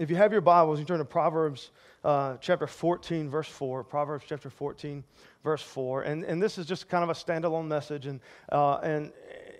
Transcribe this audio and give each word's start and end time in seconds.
if 0.00 0.08
you 0.08 0.16
have 0.16 0.32
your 0.32 0.40
Bibles, 0.40 0.78
you 0.78 0.86
turn 0.86 0.98
to 0.98 1.04
Proverbs 1.04 1.72
uh, 2.04 2.38
chapter 2.40 2.66
14, 2.66 3.28
verse 3.28 3.46
4. 3.46 3.84
Proverbs 3.84 4.24
chapter 4.26 4.48
14, 4.48 5.04
verse 5.44 5.60
4. 5.60 6.04
And, 6.04 6.24
and 6.24 6.42
this 6.42 6.56
is 6.56 6.64
just 6.64 6.88
kind 6.88 7.04
of 7.04 7.10
a 7.10 7.12
standalone 7.12 7.66
message. 7.66 8.06
And, 8.06 8.18
uh, 8.50 8.76
and, 8.76 9.12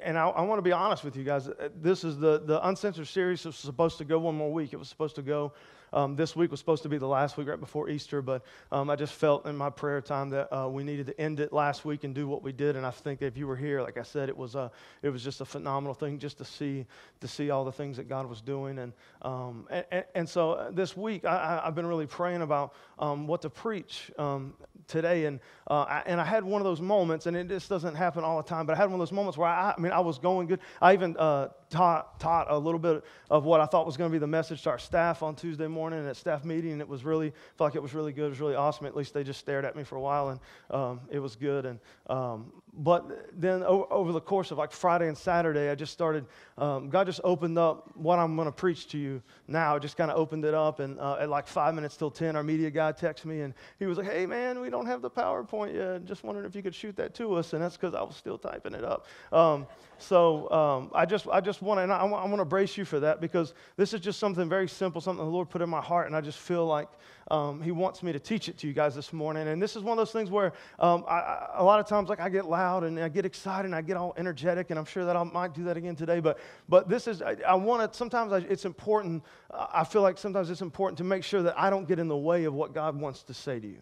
and 0.02 0.16
I, 0.16 0.28
I 0.28 0.40
want 0.40 0.56
to 0.56 0.62
be 0.62 0.72
honest 0.72 1.04
with 1.04 1.14
you 1.14 1.24
guys. 1.24 1.50
This 1.82 2.04
is 2.04 2.18
the, 2.18 2.40
the 2.42 2.66
Uncensored 2.66 3.06
series. 3.06 3.40
It 3.40 3.48
was 3.48 3.56
supposed 3.56 3.98
to 3.98 4.04
go 4.06 4.18
one 4.18 4.34
more 4.34 4.50
week. 4.50 4.72
It 4.72 4.78
was 4.78 4.88
supposed 4.88 5.14
to 5.16 5.22
go 5.22 5.52
um, 5.92 6.16
this 6.16 6.36
week 6.36 6.50
was 6.50 6.60
supposed 6.60 6.82
to 6.82 6.88
be 6.88 6.98
the 6.98 7.06
last 7.06 7.36
week 7.36 7.48
right 7.48 7.58
before 7.58 7.88
Easter, 7.88 8.22
but 8.22 8.42
um, 8.70 8.90
I 8.90 8.96
just 8.96 9.12
felt 9.12 9.46
in 9.46 9.56
my 9.56 9.70
prayer 9.70 10.00
time 10.00 10.30
that 10.30 10.54
uh, 10.54 10.68
we 10.68 10.84
needed 10.84 11.06
to 11.06 11.20
end 11.20 11.40
it 11.40 11.52
last 11.52 11.84
week 11.84 12.04
and 12.04 12.14
do 12.14 12.28
what 12.28 12.42
we 12.42 12.52
did. 12.52 12.76
And 12.76 12.86
I 12.86 12.90
think 12.90 13.22
if 13.22 13.36
you 13.36 13.46
were 13.46 13.56
here, 13.56 13.82
like 13.82 13.98
I 13.98 14.02
said, 14.02 14.28
it 14.28 14.36
was, 14.36 14.54
a, 14.54 14.70
it 15.02 15.10
was 15.10 15.22
just 15.22 15.40
a 15.40 15.44
phenomenal 15.44 15.94
thing 15.94 16.18
just 16.18 16.38
to 16.38 16.44
see, 16.44 16.86
to 17.20 17.28
see 17.28 17.50
all 17.50 17.64
the 17.64 17.72
things 17.72 17.96
that 17.96 18.08
God 18.08 18.26
was 18.26 18.40
doing. 18.40 18.78
And, 18.78 18.92
um, 19.22 19.66
and, 19.70 20.04
and, 20.14 20.28
so 20.28 20.52
uh, 20.52 20.70
this 20.70 20.96
week, 20.96 21.24
I, 21.24 21.60
have 21.64 21.74
been 21.74 21.86
really 21.86 22.06
praying 22.06 22.42
about 22.42 22.74
um, 22.98 23.26
what 23.26 23.42
to 23.42 23.50
preach 23.50 24.10
um, 24.18 24.54
today. 24.86 25.24
And, 25.24 25.40
uh, 25.68 25.86
I, 25.88 26.02
and 26.06 26.20
I 26.20 26.24
had 26.24 26.44
one 26.44 26.60
of 26.60 26.64
those 26.64 26.80
moments, 26.80 27.26
and 27.26 27.36
it 27.36 27.48
just 27.48 27.68
doesn't 27.68 27.94
happen 27.94 28.24
all 28.24 28.36
the 28.36 28.48
time, 28.48 28.66
but 28.66 28.74
I 28.74 28.76
had 28.76 28.86
one 28.86 28.94
of 28.94 29.00
those 29.00 29.12
moments 29.12 29.36
where 29.36 29.48
I, 29.48 29.74
I 29.76 29.80
mean, 29.80 29.92
I 29.92 30.00
was 30.00 30.18
going 30.18 30.46
good. 30.46 30.60
I 30.80 30.92
even 30.92 31.16
uh, 31.16 31.48
taught, 31.70 32.18
taught 32.20 32.50
a 32.50 32.58
little 32.58 32.78
bit 32.78 33.04
of 33.30 33.44
what 33.44 33.60
I 33.60 33.66
thought 33.66 33.86
was 33.86 33.96
going 33.96 34.10
to 34.10 34.12
be 34.12 34.18
the 34.18 34.26
message 34.26 34.62
to 34.62 34.70
our 34.70 34.78
staff 34.78 35.22
on 35.22 35.36
Tuesday 35.36 35.68
morning 35.68 36.06
at 36.06 36.16
staff 36.16 36.44
meeting, 36.44 36.72
and 36.72 36.80
it 36.80 36.88
was 36.88 37.04
really, 37.04 37.32
felt 37.56 37.70
like 37.70 37.76
it 37.76 37.82
was 37.82 37.94
really 37.94 38.12
good. 38.12 38.26
It 38.26 38.30
was 38.30 38.40
really 38.40 38.56
awesome. 38.56 38.86
At 38.86 38.96
least 38.96 39.14
they 39.14 39.24
just 39.24 39.40
stared 39.40 39.64
at 39.64 39.76
me 39.76 39.84
for 39.84 39.96
a 39.96 40.00
while, 40.00 40.30
and 40.30 40.40
um, 40.70 41.00
it 41.10 41.20
was 41.20 41.36
good. 41.36 41.66
And 41.66 41.78
um, 42.08 42.52
but 42.72 43.30
then 43.38 43.62
over 43.64 44.12
the 44.12 44.20
course 44.20 44.50
of 44.50 44.58
like 44.58 44.70
Friday 44.70 45.08
and 45.08 45.18
Saturday, 45.18 45.70
I 45.70 45.74
just 45.74 45.92
started, 45.92 46.26
um, 46.56 46.88
God 46.88 47.06
just 47.06 47.20
opened 47.24 47.58
up 47.58 47.90
what 47.96 48.18
I'm 48.18 48.36
going 48.36 48.46
to 48.46 48.52
preach 48.52 48.86
to 48.88 48.98
you 48.98 49.22
now. 49.48 49.78
Just 49.78 49.96
kind 49.96 50.10
of 50.10 50.16
opened 50.16 50.44
it 50.44 50.54
up. 50.54 50.78
And 50.78 50.98
uh, 51.00 51.16
at 51.20 51.28
like 51.28 51.46
five 51.48 51.74
minutes 51.74 51.96
till 51.96 52.10
10, 52.10 52.36
our 52.36 52.44
media 52.44 52.70
guy 52.70 52.92
texted 52.92 53.24
me 53.24 53.40
and 53.40 53.54
he 53.78 53.86
was 53.86 53.98
like, 53.98 54.06
hey, 54.06 54.24
man, 54.24 54.60
we 54.60 54.70
don't 54.70 54.86
have 54.86 55.02
the 55.02 55.10
PowerPoint 55.10 55.74
yet. 55.74 56.04
Just 56.04 56.22
wondering 56.22 56.46
if 56.46 56.54
you 56.54 56.62
could 56.62 56.74
shoot 56.74 56.94
that 56.96 57.12
to 57.14 57.34
us. 57.34 57.52
And 57.54 57.62
that's 57.62 57.76
because 57.76 57.94
I 57.94 58.02
was 58.02 58.14
still 58.14 58.38
typing 58.38 58.74
it 58.74 58.84
up. 58.84 59.06
Um, 59.32 59.66
so 59.98 60.50
um, 60.50 60.90
I 60.94 61.06
just, 61.06 61.26
I 61.28 61.40
just 61.40 61.62
want 61.62 61.78
to, 61.78 61.82
and 61.82 61.92
I, 61.92 61.98
I 61.98 62.04
want 62.04 62.38
to 62.38 62.44
brace 62.44 62.76
you 62.76 62.84
for 62.84 63.00
that 63.00 63.20
because 63.20 63.52
this 63.76 63.92
is 63.92 64.00
just 64.00 64.20
something 64.20 64.48
very 64.48 64.68
simple, 64.68 65.00
something 65.00 65.24
the 65.24 65.30
Lord 65.30 65.50
put 65.50 65.60
in 65.60 65.68
my 65.68 65.80
heart. 65.80 66.06
And 66.06 66.14
I 66.14 66.20
just 66.20 66.38
feel 66.38 66.66
like 66.66 66.88
um, 67.30 67.62
He 67.62 67.70
wants 67.70 68.02
me 68.02 68.12
to 68.12 68.18
teach 68.18 68.48
it 68.48 68.58
to 68.58 68.66
you 68.66 68.72
guys 68.72 68.94
this 68.94 69.12
morning. 69.12 69.48
And 69.48 69.62
this 69.62 69.76
is 69.76 69.82
one 69.82 69.92
of 69.92 69.98
those 69.98 70.12
things 70.12 70.30
where 70.30 70.52
um, 70.78 71.04
I, 71.08 71.18
I, 71.18 71.48
a 71.54 71.64
lot 71.64 71.80
of 71.80 71.86
times, 71.86 72.08
like 72.08 72.20
I 72.20 72.28
get 72.28 72.46
loud 72.46 72.84
and 72.84 72.98
I 72.98 73.08
get 73.08 73.24
excited 73.24 73.66
and 73.66 73.74
I 73.74 73.82
get 73.82 73.96
all 73.96 74.14
energetic, 74.16 74.70
and 74.70 74.78
I'm 74.78 74.84
sure 74.84 75.04
that 75.04 75.16
I 75.16 75.22
might 75.22 75.54
do 75.54 75.64
that 75.64 75.76
again 75.76 75.96
today. 75.96 76.20
But, 76.20 76.38
but 76.68 76.88
this 76.88 77.06
is, 77.06 77.22
I, 77.22 77.36
I 77.46 77.54
want 77.54 77.90
to, 77.90 77.96
sometimes 77.96 78.32
I, 78.32 78.38
it's 78.38 78.64
important, 78.64 79.22
I 79.50 79.84
feel 79.84 80.02
like 80.02 80.18
sometimes 80.18 80.50
it's 80.50 80.62
important 80.62 80.98
to 80.98 81.04
make 81.04 81.24
sure 81.24 81.42
that 81.42 81.58
I 81.58 81.70
don't 81.70 81.86
get 81.86 81.98
in 81.98 82.08
the 82.08 82.16
way 82.16 82.44
of 82.44 82.54
what 82.54 82.74
God 82.74 83.00
wants 83.00 83.22
to 83.24 83.34
say 83.34 83.60
to 83.60 83.66
you. 83.66 83.78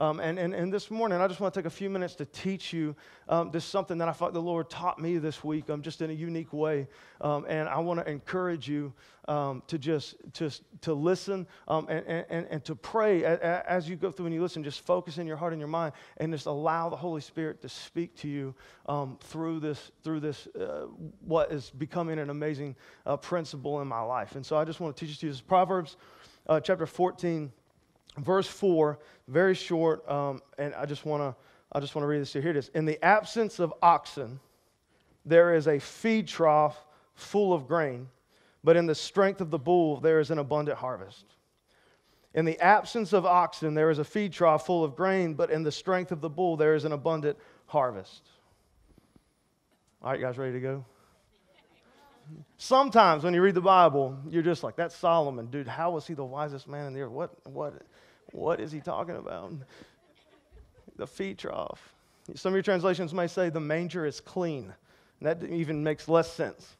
Um, 0.00 0.18
and, 0.18 0.38
and, 0.38 0.54
and 0.54 0.72
this 0.72 0.90
morning, 0.90 1.20
I 1.20 1.28
just 1.28 1.40
want 1.40 1.52
to 1.52 1.60
take 1.60 1.66
a 1.66 1.70
few 1.70 1.90
minutes 1.90 2.14
to 2.14 2.24
teach 2.24 2.72
you 2.72 2.96
um, 3.28 3.50
this 3.50 3.66
something 3.66 3.98
that 3.98 4.08
I 4.08 4.12
thought 4.12 4.32
the 4.32 4.40
Lord 4.40 4.70
taught 4.70 4.98
me 4.98 5.18
this 5.18 5.44
week, 5.44 5.68
um, 5.68 5.82
just 5.82 6.00
in 6.00 6.08
a 6.08 6.14
unique 6.14 6.54
way. 6.54 6.88
Um, 7.20 7.44
and 7.46 7.68
I 7.68 7.78
want 7.80 8.00
to 8.00 8.10
encourage 8.10 8.66
you 8.66 8.94
um, 9.28 9.62
to 9.66 9.76
just, 9.76 10.16
just 10.32 10.62
to 10.80 10.94
listen 10.94 11.46
um, 11.68 11.86
and, 11.90 12.24
and, 12.30 12.46
and 12.48 12.64
to 12.64 12.74
pray 12.74 13.24
as 13.26 13.90
you 13.90 13.96
go 13.96 14.10
through 14.10 14.24
and 14.24 14.34
you 14.34 14.40
listen. 14.40 14.64
Just 14.64 14.80
focus 14.86 15.18
in 15.18 15.26
your 15.26 15.36
heart 15.36 15.52
and 15.52 15.60
your 15.60 15.68
mind, 15.68 15.92
and 16.16 16.32
just 16.32 16.46
allow 16.46 16.88
the 16.88 16.96
Holy 16.96 17.20
Spirit 17.20 17.60
to 17.60 17.68
speak 17.68 18.16
to 18.16 18.28
you 18.28 18.54
through 19.20 19.60
this, 19.60 19.92
through 20.02 20.20
this 20.20 20.48
uh, 20.58 20.86
what 21.20 21.52
is 21.52 21.68
becoming 21.68 22.18
an 22.18 22.30
amazing 22.30 22.74
uh, 23.04 23.18
principle 23.18 23.82
in 23.82 23.86
my 23.86 24.00
life. 24.00 24.34
And 24.34 24.46
so 24.46 24.56
I 24.56 24.64
just 24.64 24.80
want 24.80 24.96
to 24.96 25.06
teach 25.06 25.18
to 25.18 25.26
you. 25.26 25.32
This 25.32 25.42
Proverbs 25.42 25.98
uh, 26.48 26.58
chapter 26.58 26.86
14 26.86 27.52
verse 28.18 28.46
4, 28.46 28.98
very 29.28 29.54
short, 29.54 30.08
um, 30.08 30.42
and 30.58 30.74
I 30.74 30.86
just 30.86 31.04
want 31.04 31.22
to 31.22 31.34
I 31.72 31.78
just 31.78 31.94
want 31.94 32.02
to 32.02 32.08
read 32.08 32.20
this 32.20 32.32
here. 32.32 32.42
Here 32.42 32.50
it 32.50 32.56
is. 32.56 32.68
In 32.74 32.84
the 32.84 33.02
absence 33.04 33.60
of 33.60 33.72
oxen, 33.80 34.40
there 35.24 35.54
is 35.54 35.68
a 35.68 35.78
feed 35.78 36.26
trough 36.26 36.84
full 37.14 37.52
of 37.52 37.68
grain, 37.68 38.08
but 38.64 38.76
in 38.76 38.86
the 38.86 38.94
strength 38.94 39.40
of 39.40 39.50
the 39.50 39.58
bull, 39.58 40.00
there 40.00 40.18
is 40.18 40.32
an 40.32 40.38
abundant 40.38 40.78
harvest. 40.78 41.26
In 42.34 42.44
the 42.44 42.58
absence 42.60 43.12
of 43.12 43.24
oxen, 43.24 43.74
there 43.74 43.90
is 43.90 43.98
a 43.98 44.04
feed 44.04 44.32
trough 44.32 44.66
full 44.66 44.82
of 44.82 44.96
grain, 44.96 45.34
but 45.34 45.50
in 45.50 45.62
the 45.62 45.70
strength 45.70 46.10
of 46.10 46.20
the 46.20 46.28
bull, 46.28 46.56
there 46.56 46.74
is 46.74 46.84
an 46.84 46.92
abundant 46.92 47.38
harvest. 47.66 48.28
All 50.02 50.10
right, 50.10 50.20
guys, 50.20 50.38
ready 50.38 50.52
to 50.52 50.60
go? 50.60 50.84
Sometimes 52.58 53.24
when 53.24 53.34
you 53.34 53.42
read 53.42 53.54
the 53.54 53.60
Bible, 53.60 54.18
you're 54.28 54.42
just 54.42 54.62
like, 54.62 54.76
that's 54.76 54.94
Solomon. 54.94 55.46
Dude, 55.46 55.68
how 55.68 55.92
was 55.92 56.06
he 56.06 56.14
the 56.14 56.24
wisest 56.24 56.68
man 56.68 56.86
in 56.86 56.94
the 56.94 57.00
earth? 57.00 57.10
What, 57.10 57.46
what, 57.46 57.82
what 58.32 58.60
is 58.60 58.70
he 58.70 58.80
talking 58.80 59.16
about? 59.16 59.52
The 60.96 61.06
feed 61.06 61.38
trough. 61.38 61.94
Some 62.34 62.52
of 62.52 62.56
your 62.56 62.62
translations 62.62 63.14
may 63.14 63.26
say 63.26 63.48
the 63.48 63.60
manger 63.60 64.04
is 64.04 64.20
clean. 64.20 64.72
And 65.20 65.28
that 65.28 65.42
even 65.44 65.82
makes 65.82 66.08
less 66.08 66.30
sense 66.32 66.76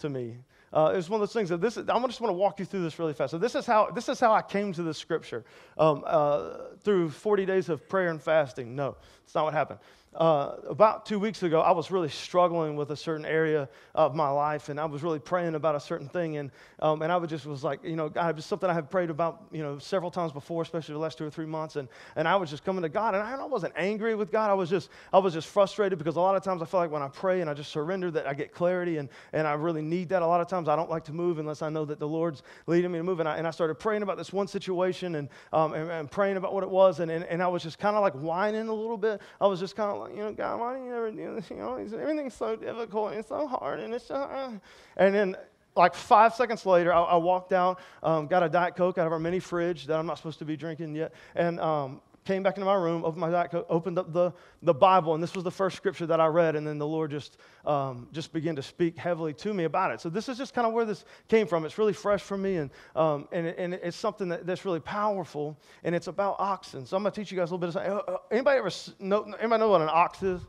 to 0.00 0.08
me. 0.08 0.36
Uh, 0.72 0.92
it's 0.94 1.08
one 1.08 1.20
of 1.20 1.26
those 1.26 1.32
things 1.32 1.48
that 1.48 1.60
this 1.60 1.76
is, 1.76 1.88
I 1.88 1.98
just 2.06 2.20
want 2.20 2.30
to 2.30 2.38
walk 2.38 2.58
you 2.58 2.66
through 2.66 2.82
this 2.82 2.98
really 2.98 3.14
fast. 3.14 3.30
So 3.30 3.38
this 3.38 3.54
is 3.54 3.64
how, 3.64 3.90
this 3.90 4.08
is 4.08 4.20
how 4.20 4.32
I 4.32 4.42
came 4.42 4.72
to 4.74 4.82
this 4.82 4.98
scripture 4.98 5.44
um, 5.78 6.04
uh, 6.06 6.74
through 6.82 7.10
40 7.10 7.46
days 7.46 7.68
of 7.70 7.88
prayer 7.88 8.08
and 8.08 8.20
fasting. 8.20 8.76
No, 8.76 8.96
it's 9.24 9.34
not 9.34 9.44
what 9.44 9.54
happened 9.54 9.78
uh, 10.18 10.56
about 10.68 11.06
two 11.06 11.20
weeks 11.20 11.44
ago, 11.44 11.60
I 11.60 11.70
was 11.70 11.92
really 11.92 12.08
struggling 12.08 12.74
with 12.74 12.90
a 12.90 12.96
certain 12.96 13.24
area 13.24 13.68
of 13.94 14.16
my 14.16 14.28
life, 14.28 14.68
and 14.68 14.80
I 14.80 14.84
was 14.84 15.04
really 15.04 15.20
praying 15.20 15.54
about 15.54 15.76
a 15.76 15.80
certain 15.80 16.08
thing, 16.08 16.38
and 16.38 16.50
um, 16.80 17.02
and 17.02 17.12
I 17.12 17.16
was 17.16 17.30
just 17.30 17.46
was 17.46 17.62
like, 17.62 17.84
you 17.84 17.94
know, 17.94 18.08
God, 18.08 18.34
was 18.34 18.44
something 18.44 18.68
I 18.68 18.72
have 18.72 18.90
prayed 18.90 19.10
about, 19.10 19.44
you 19.52 19.62
know, 19.62 19.78
several 19.78 20.10
times 20.10 20.32
before, 20.32 20.62
especially 20.62 20.94
the 20.94 20.98
last 20.98 21.18
two 21.18 21.24
or 21.24 21.30
three 21.30 21.46
months, 21.46 21.76
and 21.76 21.88
and 22.16 22.26
I 22.26 22.34
was 22.34 22.50
just 22.50 22.64
coming 22.64 22.82
to 22.82 22.88
God, 22.88 23.14
and 23.14 23.22
I, 23.22 23.36
I 23.36 23.44
wasn't 23.44 23.74
angry 23.76 24.16
with 24.16 24.32
God, 24.32 24.50
I 24.50 24.54
was 24.54 24.68
just 24.68 24.90
I 25.12 25.18
was 25.18 25.34
just 25.34 25.46
frustrated 25.46 25.98
because 25.98 26.16
a 26.16 26.20
lot 26.20 26.34
of 26.34 26.42
times 26.42 26.62
I 26.62 26.64
feel 26.64 26.80
like 26.80 26.90
when 26.90 27.02
I 27.02 27.08
pray 27.08 27.40
and 27.40 27.48
I 27.48 27.54
just 27.54 27.70
surrender 27.70 28.10
that 28.10 28.26
I 28.26 28.34
get 28.34 28.52
clarity, 28.52 28.96
and 28.96 29.08
and 29.32 29.46
I 29.46 29.52
really 29.52 29.82
need 29.82 30.08
that. 30.08 30.22
A 30.22 30.26
lot 30.26 30.40
of 30.40 30.48
times 30.48 30.68
I 30.68 30.74
don't 30.74 30.90
like 30.90 31.04
to 31.04 31.12
move 31.12 31.38
unless 31.38 31.62
I 31.62 31.68
know 31.68 31.84
that 31.84 32.00
the 32.00 32.08
Lord's 32.08 32.42
leading 32.66 32.90
me 32.90 32.98
to 32.98 33.04
move, 33.04 33.20
and 33.20 33.28
I 33.28 33.36
and 33.36 33.46
I 33.46 33.52
started 33.52 33.76
praying 33.76 34.02
about 34.02 34.16
this 34.16 34.32
one 34.32 34.48
situation, 34.48 35.14
and 35.14 35.28
um, 35.52 35.74
and, 35.74 35.88
and 35.88 36.10
praying 36.10 36.38
about 36.38 36.52
what 36.52 36.64
it 36.64 36.70
was, 36.70 36.98
and 36.98 37.08
and, 37.08 37.22
and 37.22 37.40
I 37.40 37.46
was 37.46 37.62
just 37.62 37.78
kind 37.78 37.94
of 37.94 38.02
like 38.02 38.14
whining 38.14 38.66
a 38.66 38.74
little 38.74 38.98
bit. 38.98 39.20
I 39.40 39.46
was 39.46 39.60
just 39.60 39.76
kind 39.76 39.92
of 39.92 40.07
you 40.10 40.18
know, 40.18 40.32
God, 40.32 40.60
why 40.60 40.76
do 40.76 40.84
you 40.84 40.90
never 40.90 41.10
do 41.10 41.34
this? 41.34 41.50
You 41.50 41.56
know, 41.56 41.76
everything's 41.76 42.34
so 42.34 42.56
difficult 42.56 43.10
and 43.10 43.20
it's 43.20 43.28
so 43.28 43.46
hard 43.46 43.80
and 43.80 43.94
it's 43.94 44.06
so. 44.06 44.14
Uh. 44.14 44.52
And 44.96 45.14
then, 45.14 45.36
like 45.76 45.94
five 45.94 46.34
seconds 46.34 46.66
later, 46.66 46.92
I, 46.92 47.00
I 47.00 47.16
walked 47.16 47.52
out, 47.52 47.80
um, 48.02 48.26
got 48.26 48.42
a 48.42 48.48
Diet 48.48 48.74
Coke 48.74 48.98
out 48.98 49.06
of 49.06 49.12
our 49.12 49.18
mini 49.18 49.38
fridge 49.38 49.86
that 49.86 49.98
I'm 49.98 50.06
not 50.06 50.16
supposed 50.16 50.40
to 50.40 50.44
be 50.44 50.56
drinking 50.56 50.94
yet, 50.94 51.12
and 51.34 51.60
um, 51.60 52.00
came 52.28 52.42
back 52.42 52.58
into 52.58 52.66
my 52.66 52.74
room, 52.74 53.06
opened 53.06 53.22
my 53.22 53.46
Coke, 53.46 53.64
opened 53.70 53.98
up 53.98 54.12
the, 54.12 54.30
the 54.62 54.74
Bible, 54.74 55.14
and 55.14 55.22
this 55.22 55.34
was 55.34 55.44
the 55.44 55.50
first 55.50 55.78
scripture 55.78 56.04
that 56.04 56.20
I 56.20 56.26
read, 56.26 56.56
and 56.56 56.66
then 56.66 56.76
the 56.76 56.86
Lord 56.86 57.10
just, 57.10 57.38
um, 57.64 58.06
just 58.12 58.34
began 58.34 58.54
to 58.56 58.62
speak 58.62 58.98
heavily 58.98 59.32
to 59.32 59.54
me 59.54 59.64
about 59.64 59.92
it. 59.92 60.00
So 60.02 60.10
this 60.10 60.28
is 60.28 60.36
just 60.36 60.52
kind 60.52 60.66
of 60.66 60.74
where 60.74 60.84
this 60.84 61.06
came 61.28 61.46
from. 61.46 61.64
It's 61.64 61.78
really 61.78 61.94
fresh 61.94 62.20
for 62.20 62.36
me, 62.36 62.56
and, 62.56 62.70
um, 62.94 63.28
and, 63.32 63.46
and 63.46 63.72
it's 63.72 63.96
something 63.96 64.28
that, 64.28 64.46
that's 64.46 64.66
really 64.66 64.78
powerful, 64.78 65.58
and 65.84 65.94
it's 65.94 66.06
about 66.06 66.36
oxen. 66.38 66.84
So 66.84 66.98
I'm 66.98 67.02
going 67.02 67.12
to 67.12 67.18
teach 67.18 67.32
you 67.32 67.38
guys 67.38 67.50
a 67.50 67.54
little 67.54 67.66
bit 67.66 67.74
of 67.74 67.76
uh, 67.76 68.12
uh, 68.12 68.18
Anybody 68.30 68.58
ever 68.58 68.70
know, 69.00 69.22
anybody 69.40 69.60
know 69.60 69.70
what 69.70 69.80
an 69.80 69.88
ox 69.90 70.22
is? 70.22 70.42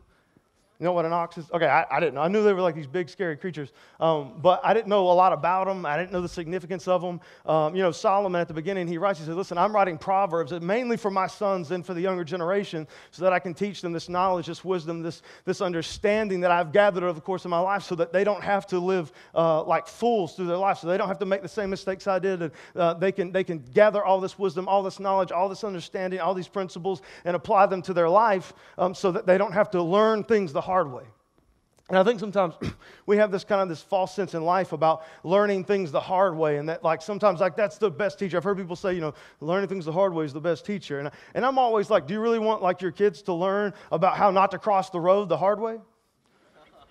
You 0.79 0.85
know 0.85 0.93
what 0.93 1.03
an 1.03 1.11
ox 1.11 1.37
is? 1.37 1.51
Okay, 1.51 1.65
I, 1.65 1.85
I, 1.91 1.99
didn't 1.99 2.15
know. 2.15 2.21
I 2.21 2.29
knew 2.29 2.41
they 2.41 2.53
were 2.53 2.61
like 2.61 2.73
these 2.73 2.87
big, 2.87 3.09
scary 3.09 3.35
creatures, 3.35 3.73
um, 3.99 4.39
but 4.41 4.61
I 4.63 4.73
didn't 4.73 4.87
know 4.87 5.11
a 5.11 5.11
lot 5.11 5.33
about 5.33 5.67
them. 5.67 5.85
I 5.85 5.97
didn't 5.97 6.13
know 6.13 6.21
the 6.21 6.29
significance 6.29 6.87
of 6.87 7.01
them. 7.01 7.19
Um, 7.45 7.75
you 7.75 7.81
know, 7.81 7.91
Solomon 7.91 8.39
at 8.39 8.47
the 8.47 8.53
beginning, 8.53 8.87
he 8.87 8.97
writes, 8.97 9.19
he 9.19 9.25
says, 9.25 9.35
Listen, 9.35 9.57
I'm 9.57 9.75
writing 9.75 9.97
Proverbs 9.97 10.53
mainly 10.53 10.95
for 10.95 11.11
my 11.11 11.27
sons 11.27 11.71
and 11.71 11.85
for 11.85 11.93
the 11.93 11.99
younger 11.99 12.23
generation 12.23 12.87
so 13.11 13.25
that 13.25 13.33
I 13.33 13.39
can 13.39 13.53
teach 13.53 13.81
them 13.81 13.91
this 13.91 14.07
knowledge, 14.07 14.47
this 14.47 14.63
wisdom, 14.63 15.03
this, 15.03 15.21
this 15.43 15.59
understanding 15.59 16.39
that 16.39 16.51
I've 16.51 16.71
gathered 16.71 17.03
over 17.03 17.11
the 17.11 17.19
course 17.19 17.43
of 17.43 17.51
my 17.51 17.59
life 17.59 17.83
so 17.83 17.95
that 17.95 18.13
they 18.13 18.23
don't 18.23 18.41
have 18.41 18.65
to 18.67 18.79
live 18.79 19.11
uh, 19.35 19.61
like 19.63 19.85
fools 19.85 20.37
through 20.37 20.47
their 20.47 20.55
life, 20.55 20.77
so 20.77 20.87
they 20.87 20.97
don't 20.97 21.09
have 21.09 21.19
to 21.19 21.25
make 21.25 21.41
the 21.41 21.49
same 21.49 21.69
mistakes 21.69 22.07
I 22.07 22.19
did. 22.19 22.41
And 22.41 22.51
uh, 22.77 22.93
they, 22.93 23.11
can, 23.11 23.33
they 23.33 23.43
can 23.43 23.59
gather 23.73 24.01
all 24.01 24.21
this 24.21 24.39
wisdom, 24.39 24.69
all 24.69 24.81
this 24.81 25.01
knowledge, 25.01 25.33
all 25.33 25.49
this 25.49 25.65
understanding, 25.65 26.21
all 26.21 26.33
these 26.33 26.47
principles, 26.47 27.01
and 27.25 27.35
apply 27.35 27.65
them 27.65 27.81
to 27.81 27.93
their 27.93 28.07
life 28.07 28.53
um, 28.77 28.95
so 28.95 29.11
that 29.11 29.25
they 29.25 29.37
don't 29.37 29.51
have 29.51 29.69
to 29.71 29.83
learn 29.83 30.23
things 30.23 30.53
the 30.53 30.68
hard 30.69 30.91
way. 30.91 31.03
And 31.89 31.97
I 31.97 32.03
think 32.03 32.19
sometimes 32.19 32.53
we 33.07 33.17
have 33.17 33.31
this 33.31 33.43
kind 33.43 33.59
of 33.59 33.69
this 33.69 33.81
false 33.81 34.13
sense 34.13 34.35
in 34.35 34.43
life 34.43 34.71
about 34.71 35.03
learning 35.23 35.63
things 35.63 35.91
the 35.91 35.99
hard 35.99 36.37
way, 36.37 36.57
and 36.57 36.69
that 36.69 36.83
like 36.83 37.01
sometimes 37.01 37.39
like 37.39 37.55
that's 37.55 37.79
the 37.79 37.89
best 37.89 38.19
teacher. 38.19 38.37
I've 38.37 38.43
heard 38.43 38.57
people 38.57 38.75
say, 38.75 38.93
you 38.93 39.01
know, 39.01 39.15
learning 39.41 39.67
things 39.67 39.85
the 39.85 39.91
hard 39.91 40.13
way 40.13 40.25
is 40.25 40.31
the 40.31 40.39
best 40.39 40.63
teacher. 40.63 40.99
And, 40.99 41.09
and 41.33 41.43
I'm 41.43 41.57
always 41.57 41.89
like, 41.89 42.05
do 42.05 42.13
you 42.13 42.19
really 42.19 42.37
want 42.37 42.61
like 42.61 42.83
your 42.83 42.91
kids 42.91 43.23
to 43.23 43.33
learn 43.33 43.73
about 43.91 44.15
how 44.15 44.29
not 44.29 44.51
to 44.51 44.59
cross 44.59 44.91
the 44.91 44.99
road 44.99 45.27
the 45.27 45.37
hard 45.37 45.59
way? 45.59 45.79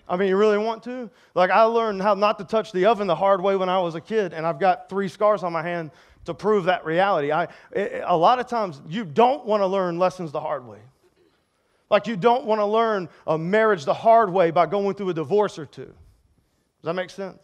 I 0.09 0.17
mean, 0.17 0.27
you 0.27 0.35
really 0.35 0.57
want 0.57 0.83
to? 0.83 1.09
Like 1.33 1.51
I 1.51 1.63
learned 1.63 2.01
how 2.01 2.15
not 2.15 2.37
to 2.39 2.43
touch 2.43 2.73
the 2.73 2.85
oven 2.85 3.07
the 3.07 3.15
hard 3.15 3.41
way 3.41 3.55
when 3.55 3.69
I 3.69 3.79
was 3.79 3.95
a 3.95 4.01
kid, 4.01 4.33
and 4.33 4.45
I've 4.45 4.59
got 4.59 4.89
three 4.89 5.07
scars 5.07 5.43
on 5.43 5.53
my 5.53 5.63
hand 5.63 5.91
to 6.25 6.33
prove 6.33 6.65
that 6.65 6.83
reality. 6.83 7.31
I, 7.31 7.47
it, 7.71 8.03
a 8.05 8.17
lot 8.17 8.39
of 8.39 8.47
times 8.47 8.81
you 8.89 9.05
don't 9.05 9.45
want 9.45 9.61
to 9.61 9.67
learn 9.67 9.97
lessons 9.97 10.33
the 10.33 10.41
hard 10.41 10.67
way. 10.67 10.79
Like 11.89 12.07
you 12.07 12.15
don't 12.15 12.45
want 12.45 12.59
to 12.59 12.65
learn 12.65 13.09
a 13.25 13.37
marriage 13.37 13.85
the 13.85 13.93
hard 13.93 14.31
way 14.31 14.51
by 14.51 14.65
going 14.65 14.95
through 14.95 15.09
a 15.09 15.13
divorce 15.13 15.57
or 15.57 15.65
two. 15.65 15.85
Does 15.85 15.93
that 16.83 16.93
make 16.93 17.09
sense? 17.09 17.39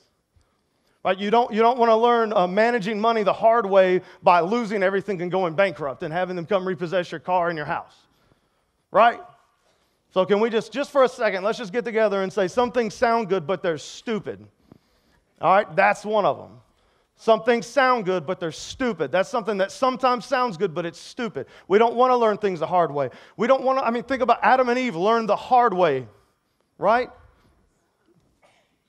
Right? 1.03 1.19
You 1.19 1.29
don't, 1.29 1.53
you 1.53 1.61
don't 1.61 1.77
want 1.77 1.89
to 1.91 1.95
learn 1.95 2.33
uh, 2.33 2.47
managing 2.47 2.99
money 2.99 3.21
the 3.21 3.33
hard 3.33 3.65
way 3.65 4.01
by 4.23 4.39
losing 4.39 4.81
everything 4.81 5.21
and 5.21 5.31
going 5.31 5.53
bankrupt 5.53 6.01
and 6.01 6.11
having 6.11 6.35
them 6.35 6.45
come 6.45 6.67
repossess 6.67 7.11
your 7.11 7.19
car 7.19 7.49
and 7.49 7.57
your 7.57 7.65
house. 7.65 7.95
Right? 8.91 9.19
So, 10.11 10.25
can 10.25 10.39
we 10.39 10.49
just, 10.49 10.71
just 10.71 10.91
for 10.91 11.03
a 11.03 11.09
second, 11.09 11.43
let's 11.43 11.57
just 11.57 11.73
get 11.73 11.85
together 11.85 12.23
and 12.23 12.31
say 12.31 12.47
some 12.47 12.71
things 12.71 12.93
sound 12.93 13.29
good, 13.29 13.45
but 13.45 13.61
they're 13.61 13.77
stupid. 13.77 14.47
All 15.41 15.53
right? 15.53 15.75
That's 15.75 16.05
one 16.05 16.25
of 16.25 16.37
them. 16.37 16.61
Some 17.17 17.43
things 17.43 17.65
sound 17.65 18.05
good, 18.05 18.25
but 18.25 18.39
they're 18.39 18.51
stupid. 18.51 19.11
That's 19.11 19.29
something 19.29 19.57
that 19.57 19.71
sometimes 19.71 20.25
sounds 20.25 20.57
good, 20.57 20.73
but 20.73 20.85
it's 20.85 20.99
stupid. 20.99 21.47
We 21.67 21.77
don't 21.77 21.95
want 21.95 22.11
to 22.11 22.17
learn 22.17 22.37
things 22.37 22.59
the 22.59 22.67
hard 22.67 22.91
way. 22.91 23.09
We 23.37 23.47
don't 23.47 23.63
want 23.63 23.79
to, 23.79 23.85
I 23.85 23.91
mean, 23.91 24.03
think 24.03 24.21
about 24.21 24.39
Adam 24.41 24.67
and 24.67 24.77
Eve 24.77 24.95
learned 24.95 25.29
the 25.29 25.35
hard 25.35 25.73
way, 25.73 26.07
right? 26.77 27.09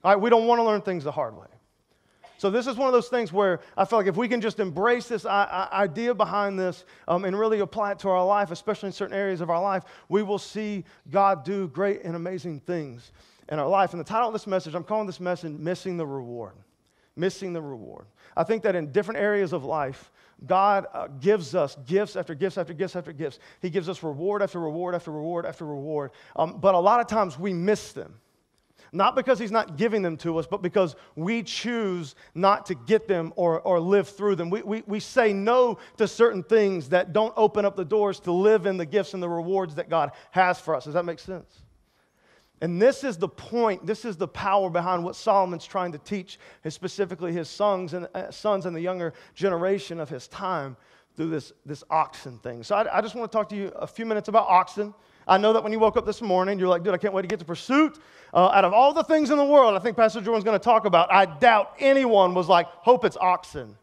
All 0.02 0.12
right, 0.12 0.20
we 0.20 0.28
don't 0.28 0.46
want 0.46 0.58
to 0.58 0.64
learn 0.64 0.82
things 0.82 1.04
the 1.04 1.12
hard 1.12 1.36
way. 1.36 1.46
So, 2.38 2.50
this 2.50 2.66
is 2.66 2.76
one 2.76 2.86
of 2.86 2.92
those 2.92 3.08
things 3.08 3.32
where 3.32 3.60
I 3.76 3.86
feel 3.86 3.98
like 3.98 4.08
if 4.08 4.16
we 4.16 4.28
can 4.28 4.42
just 4.42 4.60
embrace 4.60 5.08
this 5.08 5.24
idea 5.24 6.14
behind 6.14 6.58
this 6.58 6.84
um, 7.08 7.24
and 7.24 7.38
really 7.38 7.60
apply 7.60 7.92
it 7.92 7.98
to 8.00 8.08
our 8.10 8.24
life, 8.24 8.50
especially 8.50 8.88
in 8.88 8.92
certain 8.92 9.16
areas 9.16 9.40
of 9.40 9.48
our 9.48 9.60
life, 9.60 9.84
we 10.10 10.22
will 10.22 10.38
see 10.38 10.84
God 11.10 11.44
do 11.44 11.68
great 11.68 12.02
and 12.02 12.14
amazing 12.14 12.60
things 12.60 13.12
in 13.48 13.58
our 13.58 13.68
life. 13.68 13.92
And 13.92 14.00
the 14.00 14.04
title 14.04 14.28
of 14.28 14.34
this 14.34 14.46
message, 14.46 14.74
I'm 14.74 14.84
calling 14.84 15.06
this 15.06 15.20
message 15.20 15.52
Missing 15.52 15.96
the 15.96 16.06
Reward. 16.06 16.52
Missing 17.16 17.54
the 17.54 17.62
Reward. 17.62 18.04
I 18.36 18.44
think 18.44 18.62
that 18.64 18.74
in 18.76 18.92
different 18.92 19.20
areas 19.20 19.52
of 19.52 19.64
life, 19.64 20.12
God 20.44 20.86
uh, 20.92 21.08
gives 21.20 21.54
us 21.54 21.76
gifts 21.86 22.14
after 22.14 22.34
gifts 22.34 22.58
after 22.58 22.74
gifts 22.74 22.94
after 22.94 23.12
gifts. 23.12 23.38
He 23.62 23.70
gives 23.70 23.88
us 23.88 24.02
reward 24.02 24.42
after 24.42 24.60
reward 24.60 24.94
after 24.94 25.10
reward 25.10 25.46
after 25.46 25.64
reward. 25.64 26.10
Um, 26.36 26.58
but 26.60 26.74
a 26.74 26.78
lot 26.78 27.00
of 27.00 27.06
times 27.06 27.38
we 27.38 27.54
miss 27.54 27.92
them. 27.92 28.14
Not 28.92 29.16
because 29.16 29.38
he's 29.38 29.50
not 29.50 29.76
giving 29.76 30.02
them 30.02 30.16
to 30.18 30.38
us, 30.38 30.46
but 30.46 30.62
because 30.62 30.94
we 31.16 31.42
choose 31.42 32.14
not 32.34 32.66
to 32.66 32.74
get 32.74 33.08
them 33.08 33.32
or, 33.36 33.60
or 33.60 33.80
live 33.80 34.08
through 34.08 34.36
them. 34.36 34.48
We, 34.48 34.62
we, 34.62 34.82
we 34.86 35.00
say 35.00 35.32
no 35.32 35.78
to 35.96 36.06
certain 36.06 36.42
things 36.42 36.90
that 36.90 37.12
don't 37.12 37.34
open 37.36 37.64
up 37.64 37.76
the 37.76 37.84
doors 37.84 38.20
to 38.20 38.32
live 38.32 38.66
in 38.66 38.76
the 38.76 38.86
gifts 38.86 39.14
and 39.14 39.22
the 39.22 39.28
rewards 39.28 39.74
that 39.74 39.90
God 39.90 40.12
has 40.30 40.60
for 40.60 40.74
us. 40.74 40.84
Does 40.84 40.94
that 40.94 41.04
make 41.04 41.18
sense? 41.18 41.62
And 42.60 42.80
this 42.80 43.04
is 43.04 43.18
the 43.18 43.28
point, 43.28 43.86
this 43.86 44.04
is 44.04 44.16
the 44.16 44.28
power 44.28 44.70
behind 44.70 45.04
what 45.04 45.14
Solomon's 45.14 45.66
trying 45.66 45.92
to 45.92 45.98
teach, 45.98 46.38
specifically 46.68 47.32
his 47.32 47.48
sons 47.48 47.92
and, 47.92 48.08
uh, 48.14 48.30
sons 48.30 48.64
and 48.64 48.74
the 48.74 48.80
younger 48.80 49.12
generation 49.34 50.00
of 50.00 50.08
his 50.08 50.26
time 50.28 50.76
through 51.16 51.30
this, 51.30 51.52
this 51.66 51.84
oxen 51.90 52.38
thing. 52.38 52.62
So 52.62 52.76
I, 52.76 52.98
I 52.98 53.00
just 53.00 53.14
want 53.14 53.30
to 53.30 53.36
talk 53.36 53.48
to 53.50 53.56
you 53.56 53.68
a 53.76 53.86
few 53.86 54.06
minutes 54.06 54.28
about 54.28 54.46
oxen. 54.48 54.94
I 55.28 55.38
know 55.38 55.52
that 55.52 55.62
when 55.62 55.72
you 55.72 55.78
woke 55.78 55.96
up 55.96 56.06
this 56.06 56.22
morning, 56.22 56.58
you're 56.58 56.68
like, 56.68 56.82
dude, 56.82 56.94
I 56.94 56.98
can't 56.98 57.12
wait 57.12 57.22
to 57.22 57.28
get 57.28 57.40
to 57.40 57.44
pursuit. 57.44 57.98
Uh, 58.32 58.48
out 58.48 58.64
of 58.64 58.72
all 58.72 58.92
the 58.92 59.04
things 59.04 59.30
in 59.30 59.38
the 59.38 59.44
world, 59.44 59.74
I 59.74 59.78
think 59.80 59.96
Pastor 59.96 60.20
Jordan's 60.20 60.44
going 60.44 60.58
to 60.58 60.64
talk 60.64 60.84
about, 60.84 61.12
I 61.12 61.26
doubt 61.26 61.74
anyone 61.78 62.32
was 62.32 62.48
like, 62.48 62.66
hope 62.68 63.04
it's 63.04 63.16
oxen, 63.16 63.76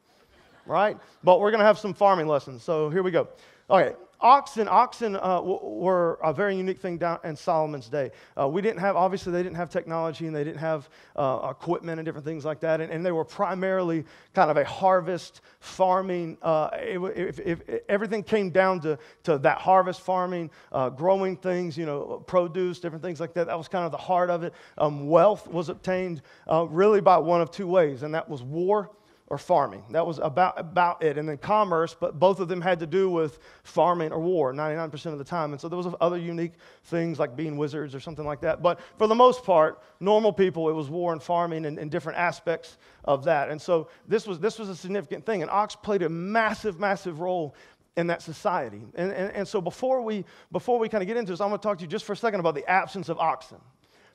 right? 0.65 0.97
But 1.23 1.39
we're 1.41 1.51
going 1.51 1.59
to 1.59 1.65
have 1.65 1.77
some 1.77 1.93
farming 1.93 2.27
lessons. 2.27 2.63
So 2.63 2.89
here 2.89 3.03
we 3.03 3.11
go. 3.11 3.27
Okay, 3.69 3.93
oxen, 4.19 4.67
oxen 4.67 5.15
uh, 5.15 5.35
w- 5.35 5.59
were 5.61 6.19
a 6.23 6.33
very 6.33 6.55
unique 6.55 6.79
thing 6.79 6.97
down 6.97 7.19
in 7.23 7.35
Solomon's 7.35 7.89
day. 7.89 8.11
Uh, 8.39 8.47
we 8.47 8.61
didn't 8.61 8.79
have, 8.79 8.95
obviously, 8.95 9.31
they 9.31 9.43
didn't 9.43 9.55
have 9.55 9.69
technology 9.69 10.27
and 10.27 10.35
they 10.35 10.43
didn't 10.43 10.59
have 10.59 10.89
uh, 11.15 11.49
equipment 11.51 11.99
and 11.99 12.05
different 12.05 12.25
things 12.25 12.45
like 12.45 12.59
that. 12.61 12.81
And, 12.81 12.91
and, 12.91 13.03
they 13.03 13.11
were 13.11 13.25
primarily 13.25 14.05
kind 14.33 14.49
of 14.49 14.55
a 14.55 14.63
harvest 14.63 15.41
farming. 15.59 16.37
Uh, 16.41 16.69
if, 16.73 17.39
if, 17.39 17.61
if, 17.67 17.79
everything 17.89 18.23
came 18.23 18.49
down 18.49 18.79
to, 18.79 18.97
to 19.23 19.37
that 19.39 19.57
harvest 19.57 19.99
farming, 20.01 20.49
uh, 20.71 20.89
growing 20.89 21.35
things, 21.35 21.77
you 21.77 21.85
know, 21.85 22.23
produce, 22.25 22.79
different 22.79 23.03
things 23.03 23.19
like 23.19 23.33
that. 23.33 23.47
That 23.47 23.57
was 23.57 23.67
kind 23.67 23.85
of 23.85 23.91
the 23.91 23.97
heart 23.97 24.29
of 24.29 24.43
it. 24.43 24.53
Um, 24.77 25.09
wealth 25.09 25.47
was 25.47 25.67
obtained 25.67 26.21
uh, 26.49 26.65
really 26.69 27.01
by 27.01 27.17
one 27.17 27.41
of 27.41 27.51
two 27.51 27.67
ways, 27.67 28.03
and 28.03 28.13
that 28.13 28.29
was 28.29 28.41
war 28.41 28.89
or 29.33 29.37
farming. 29.39 29.83
That 29.89 30.05
was 30.05 30.19
about, 30.19 30.59
about 30.59 31.01
it. 31.01 31.17
And 31.17 31.27
then 31.27 31.39
commerce, 31.39 31.95
but 31.99 32.19
both 32.19 32.39
of 32.39 32.47
them 32.47 32.61
had 32.61 32.79
to 32.81 32.85
do 32.85 33.09
with 33.09 33.39
farming 33.63 34.11
or 34.11 34.19
war 34.19 34.53
99% 34.53 35.07
of 35.07 35.17
the 35.17 35.23
time. 35.23 35.53
And 35.53 35.59
so 35.59 35.67
there 35.67 35.75
was 35.75 35.87
other 35.99 36.19
unique 36.19 36.51
things 36.83 37.17
like 37.17 37.35
being 37.35 37.57
wizards 37.57 37.95
or 37.95 37.99
something 37.99 38.27
like 38.27 38.41
that. 38.41 38.61
But 38.61 38.79
for 38.99 39.07
the 39.07 39.15
most 39.15 39.43
part, 39.43 39.81
normal 39.99 40.31
people, 40.31 40.69
it 40.69 40.73
was 40.73 40.87
war 40.87 41.13
and 41.13 41.23
farming 41.23 41.65
and, 41.65 41.79
and 41.79 41.89
different 41.89 42.19
aspects 42.19 42.77
of 43.05 43.23
that. 43.23 43.49
And 43.49 43.59
so 43.59 43.89
this 44.07 44.27
was, 44.27 44.39
this 44.39 44.59
was 44.59 44.69
a 44.69 44.75
significant 44.75 45.25
thing. 45.25 45.41
And 45.41 45.49
ox 45.49 45.75
played 45.75 46.03
a 46.03 46.09
massive, 46.09 46.79
massive 46.79 47.19
role 47.19 47.55
in 47.97 48.05
that 48.05 48.21
society. 48.21 48.83
And, 48.93 49.11
and, 49.11 49.31
and 49.31 49.47
so 49.47 49.61
before 49.61 50.03
we, 50.03 50.25
before 50.51 50.77
we 50.77 50.89
kind 50.89 51.01
of 51.01 51.07
get 51.07 51.17
into 51.17 51.31
this, 51.31 51.41
I'm 51.41 51.49
going 51.49 51.59
to 51.59 51.63
talk 51.63 51.79
to 51.79 51.83
you 51.83 51.87
just 51.87 52.05
for 52.05 52.13
a 52.13 52.17
second 52.17 52.39
about 52.39 52.53
the 52.53 52.69
absence 52.69 53.09
of 53.09 53.17
oxen 53.17 53.57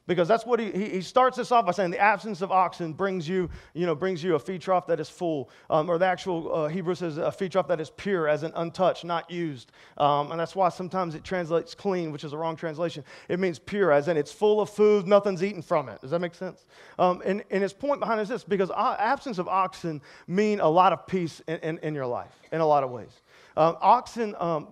because 0.09 0.27
that's 0.27 0.47
what 0.47 0.59
he, 0.59 0.73
he, 0.73 1.01
starts 1.03 1.37
this 1.37 1.53
off 1.53 1.67
by 1.67 1.73
saying 1.73 1.91
the 1.91 1.99
absence 1.99 2.41
of 2.41 2.51
oxen 2.51 2.95
brings 2.95 3.29
you, 3.29 3.49
you 3.75 3.85
know, 3.85 3.95
brings 3.95 4.25
you 4.25 4.35
a 4.35 4.39
feed 4.39 4.63
trough 4.63 4.87
that 4.87 4.99
is 4.99 5.11
full. 5.11 5.51
Um, 5.69 5.89
or 5.89 5.99
the 5.99 6.07
actual 6.07 6.53
uh, 6.53 6.69
Hebrew 6.69 6.95
says 6.95 7.19
a 7.19 7.31
feed 7.31 7.53
trough 7.53 7.69
that 7.69 7.79
is 7.79 7.91
pure, 7.91 8.27
as 8.27 8.43
in 8.43 8.51
untouched, 8.57 9.05
not 9.05 9.31
used. 9.31 9.71
Um, 9.99 10.33
and 10.33 10.41
that's 10.41 10.57
why 10.57 10.71
sometimes 10.71 11.15
it 11.15 11.25
translates 11.25 11.75
clean, 11.75 12.11
which 12.11 12.25
is 12.25 12.33
a 12.33 12.39
wrong 12.39 12.57
translation. 12.57 13.05
It 13.29 13.39
means 13.39 13.59
pure, 13.59 13.93
as 13.93 14.09
in 14.09 14.17
it's 14.17 14.33
full 14.33 14.63
of 14.63 14.71
food, 14.71 15.07
nothing's 15.07 15.45
eaten 15.45 15.61
from 15.61 15.91
it. 15.91 16.01
Does 16.01 16.11
that 16.11 16.21
make 16.21 16.35
sense? 16.35 16.65
Um, 16.99 17.23
and, 17.27 17.45
and 17.51 17.63
his 17.63 17.75
point 17.75 18.01
behind 18.01 18.19
is 18.23 18.31
this 18.31 18.43
because 18.43 18.71
absence 18.71 19.39
of 19.39 19.47
oxen 19.47 20.01
mean 20.27 20.61
a 20.61 20.69
lot 20.69 20.95
of 20.95 21.07
peace 21.07 21.43
in, 21.47 21.59
in, 21.59 21.79
in 21.79 21.95
your 21.95 22.07
life, 22.07 22.35
in 22.51 22.63
a 22.63 22.67
lot 22.67 22.83
of 22.83 22.91
ways. 22.91 23.21
Um, 23.59 23.77
oxen, 23.81 24.37
um, 24.39 24.69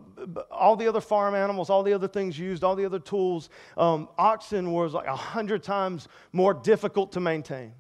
all 0.49 0.77
the 0.77 0.87
other 0.87 1.01
farm 1.01 1.35
animals, 1.35 1.71
all 1.71 1.83
the 1.83 1.93
other 1.93 2.07
things 2.07 2.39
used, 2.39 2.63
all 2.63 2.77
the 2.77 2.85
other 2.85 3.01
tools, 3.01 3.51
um, 3.77 4.09
oxen 4.17 4.71
was 4.71 4.95
like 4.95 5.09
a 5.09 5.17
hundred 5.17 5.65
times 5.65 6.07
more 6.33 6.55
difficult 6.55 7.11
to 7.11 7.21
maintain. 7.21 7.73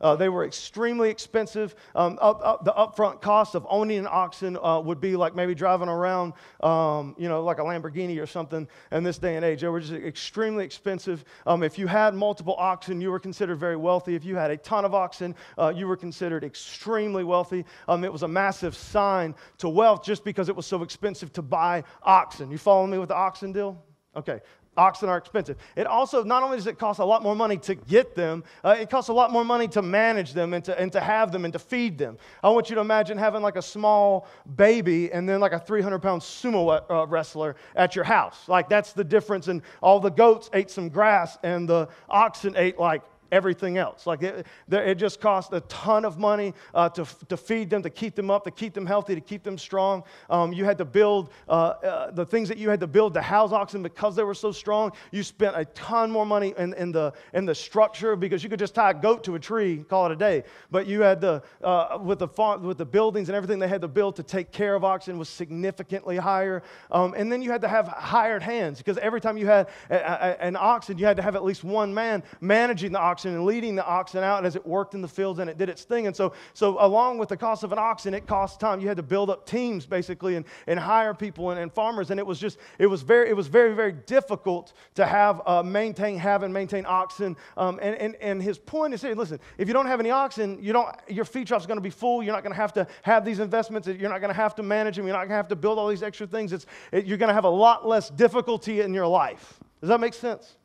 Uh, 0.00 0.16
they 0.16 0.28
were 0.28 0.44
extremely 0.44 1.10
expensive. 1.10 1.74
Um, 1.94 2.18
up, 2.20 2.40
up, 2.44 2.64
the 2.64 2.72
upfront 2.72 3.20
cost 3.20 3.54
of 3.54 3.66
owning 3.68 3.98
an 3.98 4.08
oxen 4.10 4.56
uh, 4.62 4.80
would 4.80 5.00
be 5.00 5.16
like 5.16 5.34
maybe 5.34 5.54
driving 5.54 5.88
around, 5.88 6.34
um, 6.62 7.14
you 7.18 7.28
know, 7.28 7.42
like 7.42 7.58
a 7.58 7.62
Lamborghini 7.62 8.20
or 8.20 8.26
something 8.26 8.68
in 8.92 9.02
this 9.02 9.18
day 9.18 9.36
and 9.36 9.44
age. 9.44 9.60
They 9.60 9.68
were 9.68 9.80
just 9.80 9.92
extremely 9.92 10.64
expensive. 10.64 11.24
Um, 11.46 11.62
if 11.62 11.78
you 11.78 11.86
had 11.86 12.14
multiple 12.14 12.54
oxen, 12.58 13.00
you 13.00 13.10
were 13.10 13.20
considered 13.20 13.56
very 13.56 13.76
wealthy. 13.76 14.14
If 14.14 14.24
you 14.24 14.36
had 14.36 14.50
a 14.50 14.56
ton 14.56 14.84
of 14.84 14.94
oxen, 14.94 15.34
uh, 15.58 15.72
you 15.74 15.86
were 15.86 15.96
considered 15.96 16.44
extremely 16.44 17.24
wealthy. 17.24 17.64
Um, 17.88 18.04
it 18.04 18.12
was 18.12 18.22
a 18.22 18.28
massive 18.28 18.76
sign 18.76 19.34
to 19.58 19.68
wealth 19.68 20.02
just 20.02 20.24
because 20.24 20.48
it 20.48 20.56
was 20.56 20.66
so 20.66 20.82
expensive 20.82 21.32
to 21.32 21.42
buy 21.42 21.84
oxen. 22.02 22.50
You 22.50 22.58
follow 22.58 22.86
me 22.86 22.98
with 22.98 23.08
the 23.08 23.16
oxen 23.16 23.52
deal? 23.52 23.82
Okay, 24.16 24.40
Oxen 24.78 25.08
are 25.08 25.18
expensive. 25.18 25.58
It 25.76 25.86
also, 25.86 26.22
not 26.22 26.42
only 26.42 26.56
does 26.56 26.68
it 26.68 26.78
cost 26.78 27.00
a 27.00 27.04
lot 27.04 27.22
more 27.22 27.34
money 27.34 27.58
to 27.58 27.74
get 27.74 28.14
them, 28.14 28.44
uh, 28.64 28.76
it 28.78 28.88
costs 28.88 29.08
a 29.08 29.12
lot 29.12 29.32
more 29.32 29.44
money 29.44 29.66
to 29.68 29.82
manage 29.82 30.32
them 30.32 30.54
and 30.54 30.64
to, 30.64 30.80
and 30.80 30.92
to 30.92 31.00
have 31.00 31.32
them 31.32 31.44
and 31.44 31.52
to 31.52 31.58
feed 31.58 31.98
them. 31.98 32.16
I 32.42 32.48
want 32.50 32.70
you 32.70 32.76
to 32.76 32.80
imagine 32.80 33.18
having 33.18 33.42
like 33.42 33.56
a 33.56 33.62
small 33.62 34.28
baby 34.56 35.12
and 35.12 35.28
then 35.28 35.40
like 35.40 35.52
a 35.52 35.58
300 35.58 35.98
pound 35.98 36.22
sumo 36.22 36.80
uh, 36.88 37.06
wrestler 37.06 37.56
at 37.74 37.96
your 37.96 38.04
house. 38.04 38.48
Like 38.48 38.68
that's 38.68 38.92
the 38.92 39.04
difference. 39.04 39.48
And 39.48 39.62
all 39.82 39.98
the 39.98 40.10
goats 40.10 40.48
ate 40.52 40.70
some 40.70 40.88
grass 40.88 41.36
and 41.42 41.68
the 41.68 41.88
oxen 42.08 42.54
ate 42.56 42.78
like 42.78 43.02
everything 43.32 43.78
else. 43.78 44.06
Like 44.06 44.22
it, 44.22 44.46
it 44.70 44.94
just 44.96 45.20
cost 45.20 45.52
a 45.52 45.60
ton 45.62 46.04
of 46.04 46.18
money 46.18 46.54
uh, 46.74 46.88
to, 46.90 47.06
to 47.28 47.36
feed 47.36 47.70
them, 47.70 47.82
to 47.82 47.90
keep 47.90 48.14
them 48.14 48.30
up, 48.30 48.44
to 48.44 48.50
keep 48.50 48.74
them 48.74 48.86
healthy, 48.86 49.14
to 49.14 49.20
keep 49.20 49.42
them 49.42 49.58
strong. 49.58 50.04
Um, 50.30 50.52
you 50.52 50.64
had 50.64 50.78
to 50.78 50.84
build 50.84 51.30
uh, 51.48 51.52
uh, 51.52 52.10
the 52.10 52.24
things 52.24 52.48
that 52.48 52.58
you 52.58 52.70
had 52.70 52.80
to 52.80 52.86
build 52.86 53.14
to 53.14 53.22
house 53.22 53.52
oxen 53.52 53.82
because 53.82 54.16
they 54.16 54.22
were 54.22 54.34
so 54.34 54.52
strong. 54.52 54.92
You 55.10 55.22
spent 55.22 55.56
a 55.56 55.64
ton 55.66 56.10
more 56.10 56.26
money 56.26 56.54
in, 56.56 56.74
in, 56.74 56.92
the, 56.92 57.12
in 57.34 57.44
the 57.44 57.54
structure 57.54 58.16
because 58.16 58.42
you 58.42 58.48
could 58.48 58.58
just 58.58 58.74
tie 58.74 58.90
a 58.90 58.94
goat 58.94 59.24
to 59.24 59.34
a 59.34 59.38
tree, 59.38 59.84
call 59.88 60.06
it 60.06 60.12
a 60.12 60.16
day. 60.16 60.44
But 60.70 60.86
you 60.86 61.02
had 61.02 61.20
the, 61.20 61.42
uh, 61.62 61.98
with, 62.02 62.20
the 62.20 62.28
farm, 62.28 62.62
with 62.62 62.78
the 62.78 62.86
buildings 62.86 63.28
and 63.28 63.36
everything 63.36 63.58
they 63.58 63.68
had 63.68 63.82
to 63.82 63.88
build 63.88 64.16
to 64.16 64.22
take 64.22 64.52
care 64.52 64.74
of 64.74 64.84
oxen 64.84 65.18
was 65.18 65.28
significantly 65.28 66.16
higher. 66.16 66.62
Um, 66.90 67.14
and 67.16 67.30
then 67.30 67.42
you 67.42 67.50
had 67.50 67.60
to 67.62 67.68
have 67.68 67.88
hired 67.88 68.42
hands 68.42 68.78
because 68.78 68.98
every 68.98 69.20
time 69.20 69.36
you 69.36 69.46
had 69.46 69.68
a, 69.90 69.96
a, 69.96 70.42
an 70.42 70.56
oxen, 70.56 70.98
you 70.98 71.04
had 71.04 71.16
to 71.16 71.22
have 71.22 71.36
at 71.36 71.44
least 71.44 71.64
one 71.64 71.92
man 71.92 72.22
managing 72.40 72.92
the 72.92 72.98
oxen 72.98 73.17
oxen 73.18 73.34
and 73.34 73.44
leading 73.44 73.74
the 73.74 73.84
oxen 73.84 74.22
out 74.22 74.46
as 74.46 74.54
it 74.54 74.64
worked 74.64 74.94
in 74.94 75.02
the 75.02 75.08
fields 75.08 75.40
and 75.40 75.50
it 75.50 75.58
did 75.58 75.68
its 75.68 75.82
thing. 75.82 76.06
And 76.06 76.14
so, 76.14 76.32
so 76.54 76.76
along 76.78 77.18
with 77.18 77.28
the 77.28 77.36
cost 77.36 77.64
of 77.64 77.72
an 77.72 77.78
oxen, 77.78 78.14
it 78.14 78.28
cost 78.28 78.60
time. 78.60 78.78
You 78.78 78.86
had 78.86 78.96
to 78.96 79.02
build 79.02 79.28
up 79.28 79.44
teams 79.44 79.86
basically 79.86 80.36
and, 80.36 80.44
and 80.68 80.78
hire 80.78 81.14
people 81.14 81.50
and, 81.50 81.58
and 81.58 81.72
farmers. 81.72 82.12
And 82.12 82.20
it 82.20 82.26
was 82.26 82.38
just, 82.38 82.58
it 82.78 82.86
was 82.86 83.02
very, 83.02 83.28
it 83.28 83.36
was 83.36 83.48
very, 83.48 83.74
very 83.74 83.90
difficult 83.90 84.72
to 84.94 85.04
have, 85.04 85.42
uh, 85.46 85.64
maintain, 85.64 86.16
have 86.16 86.44
and 86.44 86.54
maintain 86.54 86.84
oxen. 86.86 87.36
Um, 87.56 87.80
and, 87.82 87.96
and, 87.96 88.14
and 88.16 88.40
his 88.40 88.56
point 88.56 88.94
is, 88.94 89.02
hey, 89.02 89.14
listen, 89.14 89.40
if 89.56 89.66
you 89.66 89.74
don't 89.74 89.86
have 89.86 89.98
any 89.98 90.12
oxen, 90.12 90.62
you 90.62 90.72
don't, 90.72 90.94
your 91.08 91.24
feed 91.24 91.50
is 91.50 91.66
going 91.66 91.78
to 91.78 91.80
be 91.80 91.90
full. 91.90 92.22
You're 92.22 92.34
not 92.34 92.44
going 92.44 92.54
to 92.54 92.60
have 92.60 92.72
to 92.74 92.86
have 93.02 93.24
these 93.24 93.40
investments. 93.40 93.88
You're 93.88 94.10
not 94.10 94.20
going 94.20 94.32
to 94.32 94.40
have 94.40 94.54
to 94.56 94.62
manage 94.62 94.94
them. 94.94 95.06
You're 95.06 95.16
not 95.16 95.22
going 95.22 95.30
to 95.30 95.36
have 95.36 95.48
to 95.48 95.56
build 95.56 95.76
all 95.76 95.88
these 95.88 96.04
extra 96.04 96.28
things. 96.28 96.52
It's, 96.52 96.66
it, 96.92 97.04
you're 97.04 97.18
going 97.18 97.28
to 97.28 97.34
have 97.34 97.44
a 97.44 97.50
lot 97.50 97.86
less 97.86 98.10
difficulty 98.10 98.80
in 98.80 98.94
your 98.94 99.08
life. 99.08 99.58
Does 99.80 99.88
that 99.88 99.98
make 99.98 100.14
sense? 100.14 100.56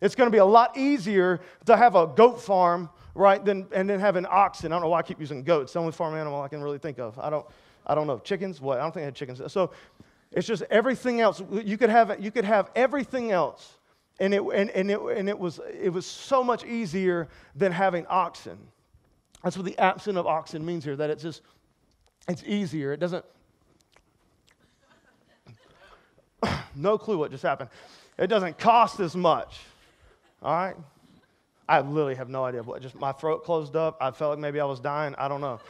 It's 0.00 0.14
going 0.14 0.28
to 0.28 0.32
be 0.32 0.38
a 0.38 0.44
lot 0.44 0.76
easier 0.76 1.40
to 1.66 1.76
have 1.76 1.94
a 1.94 2.06
goat 2.06 2.40
farm, 2.40 2.88
right, 3.14 3.44
than, 3.44 3.66
and 3.72 3.88
then 3.88 4.00
have 4.00 4.16
an 4.16 4.26
oxen. 4.28 4.72
I 4.72 4.76
don't 4.76 4.82
know 4.82 4.88
why 4.88 5.00
I 5.00 5.02
keep 5.02 5.20
using 5.20 5.42
goats. 5.42 5.74
The 5.74 5.78
only 5.78 5.92
farm 5.92 6.14
animal 6.14 6.40
I 6.40 6.48
can 6.48 6.62
really 6.62 6.78
think 6.78 6.98
of. 6.98 7.18
I 7.18 7.28
don't, 7.28 7.46
I 7.86 7.94
don't 7.94 8.06
know. 8.06 8.18
Chickens? 8.18 8.60
What? 8.60 8.78
I 8.78 8.82
don't 8.82 8.92
think 8.92 9.02
I 9.02 9.06
had 9.06 9.14
chickens. 9.14 9.42
So 9.52 9.72
it's 10.32 10.46
just 10.46 10.62
everything 10.70 11.20
else. 11.20 11.42
You 11.50 11.76
could 11.76 11.90
have, 11.90 12.22
you 12.22 12.30
could 12.30 12.44
have 12.44 12.70
everything 12.74 13.30
else. 13.30 13.76
And 14.20 14.32
it, 14.34 14.42
and, 14.42 14.70
and, 14.70 14.90
it, 14.90 15.00
and 15.00 15.28
it, 15.28 15.38
was, 15.38 15.60
it 15.80 15.90
was 15.90 16.06
so 16.06 16.44
much 16.44 16.64
easier 16.64 17.28
than 17.54 17.72
having 17.72 18.06
oxen. 18.06 18.58
That's 19.42 19.56
what 19.56 19.64
the 19.64 19.78
absence 19.78 20.18
of 20.18 20.26
oxen 20.26 20.64
means 20.64 20.84
here, 20.84 20.96
that 20.96 21.10
it's 21.10 21.22
just, 21.22 21.42
it's 22.28 22.42
easier. 22.44 22.92
It 22.92 23.00
doesn't, 23.00 23.24
no 26.74 26.98
clue 26.98 27.18
what 27.18 27.30
just 27.30 27.42
happened. 27.42 27.70
It 28.18 28.26
doesn't 28.26 28.58
cost 28.58 29.00
as 29.00 29.16
much. 29.16 29.58
All 30.42 30.54
right? 30.54 30.76
I 31.68 31.80
literally 31.80 32.16
have 32.16 32.28
no 32.28 32.44
idea 32.44 32.62
what 32.62 32.82
just 32.82 32.96
my 32.96 33.12
throat 33.12 33.44
closed 33.44 33.76
up. 33.76 33.96
I 34.00 34.10
felt 34.10 34.30
like 34.30 34.38
maybe 34.40 34.60
I 34.60 34.64
was 34.64 34.80
dying. 34.80 35.14
I 35.16 35.28
don't 35.28 35.40
know. 35.40 35.60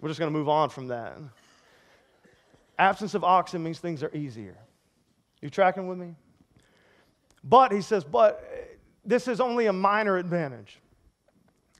We're 0.00 0.08
just 0.08 0.18
going 0.18 0.32
to 0.32 0.38
move 0.38 0.48
on 0.48 0.70
from 0.70 0.88
that. 0.88 1.18
Absence 2.78 3.14
of 3.14 3.24
oxen 3.24 3.62
means 3.62 3.78
things 3.78 4.02
are 4.02 4.14
easier. 4.14 4.56
You 5.40 5.50
tracking 5.50 5.86
with 5.86 5.98
me? 5.98 6.14
But 7.44 7.72
he 7.72 7.80
says, 7.80 8.04
but 8.04 8.44
this 9.04 9.28
is 9.28 9.40
only 9.40 9.66
a 9.66 9.72
minor 9.72 10.16
advantage. 10.16 10.80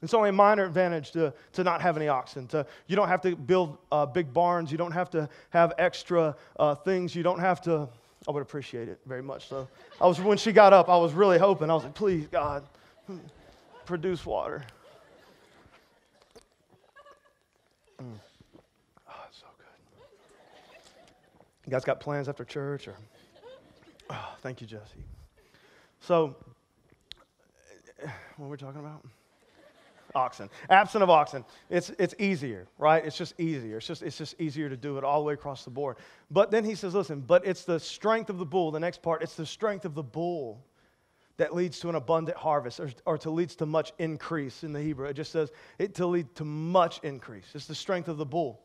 It's 0.02 0.14
only 0.14 0.28
a 0.28 0.32
minor 0.32 0.64
advantage 0.64 1.10
to, 1.12 1.32
to 1.52 1.64
not 1.64 1.80
have 1.80 1.96
any 1.96 2.08
oxen. 2.08 2.46
To, 2.48 2.66
you 2.86 2.96
don't 2.96 3.08
have 3.08 3.22
to 3.22 3.34
build 3.34 3.78
uh, 3.90 4.06
big 4.06 4.32
barns. 4.32 4.70
You 4.70 4.78
don't 4.78 4.92
have 4.92 5.10
to 5.10 5.28
have 5.50 5.72
extra 5.78 6.36
uh, 6.58 6.74
things. 6.74 7.14
You 7.14 7.22
don't 7.22 7.40
have 7.40 7.60
to. 7.62 7.88
I 8.28 8.30
would 8.30 8.42
appreciate 8.42 8.88
it 8.88 8.98
very 9.06 9.22
much. 9.22 9.48
So, 9.48 9.68
I 10.00 10.06
was 10.06 10.20
when 10.20 10.38
she 10.38 10.52
got 10.52 10.72
up, 10.72 10.88
I 10.88 10.96
was 10.96 11.12
really 11.12 11.38
hoping. 11.38 11.70
I 11.70 11.74
was 11.74 11.84
like, 11.84 11.94
please, 11.94 12.26
God, 12.26 12.64
produce 13.84 14.26
water. 14.26 14.64
Mm. 18.02 18.12
Oh, 19.08 19.24
it's 19.28 19.38
so 19.38 19.46
good. 19.58 20.06
You 21.64 21.70
guys 21.70 21.84
got 21.84 22.00
plans 22.00 22.28
after 22.28 22.44
church 22.44 22.88
or? 22.88 22.94
Oh, 24.10 24.34
thank 24.42 24.60
you, 24.60 24.66
Jesse. 24.66 25.04
So, 26.00 26.36
eh, 28.02 28.06
eh, 28.06 28.10
what 28.36 28.46
were 28.46 28.52
we 28.52 28.56
talking 28.56 28.80
about? 28.80 29.04
Oxen. 30.16 30.50
Absent 30.70 31.02
of 31.02 31.10
oxen, 31.10 31.44
it's, 31.70 31.90
it's 31.98 32.14
easier, 32.18 32.66
right? 32.78 33.04
It's 33.04 33.16
just 33.16 33.38
easier. 33.38 33.76
It's 33.76 33.86
just, 33.86 34.02
it's 34.02 34.18
just 34.18 34.40
easier 34.40 34.68
to 34.68 34.76
do 34.76 34.98
it 34.98 35.04
all 35.04 35.20
the 35.20 35.26
way 35.26 35.34
across 35.34 35.64
the 35.64 35.70
board. 35.70 35.96
But 36.30 36.50
then 36.50 36.64
he 36.64 36.74
says, 36.74 36.94
listen, 36.94 37.20
but 37.20 37.46
it's 37.46 37.64
the 37.64 37.78
strength 37.78 38.30
of 38.30 38.38
the 38.38 38.46
bull, 38.46 38.70
the 38.70 38.80
next 38.80 39.02
part, 39.02 39.22
it's 39.22 39.34
the 39.34 39.46
strength 39.46 39.84
of 39.84 39.94
the 39.94 40.02
bull 40.02 40.64
that 41.36 41.54
leads 41.54 41.78
to 41.80 41.88
an 41.88 41.94
abundant 41.94 42.36
harvest 42.36 42.80
or, 42.80 42.90
or 43.04 43.18
to 43.18 43.30
leads 43.30 43.54
to 43.56 43.66
much 43.66 43.92
increase 43.98 44.64
in 44.64 44.72
the 44.72 44.80
Hebrew. 44.80 45.06
It 45.06 45.14
just 45.14 45.32
says 45.32 45.52
it 45.78 45.94
to 45.96 46.06
lead 46.06 46.34
to 46.36 46.44
much 46.44 47.00
increase. 47.02 47.44
It's 47.54 47.66
the 47.66 47.74
strength 47.74 48.08
of 48.08 48.16
the 48.16 48.24
bull. 48.24 48.62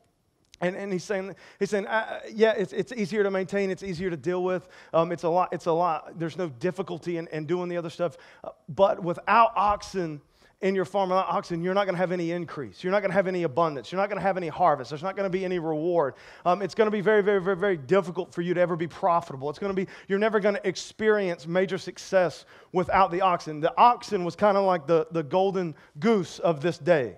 And, 0.61 0.75
and 0.75 0.93
he's 0.93 1.03
saying, 1.03 1.35
he's 1.59 1.71
saying 1.71 1.87
uh, 1.87 2.19
yeah, 2.31 2.53
it's, 2.55 2.71
it's 2.71 2.93
easier 2.93 3.23
to 3.23 3.31
maintain, 3.31 3.71
it's 3.71 3.83
easier 3.83 4.09
to 4.09 4.17
deal 4.17 4.43
with. 4.43 4.67
Um, 4.93 5.11
it's, 5.11 5.23
a 5.23 5.29
lot, 5.29 5.49
it's 5.51 5.65
a 5.65 5.71
lot, 5.71 6.17
there's 6.19 6.37
no 6.37 6.49
difficulty 6.49 7.17
in, 7.17 7.27
in 7.29 7.45
doing 7.45 7.67
the 7.67 7.77
other 7.77 7.89
stuff. 7.89 8.15
Uh, 8.43 8.49
but 8.69 9.03
without 9.03 9.51
oxen, 9.55 10.21
in 10.61 10.75
your 10.75 10.85
farm 10.85 11.09
without 11.09 11.27
oxen, 11.27 11.63
you're 11.63 11.73
not 11.73 11.85
going 11.85 11.95
to 11.95 11.99
have 11.99 12.11
any 12.11 12.31
increase. 12.31 12.83
You're 12.83 12.91
not 12.91 12.99
going 12.99 13.09
to 13.09 13.15
have 13.15 13.27
any 13.27 13.43
abundance. 13.43 13.91
You're 13.91 13.99
not 13.99 14.09
going 14.09 14.19
to 14.19 14.23
have 14.23 14.37
any 14.37 14.47
harvest. 14.47 14.91
There's 14.91 15.01
not 15.01 15.15
going 15.15 15.25
to 15.25 15.29
be 15.29 15.43
any 15.43 15.57
reward. 15.57 16.13
Um, 16.45 16.61
it's 16.61 16.75
going 16.75 16.85
to 16.85 16.91
be 16.91 17.01
very, 17.01 17.23
very, 17.23 17.41
very, 17.41 17.57
very 17.57 17.77
difficult 17.77 18.33
for 18.33 18.41
you 18.41 18.53
to 18.53 18.61
ever 18.61 18.75
be 18.75 18.87
profitable. 18.87 19.49
It's 19.49 19.59
going 19.59 19.75
to 19.75 19.85
be, 19.85 19.91
you're 20.07 20.19
never 20.19 20.39
going 20.39 20.55
to 20.55 20.67
experience 20.67 21.47
major 21.47 21.77
success 21.77 22.45
without 22.73 23.11
the 23.11 23.21
oxen. 23.21 23.59
The 23.59 23.75
oxen 23.77 24.23
was 24.23 24.35
kind 24.35 24.55
of 24.55 24.65
like 24.65 24.85
the, 24.85 25.07
the 25.11 25.23
golden 25.23 25.75
goose 25.99 26.37
of 26.39 26.61
this 26.61 26.77
day. 26.77 27.15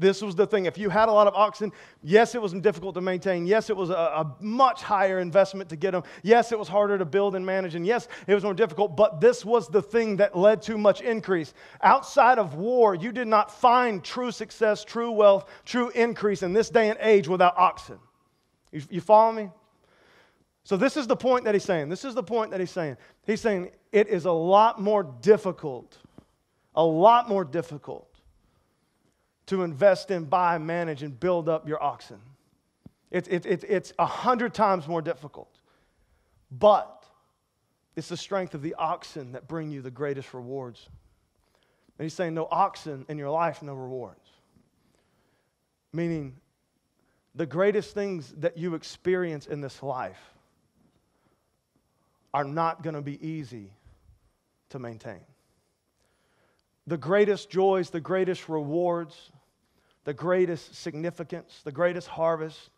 This 0.00 0.22
was 0.22 0.34
the 0.34 0.46
thing. 0.46 0.64
If 0.64 0.78
you 0.78 0.88
had 0.88 1.10
a 1.10 1.12
lot 1.12 1.26
of 1.26 1.34
oxen, 1.34 1.70
yes, 2.02 2.34
it 2.34 2.40
was 2.40 2.54
difficult 2.54 2.94
to 2.94 3.02
maintain. 3.02 3.46
Yes, 3.46 3.68
it 3.68 3.76
was 3.76 3.90
a, 3.90 3.92
a, 3.92 4.36
much 4.40 4.82
higher 4.82 5.20
investment 5.20 5.68
to 5.68 5.76
get 5.76 5.90
them. 5.90 6.04
Yes, 6.22 6.52
it 6.52 6.58
was 6.58 6.68
harder 6.68 6.96
to 6.96 7.04
build 7.04 7.34
and 7.34 7.44
manage. 7.44 7.74
And 7.74 7.86
yes, 7.86 8.08
it 8.26 8.34
was 8.34 8.42
more 8.42 8.54
difficult. 8.54 8.96
But 8.96 9.20
this 9.20 9.44
was 9.44 9.68
the 9.68 9.82
thing 9.82 10.16
that 10.16 10.34
led 10.34 10.62
to 10.62 10.78
much 10.78 11.02
increase. 11.02 11.52
Outside 11.82 12.38
of 12.38 12.54
war, 12.54 12.94
you 12.94 13.12
did 13.12 13.28
not 13.28 13.52
find 13.52 14.02
true 14.02 14.32
success, 14.32 14.84
true 14.84 15.10
wealth, 15.10 15.50
true 15.66 15.90
increase 15.90 16.42
in 16.42 16.54
this 16.54 16.70
day 16.70 16.88
and 16.88 16.98
age 17.02 17.28
without 17.28 17.58
oxen. 17.58 17.98
You, 18.72 18.82
you 18.88 19.00
follow 19.02 19.32
me? 19.32 19.50
So, 20.64 20.78
this 20.78 20.96
is 20.96 21.06
the 21.06 21.16
point 21.16 21.44
that 21.44 21.54
he's 21.54 21.64
saying. 21.64 21.90
This 21.90 22.06
is 22.06 22.14
the 22.14 22.22
point 22.22 22.52
that 22.52 22.60
he's 22.60 22.70
saying. 22.70 22.96
He's 23.26 23.40
saying 23.42 23.70
it 23.92 24.08
is 24.08 24.24
a 24.24 24.32
lot 24.32 24.80
more 24.80 25.02
difficult, 25.20 25.98
a 26.74 26.84
lot 26.84 27.28
more 27.28 27.44
difficult 27.44 28.09
to 29.50 29.64
invest 29.64 30.12
in, 30.12 30.24
buy, 30.24 30.58
manage, 30.58 31.02
and 31.02 31.18
build 31.18 31.48
up 31.48 31.66
your 31.66 31.82
oxen. 31.82 32.20
It's 33.10 33.26
it, 33.26 33.44
it, 33.46 33.64
it's 33.68 33.92
a 33.98 34.06
hundred 34.06 34.54
times 34.54 34.86
more 34.86 35.02
difficult. 35.02 35.58
But 36.52 37.04
it's 37.96 38.08
the 38.08 38.16
strength 38.16 38.54
of 38.54 38.62
the 38.62 38.74
oxen 38.74 39.32
that 39.32 39.48
bring 39.48 39.72
you 39.72 39.82
the 39.82 39.90
greatest 39.90 40.34
rewards. 40.34 40.88
And 41.98 42.04
he's 42.04 42.14
saying, 42.14 42.32
no 42.32 42.46
oxen 42.48 43.04
in 43.08 43.18
your 43.18 43.30
life, 43.30 43.60
no 43.60 43.74
rewards. 43.74 44.28
Meaning, 45.92 46.36
the 47.34 47.46
greatest 47.46 47.92
things 47.92 48.32
that 48.38 48.56
you 48.56 48.76
experience 48.76 49.46
in 49.46 49.60
this 49.60 49.82
life 49.82 50.20
are 52.32 52.44
not 52.44 52.84
going 52.84 52.94
to 52.94 53.02
be 53.02 53.20
easy 53.26 53.72
to 54.68 54.78
maintain. 54.78 55.22
The 56.86 56.96
greatest 56.96 57.50
joys, 57.50 57.90
the 57.90 58.00
greatest 58.00 58.48
rewards, 58.48 59.32
the 60.04 60.14
greatest 60.14 60.74
significance, 60.74 61.60
the 61.64 61.72
greatest 61.72 62.08
harvest, 62.08 62.70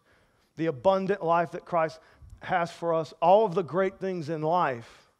the 0.56 0.66
abundant 0.66 1.24
life 1.24 1.52
that 1.52 1.64
Christ 1.64 2.00
has 2.40 2.70
for 2.70 2.92
us, 2.94 3.14
all 3.22 3.44
of 3.44 3.54
the 3.54 3.62
great 3.62 3.98
things 3.98 4.28
in 4.28 4.42
life, 4.42 5.10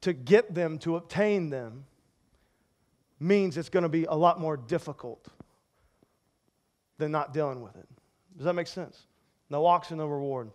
to 0.00 0.12
get 0.12 0.54
them, 0.54 0.78
to 0.78 0.96
obtain 0.96 1.50
them, 1.50 1.84
means 3.20 3.56
it's 3.56 3.68
going 3.68 3.82
to 3.82 3.88
be 3.88 4.04
a 4.04 4.14
lot 4.14 4.40
more 4.40 4.56
difficult 4.56 5.28
than 6.98 7.12
not 7.12 7.32
dealing 7.32 7.60
with 7.60 7.76
it. 7.76 7.86
Does 8.36 8.46
that 8.46 8.54
make 8.54 8.66
sense? 8.66 9.06
No 9.50 9.66
oxen, 9.66 9.98
no 9.98 10.06
reward. 10.06 10.50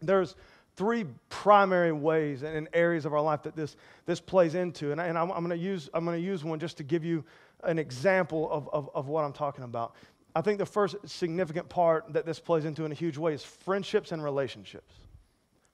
There's 0.00 0.36
three 0.76 1.06
primary 1.28 1.92
ways 1.92 2.42
and 2.42 2.68
areas 2.72 3.04
of 3.04 3.12
our 3.12 3.20
life 3.20 3.42
that 3.42 3.56
this, 3.56 3.76
this 4.06 4.20
plays 4.20 4.54
into. 4.54 4.92
And, 4.92 5.00
I, 5.00 5.06
and 5.06 5.18
I'm, 5.18 5.30
I'm 5.30 5.44
going 5.44 5.58
to 5.58 6.18
use 6.18 6.44
one 6.44 6.58
just 6.58 6.76
to 6.78 6.82
give 6.82 7.04
you 7.04 7.24
an 7.66 7.78
example 7.78 8.50
of, 8.50 8.68
of, 8.72 8.90
of 8.94 9.08
what 9.08 9.24
I'm 9.24 9.32
talking 9.32 9.64
about. 9.64 9.94
I 10.36 10.40
think 10.40 10.58
the 10.58 10.66
first 10.66 10.96
significant 11.04 11.68
part 11.68 12.12
that 12.12 12.26
this 12.26 12.40
plays 12.40 12.64
into 12.64 12.84
in 12.84 12.92
a 12.92 12.94
huge 12.94 13.16
way 13.16 13.34
is 13.34 13.44
friendships 13.44 14.12
and 14.12 14.22
relationships. 14.22 14.94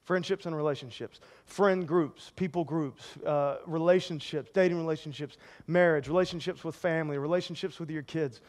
Friendships 0.03 0.47
and 0.47 0.57
relationships, 0.57 1.21
friend 1.45 1.87
groups, 1.87 2.33
people 2.35 2.65
groups, 2.65 3.17
uh, 3.19 3.59
relationships, 3.67 4.51
dating 4.53 4.79
relationships, 4.79 5.37
marriage, 5.67 6.09
relationships 6.09 6.65
with 6.65 6.75
family, 6.75 7.17
relationships 7.17 7.79
with 7.79 7.91
your 7.91 8.03
kids. 8.03 8.41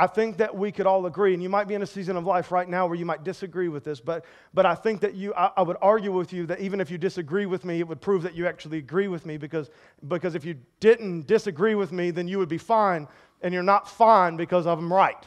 I 0.00 0.06
think 0.06 0.36
that 0.36 0.56
we 0.56 0.70
could 0.70 0.86
all 0.86 1.06
agree, 1.06 1.34
and 1.34 1.42
you 1.42 1.48
might 1.48 1.66
be 1.66 1.74
in 1.74 1.82
a 1.82 1.86
season 1.86 2.16
of 2.16 2.24
life 2.24 2.52
right 2.52 2.68
now 2.68 2.86
where 2.86 2.94
you 2.94 3.04
might 3.04 3.24
disagree 3.24 3.66
with 3.66 3.82
this, 3.82 3.98
but, 3.98 4.24
but 4.54 4.64
I 4.64 4.76
think 4.76 5.00
that 5.00 5.16
you, 5.16 5.34
I, 5.34 5.50
I, 5.56 5.62
would 5.62 5.76
argue 5.82 6.12
with 6.12 6.32
you 6.32 6.46
that 6.46 6.60
even 6.60 6.80
if 6.80 6.88
you 6.88 6.98
disagree 6.98 7.46
with 7.46 7.64
me, 7.64 7.80
it 7.80 7.88
would 7.88 8.00
prove 8.00 8.22
that 8.22 8.36
you 8.36 8.46
actually 8.46 8.78
agree 8.78 9.08
with 9.08 9.26
me 9.26 9.38
because, 9.38 9.70
because 10.06 10.36
if 10.36 10.44
you 10.44 10.54
didn't 10.78 11.26
disagree 11.26 11.74
with 11.74 11.90
me, 11.90 12.12
then 12.12 12.28
you 12.28 12.38
would 12.38 12.48
be 12.48 12.58
fine, 12.58 13.08
and 13.42 13.52
you're 13.52 13.64
not 13.64 13.90
fine 13.90 14.36
because 14.36 14.66
I'm 14.66 14.92
right. 14.92 15.26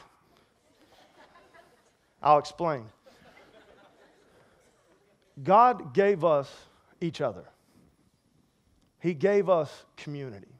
I'll 2.23 2.39
explain. 2.39 2.85
God 5.43 5.93
gave 5.93 6.23
us 6.23 6.49
each 7.01 7.19
other, 7.19 7.43
He 9.01 9.13
gave 9.13 9.49
us 9.49 9.83
community. 9.97 10.50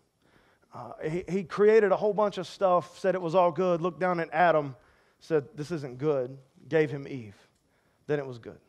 Uh, 0.74 0.94
he, 1.04 1.24
he 1.28 1.44
created 1.44 1.92
a 1.92 1.98
whole 1.98 2.14
bunch 2.14 2.38
of 2.38 2.48
stuff, 2.48 2.98
said 2.98 3.14
it 3.16 3.22
was 3.22 3.36
all 3.36 3.52
good, 3.52 3.82
looked 3.82 4.00
down 4.00 4.20
at 4.20 4.30
Adam, 4.32 4.76
said, 5.20 5.46
This 5.56 5.72
isn't 5.72 5.98
good, 5.98 6.38
gave 6.70 6.90
him 6.90 7.08
Eve. 7.08 7.36
Then 8.08 8.20
it 8.20 8.26
was 8.26 8.40
good. 8.40 8.60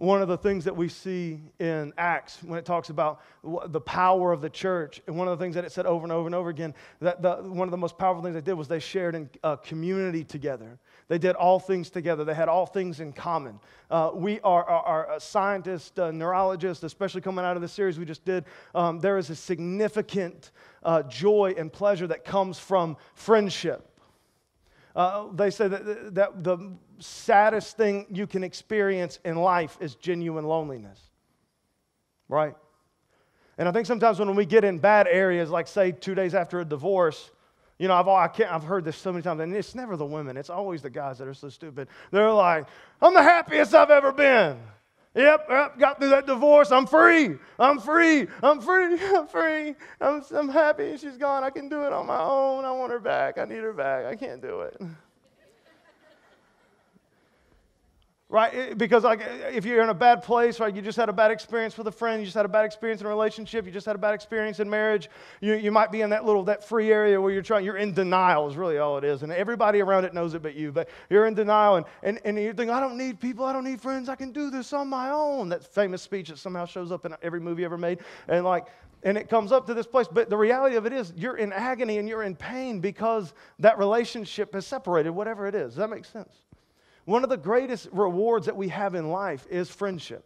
One 0.00 0.22
of 0.22 0.28
the 0.28 0.38
things 0.38 0.64
that 0.64 0.74
we 0.74 0.88
see 0.88 1.42
in 1.58 1.92
Acts 1.98 2.42
when 2.42 2.58
it 2.58 2.64
talks 2.64 2.88
about 2.88 3.20
the 3.66 3.82
power 3.82 4.32
of 4.32 4.40
the 4.40 4.48
church, 4.48 5.02
and 5.06 5.14
one 5.14 5.28
of 5.28 5.38
the 5.38 5.44
things 5.44 5.54
that 5.56 5.64
it 5.66 5.72
said 5.72 5.84
over 5.84 6.06
and 6.06 6.10
over 6.10 6.24
and 6.24 6.34
over 6.34 6.48
again, 6.48 6.72
that 7.02 7.20
the, 7.20 7.34
one 7.34 7.68
of 7.68 7.70
the 7.70 7.76
most 7.76 7.98
powerful 7.98 8.22
things 8.22 8.34
they 8.34 8.40
did 8.40 8.54
was 8.54 8.66
they 8.66 8.78
shared 8.78 9.14
in 9.14 9.28
uh, 9.44 9.56
community 9.56 10.24
together. 10.24 10.78
They 11.08 11.18
did 11.18 11.36
all 11.36 11.60
things 11.60 11.90
together. 11.90 12.24
They 12.24 12.32
had 12.32 12.48
all 12.48 12.64
things 12.64 13.00
in 13.00 13.12
common. 13.12 13.60
Uh, 13.90 14.12
we 14.14 14.40
are, 14.40 14.64
are, 14.64 15.06
are 15.06 15.20
scientists, 15.20 15.98
uh, 15.98 16.10
neurologists, 16.10 16.82
especially 16.82 17.20
coming 17.20 17.44
out 17.44 17.56
of 17.56 17.60
the 17.60 17.68
series 17.68 17.98
we 17.98 18.06
just 18.06 18.24
did. 18.24 18.46
Um, 18.74 19.00
there 19.00 19.18
is 19.18 19.28
a 19.28 19.36
significant 19.36 20.50
uh, 20.82 21.02
joy 21.02 21.54
and 21.58 21.70
pleasure 21.70 22.06
that 22.06 22.24
comes 22.24 22.58
from 22.58 22.96
friendship. 23.12 23.89
Uh, 24.94 25.28
they 25.34 25.50
say 25.50 25.68
that, 25.68 26.14
that 26.14 26.42
the 26.42 26.72
saddest 26.98 27.76
thing 27.76 28.06
you 28.10 28.26
can 28.26 28.42
experience 28.42 29.18
in 29.24 29.36
life 29.36 29.78
is 29.80 29.94
genuine 29.94 30.44
loneliness, 30.44 31.00
right? 32.28 32.54
And 33.56 33.68
I 33.68 33.72
think 33.72 33.86
sometimes 33.86 34.18
when 34.18 34.34
we 34.34 34.46
get 34.46 34.64
in 34.64 34.78
bad 34.78 35.06
areas, 35.06 35.50
like 35.50 35.68
say 35.68 35.92
two 35.92 36.14
days 36.14 36.34
after 36.34 36.60
a 36.60 36.64
divorce, 36.64 37.30
you 37.78 37.88
know, 37.88 37.94
I've, 37.94 38.08
all, 38.08 38.16
I 38.16 38.28
can't, 38.28 38.52
I've 38.52 38.64
heard 38.64 38.84
this 38.84 38.96
so 38.96 39.12
many 39.12 39.22
times, 39.22 39.40
and 39.40 39.54
it's 39.54 39.74
never 39.74 39.96
the 39.96 40.04
women, 40.04 40.36
it's 40.36 40.50
always 40.50 40.82
the 40.82 40.90
guys 40.90 41.18
that 41.18 41.28
are 41.28 41.34
so 41.34 41.48
stupid. 41.48 41.88
They're 42.10 42.32
like, 42.32 42.66
I'm 43.00 43.14
the 43.14 43.22
happiest 43.22 43.74
I've 43.74 43.90
ever 43.90 44.12
been. 44.12 44.58
Yep, 45.14 45.46
yep, 45.50 45.78
got 45.78 45.98
through 45.98 46.10
that 46.10 46.26
divorce. 46.26 46.70
I'm 46.70 46.86
free. 46.86 47.36
I'm 47.58 47.80
free. 47.80 48.28
I'm 48.42 48.60
free. 48.60 48.96
I'm 49.00 49.26
free. 49.26 49.74
I'm, 50.00 50.22
I'm 50.32 50.48
happy 50.48 50.96
she's 50.96 51.16
gone. 51.16 51.42
I 51.42 51.50
can 51.50 51.68
do 51.68 51.84
it 51.84 51.92
on 51.92 52.06
my 52.06 52.20
own. 52.20 52.64
I 52.64 52.70
want 52.70 52.92
her 52.92 53.00
back. 53.00 53.36
I 53.36 53.44
need 53.44 53.58
her 53.58 53.72
back. 53.72 54.06
I 54.06 54.14
can't 54.14 54.40
do 54.40 54.60
it. 54.60 54.80
Right? 58.30 58.78
Because 58.78 59.02
like, 59.02 59.20
if 59.52 59.64
you're 59.64 59.82
in 59.82 59.88
a 59.88 59.94
bad 59.94 60.22
place, 60.22 60.60
right, 60.60 60.74
you 60.74 60.80
just 60.80 60.96
had 60.96 61.08
a 61.08 61.12
bad 61.12 61.32
experience 61.32 61.76
with 61.76 61.88
a 61.88 61.92
friend, 61.92 62.20
you 62.20 62.26
just 62.26 62.36
had 62.36 62.46
a 62.46 62.48
bad 62.48 62.64
experience 62.64 63.00
in 63.00 63.06
a 63.08 63.10
relationship, 63.10 63.66
you 63.66 63.72
just 63.72 63.86
had 63.86 63.96
a 63.96 63.98
bad 63.98 64.14
experience 64.14 64.60
in 64.60 64.70
marriage, 64.70 65.10
you, 65.40 65.54
you 65.54 65.72
might 65.72 65.90
be 65.90 66.00
in 66.00 66.10
that 66.10 66.24
little, 66.24 66.44
that 66.44 66.66
free 66.66 66.92
area 66.92 67.20
where 67.20 67.32
you're 67.32 67.42
trying, 67.42 67.64
you're 67.64 67.76
in 67.76 67.92
denial 67.92 68.48
is 68.48 68.56
really 68.56 68.78
all 68.78 68.96
it 68.96 69.04
is. 69.04 69.24
And 69.24 69.32
everybody 69.32 69.80
around 69.80 70.04
it 70.04 70.14
knows 70.14 70.34
it 70.34 70.42
but 70.42 70.54
you, 70.54 70.70
but 70.70 70.88
you're 71.10 71.26
in 71.26 71.34
denial 71.34 71.76
and, 71.76 71.86
and, 72.04 72.20
and 72.24 72.38
you 72.38 72.52
think, 72.52 72.70
I 72.70 72.78
don't 72.78 72.96
need 72.96 73.18
people, 73.20 73.44
I 73.44 73.52
don't 73.52 73.64
need 73.64 73.80
friends, 73.80 74.08
I 74.08 74.14
can 74.14 74.30
do 74.30 74.48
this 74.48 74.72
on 74.72 74.88
my 74.88 75.10
own. 75.10 75.48
That 75.48 75.64
famous 75.64 76.00
speech 76.00 76.28
that 76.28 76.38
somehow 76.38 76.66
shows 76.66 76.92
up 76.92 77.04
in 77.04 77.14
every 77.22 77.40
movie 77.40 77.64
ever 77.64 77.76
made. 77.76 77.98
And 78.28 78.44
like, 78.44 78.66
and 79.02 79.18
it 79.18 79.28
comes 79.28 79.50
up 79.50 79.66
to 79.66 79.74
this 79.74 79.86
place. 79.86 80.06
But 80.06 80.30
the 80.30 80.36
reality 80.36 80.76
of 80.76 80.86
it 80.86 80.92
is, 80.92 81.12
you're 81.16 81.38
in 81.38 81.52
agony 81.52 81.98
and 81.98 82.08
you're 82.08 82.22
in 82.22 82.36
pain 82.36 82.80
because 82.80 83.32
that 83.58 83.78
relationship 83.78 84.54
has 84.54 84.66
separated, 84.66 85.10
whatever 85.10 85.48
it 85.48 85.54
is. 85.54 85.70
Does 85.70 85.76
that 85.76 85.90
make 85.90 86.04
sense? 86.04 86.32
One 87.10 87.24
of 87.24 87.28
the 87.28 87.36
greatest 87.36 87.88
rewards 87.90 88.46
that 88.46 88.56
we 88.56 88.68
have 88.68 88.94
in 88.94 89.10
life 89.10 89.44
is 89.50 89.68
friendship, 89.68 90.24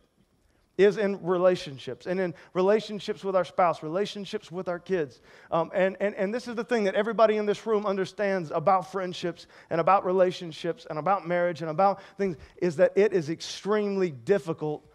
is 0.76 0.98
in 0.98 1.24
relationships, 1.24 2.04
and 2.04 2.20
in 2.20 2.34
relationships 2.52 3.24
with 3.24 3.34
our 3.34 3.46
spouse, 3.46 3.82
relationships 3.82 4.52
with 4.52 4.68
our 4.68 4.78
kids. 4.78 5.22
Um, 5.50 5.70
and, 5.72 5.96
and, 5.98 6.14
and 6.14 6.34
this 6.34 6.46
is 6.46 6.56
the 6.56 6.62
thing 6.62 6.84
that 6.84 6.94
everybody 6.94 7.38
in 7.38 7.46
this 7.46 7.64
room 7.64 7.86
understands 7.86 8.50
about 8.50 8.92
friendships 8.92 9.46
and 9.70 9.80
about 9.80 10.04
relationships 10.04 10.86
and 10.90 10.98
about 10.98 11.26
marriage 11.26 11.62
and 11.62 11.70
about 11.70 12.02
things 12.18 12.36
is 12.60 12.76
that 12.76 12.92
it 12.96 13.14
is 13.14 13.30
extremely 13.30 14.10
difficult 14.10 14.86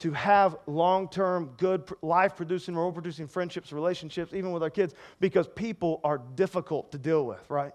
to 0.00 0.10
have 0.10 0.56
long 0.66 1.08
term, 1.08 1.54
good, 1.58 1.88
life 2.02 2.34
producing, 2.34 2.74
role 2.74 2.90
producing 2.90 3.28
friendships, 3.28 3.72
relationships, 3.72 4.34
even 4.34 4.50
with 4.50 4.64
our 4.64 4.70
kids, 4.70 4.94
because 5.20 5.46
people 5.46 6.00
are 6.02 6.18
difficult 6.34 6.90
to 6.90 6.98
deal 6.98 7.24
with, 7.24 7.48
right? 7.48 7.72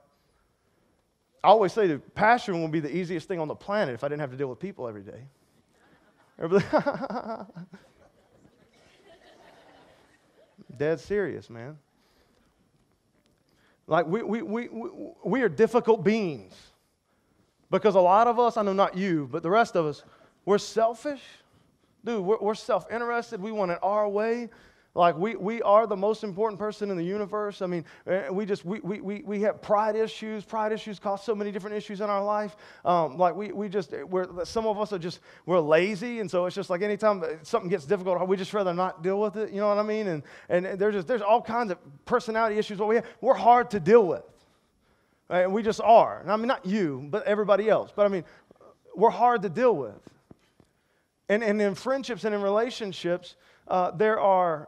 I 1.44 1.48
always 1.48 1.74
say 1.74 1.88
that 1.88 2.16
pastoring 2.16 2.62
would 2.62 2.72
be 2.72 2.80
the 2.80 2.96
easiest 2.96 3.28
thing 3.28 3.40
on 3.40 3.48
the 3.48 3.56
planet 3.56 3.96
if 3.96 4.04
I 4.04 4.08
didn't 4.08 4.22
have 4.22 4.32
to 4.32 4.38
deal 4.38 4.48
with 4.48 4.60
people 4.60 4.88
every 4.88 5.02
day. 5.02 5.24
Dead 10.78 11.00
serious, 11.00 11.50
man. 11.50 11.78
Like, 13.88 14.06
we, 14.08 14.22
we, 14.24 14.42
we, 14.42 14.70
we, 15.24 15.42
are 15.42 15.50
difficult 15.50 16.04
beings. 16.04 16.54
Because 17.70 17.96
a 17.96 18.02
lot 18.02 18.28
of 18.28 18.40
us, 18.40 18.58
I 18.58 18.62
know 18.62 18.74
not 18.74 18.96
you, 18.96 19.28
but 19.32 19.44
the 19.44 19.50
rest 19.50 19.76
of 19.76 19.86
us, 19.86 20.04
we're 20.46 20.58
selfish. 20.58 21.22
Dude, 22.04 22.24
we're, 22.24 22.40
we're 22.40 22.56
self 22.56 22.92
interested. 22.92 23.42
We 23.42 23.52
want 23.52 23.72
it 23.72 23.80
our 23.82 24.08
way. 24.08 24.50
Like 24.94 25.18
we, 25.18 25.36
we 25.38 25.62
are 25.62 25.88
the 25.88 25.96
most 25.96 26.26
important 26.26 26.60
person 26.60 26.92
in 26.92 26.98
the 26.98 27.04
universe. 27.04 27.62
I 27.62 27.66
mean, 27.66 27.86
eh, 28.08 28.30
we 28.30 28.46
just, 28.46 28.66
we, 28.66 28.80
we, 28.82 29.22
we 29.22 29.42
have 29.42 29.62
pride 29.62 29.96
issues. 29.96 30.44
Pride 30.44 30.74
issues 30.74 31.00
cause 31.00 31.24
so 31.24 31.34
many 31.34 31.50
different 31.50 31.78
issues 31.78 32.02
in 32.02 32.10
our 32.10 32.24
life. 32.24 32.58
Um, 32.84 33.18
like 33.18 33.34
we, 33.34 33.54
we 33.54 33.70
just, 33.70 33.94
eh, 33.94 34.04
we're, 34.04 34.44
some 34.44 34.68
of 34.68 34.78
us 34.80 34.92
are 34.92 35.00
just, 35.00 35.22
we're 35.46 35.62
lazy. 35.62 36.20
And 36.20 36.30
so 36.30 36.46
it's 36.46 36.56
just 36.56 36.70
like 36.70 36.82
anytime 36.82 37.24
something 37.44 37.70
gets 37.70 37.86
difficult, 37.86 38.28
we 38.28 38.36
just 38.36 38.54
rather 38.54 38.74
not 38.74 39.02
deal 39.02 39.22
with 39.22 39.38
it. 39.38 39.52
You 39.52 39.62
know 39.62 39.70
what 39.70 39.78
I 39.78 39.84
mean? 39.84 40.08
And, 40.08 40.24
and 40.50 40.66
there's 40.78 40.96
just, 40.96 41.08
there's 41.08 41.22
all 41.22 41.42
kinds 41.42 41.72
of 41.72 41.78
personality 42.04 42.58
issues. 42.58 42.78
What 42.78 42.90
we 42.90 42.96
have, 42.96 43.06
we're 43.22 43.34
hard 43.34 43.72
to 43.72 43.80
deal 43.80 44.06
with. 44.06 44.24
Right? 45.30 45.50
We 45.50 45.64
just 45.64 45.80
are. 45.80 46.20
And 46.20 46.30
I 46.30 46.36
mean, 46.36 46.48
not 46.48 46.66
you, 46.66 47.08
but 47.10 47.24
everybody 47.24 47.70
else. 47.70 47.94
But 47.96 48.06
I 48.06 48.10
mean, 48.10 48.26
we're 48.94 49.10
hard 49.10 49.44
to 49.44 49.50
deal 49.50 49.74
with. 49.74 50.02
And, 51.30 51.42
and 51.46 51.62
in 51.62 51.76
friendships 51.76 52.26
and 52.26 52.36
in 52.36 52.42
relationships, 52.42 53.38
uh, 53.70 53.92
there 53.92 54.20
are 54.20 54.68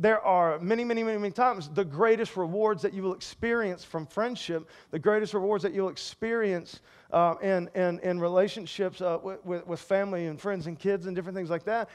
there 0.00 0.20
are 0.22 0.58
many, 0.60 0.82
many, 0.82 1.02
many, 1.02 1.18
many 1.18 1.30
times 1.30 1.68
the 1.68 1.84
greatest 1.84 2.34
rewards 2.34 2.80
that 2.80 2.94
you 2.94 3.02
will 3.02 3.12
experience 3.12 3.84
from 3.84 4.06
friendship, 4.06 4.66
the 4.90 4.98
greatest 4.98 5.34
rewards 5.34 5.62
that 5.62 5.74
you'll 5.74 5.90
experience 5.90 6.80
uh, 7.12 7.34
in, 7.42 7.68
in, 7.74 7.98
in 8.00 8.18
relationships 8.18 9.02
uh, 9.02 9.18
with, 9.22 9.66
with, 9.66 9.78
family 9.78 10.26
and 10.26 10.40
friends 10.40 10.66
and 10.66 10.78
kids 10.78 11.04
and 11.04 11.14
different 11.14 11.36
things 11.36 11.50
like 11.50 11.64
that. 11.64 11.90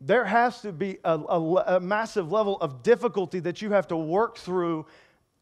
There 0.00 0.24
has 0.24 0.62
to 0.62 0.72
be 0.72 0.96
a, 1.04 1.18
a, 1.18 1.76
a 1.76 1.80
massive 1.80 2.32
level 2.32 2.58
of 2.62 2.82
difficulty 2.82 3.40
that 3.40 3.60
you 3.60 3.70
have 3.70 3.86
to 3.88 3.96
work 3.98 4.38
through 4.38 4.86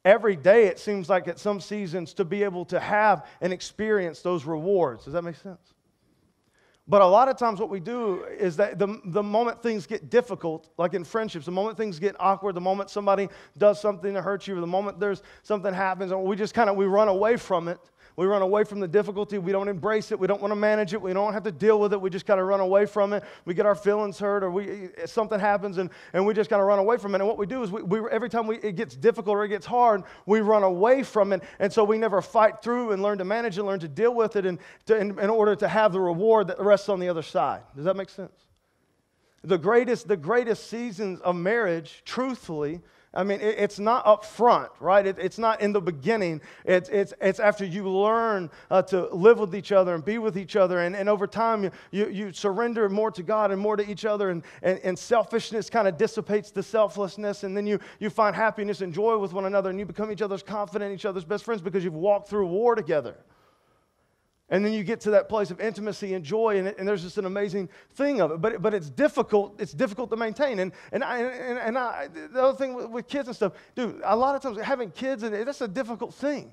every 0.05 0.35
day, 0.35 0.66
it 0.66 0.81
seems 0.81 1.09
like 1.09 1.29
at 1.29 1.38
some 1.38 1.61
seasons, 1.61 2.12
to 2.14 2.25
be 2.25 2.42
able 2.42 2.64
to 2.66 2.81
have 2.81 3.27
and 3.40 3.53
experience 3.53 4.21
those 4.21 4.45
rewards. 4.45 5.05
Does 5.05 5.12
that 5.12 5.23
make 5.23 5.37
sense? 5.37 5.74
But 6.87 7.01
a 7.01 7.07
lot 7.07 7.29
of 7.29 7.38
times, 7.38 7.61
what 7.61 7.70
we 7.70 7.81
do 7.81 8.25
is 8.25 8.57
that 8.57 8.79
the, 8.79 9.01
the 9.07 9.23
moment 9.23 9.62
things 9.62 9.87
get 9.87 10.11
difficult, 10.11 10.68
like 10.77 10.92
in 10.92 11.03
friendships, 11.03 11.47
the 11.47 11.53
moment 11.53 11.79
things 11.79 11.99
get 11.99 12.14
awkward, 12.20 12.55
the 12.55 12.61
moment 12.61 12.90
somebody 12.90 13.29
does 13.57 13.81
something 13.81 14.12
to 14.12 14.20
hurt 14.20 14.47
you, 14.47 14.59
or 14.59 14.61
the 14.61 14.66
moment 14.66 15.01
there's 15.01 15.23
something 15.42 15.73
happens, 15.73 16.12
and 16.12 16.23
we 16.23 16.37
just 16.37 16.53
kind 16.53 16.68
of 16.68 16.77
we 16.77 16.85
run 16.85 17.09
away 17.09 17.37
from 17.37 17.68
it 17.68 17.79
we 18.16 18.27
run 18.27 18.42
away 18.42 18.62
from 18.62 18.79
the 18.79 18.87
difficulty. 18.87 19.38
We 19.38 19.50
don't 19.50 19.68
embrace 19.68 20.12
it. 20.12 20.18
We 20.18 20.29
don't 20.29 20.40
want 20.40 20.53
to 20.53 20.57
manage 20.57 20.92
it. 20.92 21.03
We 21.03 21.12
don't 21.12 21.33
have 21.33 21.42
to 21.44 21.53
deal 21.53 21.81
with 21.81 21.92
it. 21.92 22.00
We 22.00 22.11
just 22.11 22.27
kind 22.27 22.38
of 22.38 22.46
run 22.46 22.61
away 22.61 22.87
from 22.87 23.12
it. 23.12 23.24
We 23.44 23.55
get 23.55 23.66
our 23.66 23.74
feelings 23.74 24.18
hurt 24.18 24.44
or 24.44 24.50
we, 24.50 24.90
something 25.07 25.40
happens 25.40 25.79
and, 25.79 25.90
and 26.12 26.24
we 26.24 26.33
just 26.33 26.48
kind 26.48 26.61
of 26.61 26.68
run 26.68 26.79
away 26.79 26.96
from 26.96 27.14
it. 27.14 27.20
And 27.20 27.27
what 27.27 27.38
we 27.38 27.46
do 27.46 27.62
is 27.64 27.72
we, 27.72 27.83
we, 27.83 28.00
every 28.11 28.31
time 28.31 28.46
we, 28.46 28.59
it 28.59 28.77
gets 28.77 28.94
difficult 28.94 29.35
or 29.35 29.44
it 29.44 29.48
gets 29.48 29.66
hard, 29.66 30.05
we 30.27 30.40
run 30.40 30.62
away 30.62 31.03
from 31.03 31.33
it. 31.33 31.42
And 31.59 31.72
so 31.72 31.83
we 31.83 31.98
never 31.98 32.22
fight 32.22 32.62
through 32.62 32.92
and 32.92 33.03
learn 33.03 33.18
to 33.18 33.24
manage 33.24 33.59
and 33.59 33.66
learn 33.66 33.81
to 33.81 33.88
deal 33.88 34.14
with 34.14 34.37
it 34.37 34.46
and 34.46 34.61
to, 34.87 34.96
in, 34.96 35.18
in 35.18 35.31
order 35.31 35.57
to 35.57 35.66
have 35.66 35.92
the 35.92 36.00
reward 36.00 36.46
that 36.48 36.61
rests 36.61 36.88
on 36.88 37.00
the 37.00 37.09
other 37.09 37.22
side. 37.22 37.62
Does 37.74 37.85
that 37.85 37.96
make 37.96 38.11
sense? 38.11 38.46
The 39.42 39.59
greatest, 39.59 40.07
the 40.07 40.16
greatest 40.16 40.70
seasons 40.70 41.20
of 41.20 41.35
marriage, 41.35 42.03
truthfully, 42.05 42.81
I 43.14 43.22
mean, 43.22 43.40
it, 43.40 43.57
it's 43.59 43.79
not 43.79 44.07
up 44.07 44.24
front, 44.24 44.70
right? 44.81 45.07
It, 45.07 45.16
it's 45.18 45.38
not 45.38 45.61
in 45.61 45.72
the 45.72 45.81
beginning. 45.81 46.40
It's, 46.64 46.88
it's, 46.88 47.14
it's 47.20 47.40
after 47.40 47.64
you 47.64 47.88
learn 47.88 48.50
uh, 48.70 48.83
to 48.83 49.07
live 49.14 49.38
with 49.38 49.55
each 49.55 49.72
other 49.72 49.94
and 49.94 50.05
be 50.05 50.18
with 50.18 50.37
each 50.37 50.57
other. 50.57 50.81
And, 50.81 50.96
and 50.96 51.09
over 51.09 51.27
time, 51.27 51.64
you, 51.64 51.70
you, 51.90 52.09
you 52.09 52.33
surrender 52.33 52.88
more 52.88 53.11
to 53.12 53.22
God 53.22 53.50
and 53.50 53.61
more 53.61 53.77
to 53.77 53.88
each 53.88 54.05
other. 54.05 54.31
And, 54.31 54.42
and, 54.62 54.79
and 54.81 54.98
selfishness 54.98 55.70
kind 55.70 55.87
of 55.87 55.96
dissipates 55.96 56.50
the 56.50 56.62
selflessness. 56.62 57.44
And 57.44 57.57
then 57.57 57.66
you, 57.66 57.79
you 58.00 58.11
find 58.11 58.35
happiness 58.35 58.81
and 58.81 58.92
joy 58.92 59.16
with 59.18 59.33
one 59.33 59.44
another. 59.44 59.70
And 59.70 59.79
you 59.79 59.87
become 59.87 60.11
each 60.11 60.22
other's 60.22 60.42
confident, 60.42 60.92
each 60.92 61.05
other's 61.05 61.24
best 61.24 61.44
friends 61.44 61.62
because 61.62 61.85
you've 61.85 61.94
walked 61.94 62.29
through 62.29 62.46
war 62.46 62.74
together. 62.74 63.16
And 64.55 64.64
then 64.64 64.73
you 64.73 64.85
get 64.85 65.01
to 65.01 65.11
that 65.11 65.29
place 65.29 65.51
of 65.51 65.61
intimacy 65.61 66.14
and 66.14 66.25
joy, 66.25 66.59
and, 66.59 66.69
and, 66.69 66.87
there's 66.87 67.03
just 67.03 67.19
an 67.19 67.25
amazing 67.25 67.69
thing 67.95 68.21
of 68.21 68.31
it. 68.31 68.40
But, 68.40 68.62
but 68.62 68.73
it's 68.73 68.88
difficult. 68.88 69.61
It's 69.61 69.73
difficult 69.73 70.11
to 70.11 70.17
maintain. 70.17 70.61
And, 70.61 70.71
and, 70.93 71.03
I, 71.03 71.19
and, 71.19 71.59
and 71.59 71.77
I, 71.77 72.07
the 72.33 72.40
other 72.40 72.57
thing 72.57 72.73
with, 72.73 72.88
with, 72.88 73.09
kids 73.09 73.27
and 73.27 73.35
stuff, 73.35 73.55
dude, 73.75 74.01
a 74.05 74.14
lot 74.14 74.37
of 74.37 74.43
times 74.43 74.61
having 74.61 74.93
kids, 74.93 75.25
and 75.25 75.35
that's 75.35 75.61
a 75.61 75.67
difficult 75.67 76.14
thing. 76.14 76.53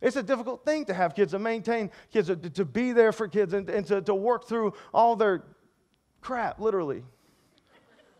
It's 0.00 0.16
a 0.16 0.22
difficult 0.22 0.64
thing 0.64 0.84
to 0.86 0.94
have 0.94 1.14
kids, 1.14 1.30
to 1.30 1.38
maintain 1.38 1.92
kids, 2.12 2.26
to, 2.26 2.34
to 2.34 2.64
be 2.64 2.90
there 2.90 3.12
for 3.12 3.28
kids, 3.28 3.54
and, 3.54 3.70
and 3.70 3.86
to, 3.86 4.02
to 4.02 4.12
work 4.12 4.48
through 4.48 4.74
all 4.92 5.14
their 5.14 5.44
crap, 6.22 6.58
literally. 6.58 7.04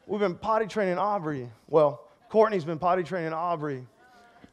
We've 0.07 0.21
been 0.21 0.37
potty 0.37 0.67
training 0.67 0.99
Aubrey. 0.99 1.51
Well, 1.67 2.09
Courtney's 2.29 2.65
been 2.65 2.79
potty 2.79 3.03
training 3.03 3.33
Aubrey. 3.33 3.85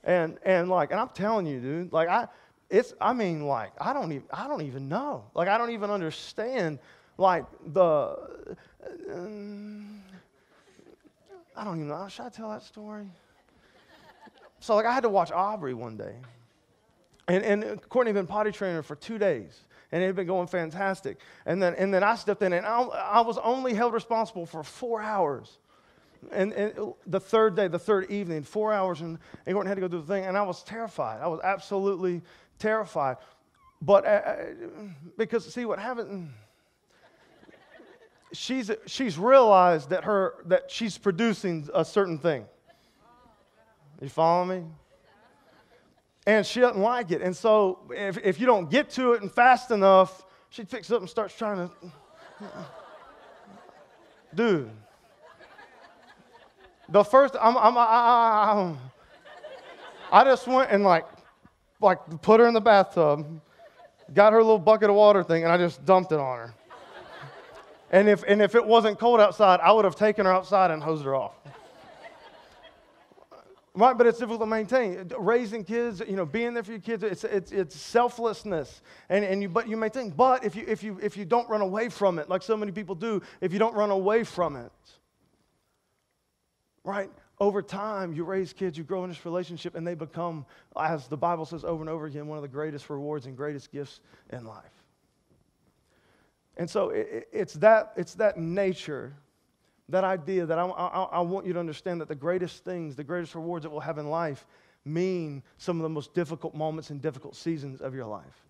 And, 0.04 0.39
and 0.43 0.69
like, 0.69 0.89
and 0.89 1.00
I'm 1.00 1.10
telling 1.10 1.46
you, 1.46 1.60
dude, 1.60 1.93
like, 1.93 2.10
I, 2.10 2.28
it's 2.73 2.91
i 2.99 3.13
mean 3.13 3.45
like 3.45 3.71
i 3.79 3.93
don't 3.93 4.12
even 4.12 4.27
i 4.33 4.47
don't 4.47 4.63
even 4.63 4.89
know. 4.89 5.23
Like 5.36 5.47
i 5.47 5.57
don't 5.57 5.69
even 5.69 5.91
understand 5.91 6.79
like 7.17 7.45
the 7.71 7.81
uh, 7.81 8.17
i 11.55 11.63
don't 11.63 11.75
even 11.75 11.88
know. 11.88 12.07
Should 12.09 12.25
i 12.25 12.29
tell 12.29 12.49
that 12.49 12.63
story? 12.63 13.05
So 14.59 14.75
like 14.75 14.88
i 14.88 14.91
had 14.91 15.03
to 15.03 15.09
watch 15.09 15.31
aubrey 15.31 15.75
one 15.75 15.95
day. 15.97 16.15
And, 17.27 17.43
and 17.43 17.89
courtney 17.89 18.09
had 18.09 18.15
been 18.15 18.27
potty 18.27 18.51
training 18.51 18.81
for 18.81 18.95
two 18.95 19.17
days 19.17 19.62
and 19.91 20.01
it 20.01 20.07
had 20.07 20.15
been 20.15 20.27
going 20.27 20.47
fantastic. 20.47 21.19
And 21.45 21.62
then 21.62 21.75
and 21.75 21.93
then 21.93 22.03
i 22.03 22.15
stepped 22.15 22.41
in 22.41 22.53
and 22.53 22.65
i, 22.65 22.81
I 22.81 23.21
was 23.21 23.38
only 23.38 23.75
held 23.75 23.93
responsible 23.93 24.47
for 24.47 24.63
four 24.63 24.99
hours. 24.99 25.59
And, 26.31 26.53
and, 26.53 26.93
the 27.05 27.19
third 27.19 27.55
day, 27.55 27.67
the 27.67 27.77
third 27.77 28.09
evening, 28.09 28.43
four 28.43 28.71
hours, 28.71 29.01
and, 29.01 29.19
and 29.45 29.53
Courtney 29.53 29.67
had 29.67 29.75
to 29.75 29.81
go 29.81 29.89
do 29.89 29.99
the 29.99 30.07
thing, 30.07 30.23
and 30.23 30.38
I 30.38 30.43
was 30.43 30.63
terrified. 30.63 31.21
I 31.21 31.27
was 31.27 31.41
absolutely 31.43 32.21
terrified. 32.63 33.17
But 33.82 34.06
uh, 34.06 34.10
uh, 34.10 34.36
because, 35.17 35.54
see, 35.54 35.65
what 35.65 35.78
happened, 35.78 36.32
she's, 38.32 38.71
she's 38.86 39.17
realized 39.17 39.89
that, 39.89 40.06
her, 40.06 40.36
that 40.45 40.71
she's 40.71 40.97
producing 40.97 41.69
a 41.73 41.84
certain 41.84 42.17
thing. 42.17 42.45
You 44.02 44.10
follow 44.10 44.45
me? 44.45 44.63
And 46.26 46.45
she 46.45 46.62
doesn't 46.62 46.82
like 46.82 47.12
it. 47.12 47.21
And 47.21 47.36
so 47.36 47.80
if, 47.89 48.17
if 48.23 48.39
you 48.39 48.45
don't 48.45 48.71
get 48.71 48.89
to 48.91 49.13
it 49.13 49.21
and 49.21 49.30
fast 49.30 49.71
enough, 49.71 50.23
she 50.49 50.63
picks 50.63 50.89
up 50.89 51.02
and 51.02 51.10
starts 51.10 51.36
trying 51.36 51.67
to. 51.67 51.71
Dude. 54.34 54.69
The 56.88 57.04
first, 57.04 57.36
I'm, 57.39 57.58
I'm, 57.58 57.78
I, 57.78 58.54
I'm, 58.54 58.78
I 60.12 60.23
just 60.23 60.47
went 60.47 60.71
and 60.71 60.84
like 60.84 61.06
like 61.84 62.22
put 62.22 62.39
her 62.39 62.48
in 62.48 62.54
the 62.54 62.62
bathtub, 62.62 63.41
got 64.13 64.34
her 64.34 64.41
little 64.41 64.60
bucket 64.60 64.89
of 64.89 64.96
water 64.96 65.24
thing, 65.24 65.43
and 65.43 65.52
I 65.52 65.58
just 65.58 65.86
dumped 65.86 66.12
it 66.12 66.19
on 66.19 66.38
her. 66.39 66.54
And 67.91 68.10
if, 68.10 68.24
and 68.28 68.41
if 68.41 68.56
it 68.56 68.65
wasn't 68.65 68.98
cold 68.98 69.19
outside, 69.19 69.60
I 69.60 69.72
would 69.72 69.86
have 69.86 69.96
taken 69.96 70.26
her 70.26 70.34
outside 70.34 70.72
and 70.72 70.82
hosed 70.82 71.06
her 71.06 71.13
off. 71.13 71.36
Right, 73.76 73.98
but 73.98 74.06
it's 74.06 74.19
difficult 74.19 74.41
to 74.41 74.46
maintain. 74.46 75.12
Raising 75.17 75.63
kids, 75.63 76.02
you 76.08 76.15
know, 76.15 76.28
being 76.28 76.54
there 76.54 76.62
for 76.62 76.72
your 76.72 76.80
kids, 76.80 77.04
it's, 77.04 77.24
it's, 77.24 77.52
it's 77.52 77.76
selflessness. 77.76 78.84
And, 79.10 79.26
and 79.26 79.41
you, 79.41 79.50
but 79.50 79.67
you 79.67 79.78
maintain. 79.78 80.12
But 80.12 80.43
if 80.43 80.56
you, 80.56 80.63
if, 80.67 80.84
you, 80.84 81.00
if 81.02 81.17
you 81.17 81.26
don't 81.26 81.50
run 81.50 81.62
away 81.62 81.89
from 81.89 82.19
it, 82.19 82.30
like 82.30 82.43
so 82.43 82.56
many 82.56 82.72
people 82.72 82.93
do, 82.93 83.22
if 83.41 83.52
you 83.52 83.58
don't 83.58 83.74
run 83.74 83.89
away 83.89 84.24
from 84.24 84.56
it, 84.56 84.72
right, 86.84 87.10
over 87.43 87.62
time, 87.62 88.13
you 88.13 88.23
raise 88.23 88.53
kids, 88.53 88.77
you 88.77 88.86
grow 88.86 89.03
in 89.03 89.10
this 89.10 89.25
relationship, 89.25 89.75
and 89.75 89.86
they 89.86 89.95
become, 89.95 90.45
as 90.79 91.08
the 91.08 91.17
Bible 91.17 91.45
says 91.45 91.65
over 91.65 91.84
and 91.84 91.89
over 91.89 92.06
again, 92.06 92.27
one 92.27 92.38
of 92.38 92.41
the 92.41 92.47
greatest 92.47 92.89
rewards 92.89 93.25
and 93.25 93.36
greatest 93.36 93.69
gifts 93.69 93.99
in 94.32 94.45
life. 94.45 94.63
And 96.56 96.69
so 96.69 96.91
it, 96.91 97.27
it's, 97.34 97.53
that, 97.56 97.91
it's 97.97 98.13
that 98.15 98.38
nature 98.38 99.13
that 99.89 100.06
idea 100.06 100.45
that 100.45 100.58
I, 100.58 100.63
I, 100.63 101.03
I, 101.03 101.19
want 101.19 101.45
you 101.45 101.51
to 101.51 101.60
understand 101.60 101.99
that 101.99 102.08
the 102.08 102.15
greatest 102.15 102.63
things, 102.63 102.95
the 102.95 103.03
greatest 103.03 103.36
rewards 103.36 103.63
that 103.63 103.69
we'll 103.69 103.82
have 103.82 103.97
in 103.97 104.10
life 104.10 104.47
mean 104.86 105.43
some 105.58 105.75
of 105.75 105.84
the 105.84 105.89
most 105.89 106.13
difficult 106.13 106.56
moments 106.56 106.89
and 106.89 107.01
difficult 107.01 107.36
seasons 107.36 107.82
of 107.82 107.93
your 107.93 108.06
life. 108.06 108.47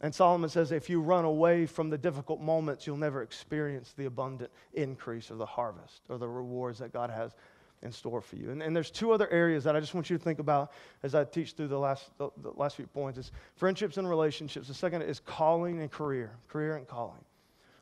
And 0.00 0.14
Solomon 0.14 0.48
says 0.48 0.72
if 0.72 0.88
you 0.88 1.02
run 1.02 1.26
away 1.26 1.66
from 1.66 1.90
the 1.90 1.98
difficult 1.98 2.40
moments, 2.40 2.86
you'll 2.86 2.96
never 2.96 3.22
experience 3.22 3.92
the 3.96 4.06
abundant 4.06 4.50
increase 4.72 5.30
or 5.30 5.34
the 5.34 5.46
harvest 5.46 6.02
or 6.08 6.16
the 6.16 6.28
rewards 6.28 6.78
that 6.78 6.94
God 6.94 7.10
has 7.10 7.34
in 7.82 7.92
store 7.92 8.20
for 8.20 8.36
you. 8.36 8.50
And, 8.50 8.62
and 8.62 8.74
there's 8.74 8.90
two 8.90 9.12
other 9.12 9.28
areas 9.30 9.64
that 9.64 9.76
I 9.76 9.80
just 9.80 9.94
want 9.94 10.10
you 10.10 10.18
to 10.18 10.22
think 10.22 10.38
about 10.38 10.72
as 11.02 11.14
I 11.14 11.24
teach 11.24 11.52
through 11.52 11.68
the 11.68 11.78
last, 11.78 12.10
the, 12.18 12.30
the 12.42 12.50
last 12.50 12.76
few 12.76 12.86
points. 12.86 13.18
Is 13.18 13.32
friendships 13.56 13.96
and 13.96 14.08
relationships. 14.08 14.68
The 14.68 14.74
second 14.74 15.02
is 15.02 15.20
calling 15.20 15.80
and 15.80 15.90
career, 15.90 16.32
career 16.48 16.76
and 16.76 16.86
calling. 16.86 17.24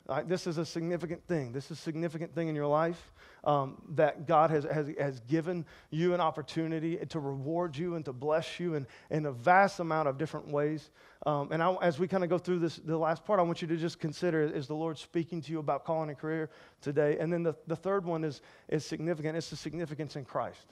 Right, 0.09 0.27
this 0.27 0.47
is 0.47 0.57
a 0.57 0.65
significant 0.65 1.27
thing. 1.27 1.51
This 1.51 1.65
is 1.65 1.71
a 1.71 1.81
significant 1.81 2.33
thing 2.33 2.47
in 2.47 2.55
your 2.55 2.67
life 2.67 3.11
um, 3.43 3.81
that 3.95 4.25
God 4.25 4.49
has, 4.51 4.63
has, 4.63 4.89
has 4.97 5.19
given 5.21 5.65
you 5.89 6.13
an 6.13 6.21
opportunity 6.21 6.95
to 7.09 7.19
reward 7.19 7.75
you 7.75 7.95
and 7.95 8.05
to 8.05 8.13
bless 8.13 8.57
you 8.57 8.75
in, 8.75 8.87
in 9.09 9.25
a 9.25 9.33
vast 9.33 9.81
amount 9.81 10.07
of 10.07 10.17
different 10.17 10.47
ways. 10.47 10.91
Um, 11.25 11.51
and 11.51 11.61
I, 11.61 11.75
as 11.81 11.99
we 11.99 12.07
kind 12.07 12.23
of 12.23 12.29
go 12.29 12.37
through 12.37 12.59
this, 12.59 12.77
the 12.77 12.97
last 12.97 13.25
part, 13.25 13.41
I 13.41 13.43
want 13.43 13.61
you 13.61 13.67
to 13.67 13.75
just 13.75 13.99
consider 13.99 14.43
is 14.43 14.65
the 14.65 14.75
Lord 14.75 14.97
speaking 14.97 15.41
to 15.41 15.51
you 15.51 15.59
about 15.59 15.83
calling 15.83 16.09
a 16.09 16.15
career 16.15 16.51
today? 16.79 17.17
And 17.19 17.31
then 17.31 17.43
the, 17.43 17.53
the 17.67 17.75
third 17.75 18.05
one 18.05 18.23
is, 18.23 18.39
is 18.69 18.85
significant. 18.85 19.35
It's 19.35 19.49
the 19.49 19.57
significance 19.57 20.15
in 20.15 20.23
Christ. 20.23 20.67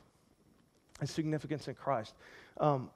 It's 1.01 1.11
significance 1.11 1.67
in 1.67 1.75
Christ. 1.75 2.13
Um, 2.61 2.89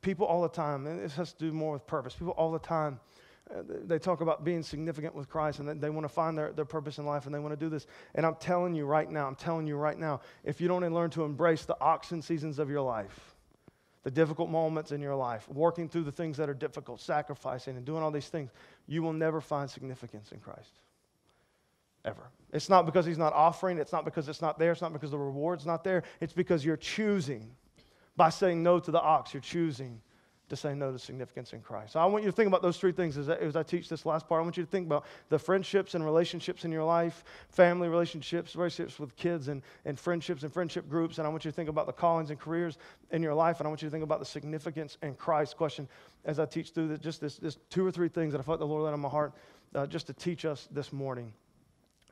people 0.00 0.26
all 0.26 0.42
the 0.42 0.48
time, 0.48 0.86
and 0.86 1.02
this 1.02 1.16
has 1.16 1.32
to 1.32 1.38
do 1.40 1.52
more 1.52 1.72
with 1.72 1.88
purpose, 1.88 2.14
people 2.14 2.34
all 2.34 2.52
the 2.52 2.60
time 2.60 3.00
Uh, 3.50 3.62
they 3.66 3.98
talk 3.98 4.20
about 4.20 4.44
being 4.44 4.62
significant 4.62 5.14
with 5.14 5.28
Christ 5.28 5.58
and 5.58 5.80
they 5.80 5.90
want 5.90 6.04
to 6.04 6.08
find 6.08 6.38
their, 6.38 6.52
their 6.52 6.64
purpose 6.64 6.98
in 6.98 7.06
life 7.06 7.26
and 7.26 7.34
they 7.34 7.38
want 7.38 7.52
to 7.52 7.56
do 7.56 7.68
this. 7.68 7.86
And 8.14 8.24
I'm 8.24 8.36
telling 8.36 8.74
you 8.74 8.86
right 8.86 9.10
now, 9.10 9.26
I'm 9.26 9.34
telling 9.34 9.66
you 9.66 9.76
right 9.76 9.98
now, 9.98 10.20
if 10.44 10.60
you 10.60 10.68
don't 10.68 10.88
learn 10.92 11.10
to 11.10 11.24
embrace 11.24 11.64
the 11.64 11.78
oxen 11.80 12.22
seasons 12.22 12.58
of 12.58 12.70
your 12.70 12.82
life, 12.82 13.34
the 14.04 14.10
difficult 14.10 14.48
moments 14.48 14.92
in 14.92 15.00
your 15.00 15.14
life, 15.14 15.48
working 15.48 15.88
through 15.88 16.04
the 16.04 16.12
things 16.12 16.36
that 16.36 16.48
are 16.48 16.54
difficult, 16.54 17.00
sacrificing 17.00 17.76
and 17.76 17.84
doing 17.84 18.02
all 18.02 18.10
these 18.10 18.28
things, 18.28 18.50
you 18.86 19.02
will 19.02 19.12
never 19.12 19.40
find 19.40 19.68
significance 19.68 20.32
in 20.32 20.38
Christ. 20.38 20.72
Ever. 22.04 22.30
It's 22.52 22.68
not 22.68 22.84
because 22.84 23.06
he's 23.06 23.18
not 23.18 23.32
offering, 23.32 23.78
it's 23.78 23.92
not 23.92 24.04
because 24.04 24.28
it's 24.28 24.42
not 24.42 24.58
there, 24.58 24.72
it's 24.72 24.82
not 24.82 24.92
because 24.92 25.12
the 25.12 25.18
reward's 25.18 25.66
not 25.66 25.84
there, 25.84 26.02
it's 26.20 26.32
because 26.32 26.64
you're 26.64 26.76
choosing. 26.76 27.54
By 28.16 28.30
saying 28.30 28.62
no 28.62 28.78
to 28.78 28.90
the 28.90 29.00
ox, 29.00 29.32
you're 29.32 29.40
choosing 29.40 30.00
to 30.52 30.56
say 30.56 30.74
no 30.74 30.92
to 30.92 30.98
significance 30.98 31.54
in 31.54 31.62
Christ. 31.62 31.94
So 31.94 32.00
I 32.00 32.04
want 32.04 32.24
you 32.24 32.30
to 32.30 32.36
think 32.36 32.46
about 32.46 32.60
those 32.60 32.76
three 32.76 32.92
things 32.92 33.16
as 33.16 33.30
I, 33.30 33.36
as 33.36 33.56
I 33.56 33.62
teach 33.62 33.88
this 33.88 34.04
last 34.04 34.28
part. 34.28 34.38
I 34.38 34.42
want 34.42 34.58
you 34.58 34.62
to 34.62 34.68
think 34.68 34.84
about 34.84 35.06
the 35.30 35.38
friendships 35.38 35.94
and 35.94 36.04
relationships 36.04 36.66
in 36.66 36.70
your 36.70 36.84
life, 36.84 37.24
family 37.48 37.88
relationships, 37.88 38.54
relationships 38.54 39.00
with 39.00 39.16
kids, 39.16 39.48
and, 39.48 39.62
and 39.86 39.98
friendships 39.98 40.42
and 40.42 40.52
friendship 40.52 40.90
groups. 40.90 41.16
And 41.16 41.26
I 41.26 41.30
want 41.30 41.46
you 41.46 41.50
to 41.50 41.54
think 41.54 41.70
about 41.70 41.86
the 41.86 41.92
callings 41.94 42.28
and 42.28 42.38
careers 42.38 42.76
in 43.12 43.22
your 43.22 43.32
life. 43.32 43.60
And 43.60 43.66
I 43.66 43.70
want 43.70 43.80
you 43.80 43.88
to 43.88 43.90
think 43.90 44.04
about 44.04 44.18
the 44.18 44.26
significance 44.26 44.98
in 45.02 45.14
Christ 45.14 45.56
question 45.56 45.88
as 46.26 46.38
I 46.38 46.44
teach 46.44 46.72
through 46.72 46.88
the, 46.88 46.98
just 46.98 47.22
this, 47.22 47.38
this 47.38 47.56
two 47.70 47.86
or 47.86 47.90
three 47.90 48.08
things 48.08 48.32
that 48.32 48.38
I 48.38 48.42
felt 48.42 48.58
the 48.58 48.66
Lord 48.66 48.84
laid 48.84 48.92
on 48.92 49.00
my 49.00 49.08
heart 49.08 49.32
uh, 49.74 49.86
just 49.86 50.06
to 50.08 50.12
teach 50.12 50.44
us 50.44 50.68
this 50.70 50.92
morning 50.92 51.32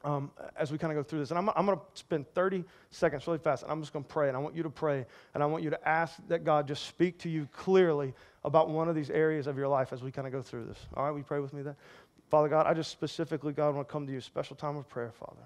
um, 0.04 0.30
as 0.56 0.72
we 0.72 0.78
kind 0.78 0.96
of 0.96 0.96
go 0.96 1.08
through 1.08 1.20
this. 1.20 1.30
And 1.30 1.38
I'm, 1.38 1.50
I'm 1.54 1.66
going 1.66 1.78
to 1.78 1.84
spend 1.94 2.32
30 2.34 2.64
seconds 2.90 3.26
really 3.26 3.38
fast, 3.38 3.62
and 3.62 3.72
I'm 3.72 3.80
just 3.80 3.92
going 3.92 4.04
to 4.04 4.08
pray. 4.08 4.28
And 4.28 4.36
I 4.36 4.40
want 4.40 4.54
you 4.54 4.62
to 4.62 4.70
pray, 4.70 5.06
and 5.34 5.42
I 5.42 5.46
want 5.46 5.62
you 5.62 5.70
to 5.70 5.88
ask 5.88 6.16
that 6.28 6.44
God 6.44 6.66
just 6.66 6.86
speak 6.86 7.18
to 7.20 7.28
you 7.28 7.48
clearly 7.52 8.14
about 8.44 8.70
one 8.70 8.88
of 8.88 8.94
these 8.94 9.10
areas 9.10 9.46
of 9.46 9.56
your 9.56 9.68
life 9.68 9.92
as 9.92 10.02
we 10.02 10.10
kind 10.10 10.26
of 10.26 10.32
go 10.32 10.42
through 10.42 10.64
this. 10.66 10.78
All 10.94 11.04
right, 11.04 11.14
we 11.14 11.22
pray 11.22 11.40
with 11.40 11.52
me 11.52 11.62
then? 11.62 11.76
Father 12.30 12.48
God, 12.48 12.66
I 12.66 12.74
just 12.74 12.90
specifically, 12.90 13.52
God, 13.52 13.74
want 13.74 13.88
to 13.88 13.92
come 13.92 14.06
to 14.06 14.12
you, 14.12 14.20
special 14.20 14.56
time 14.56 14.76
of 14.76 14.88
prayer, 14.88 15.10
Father. 15.10 15.42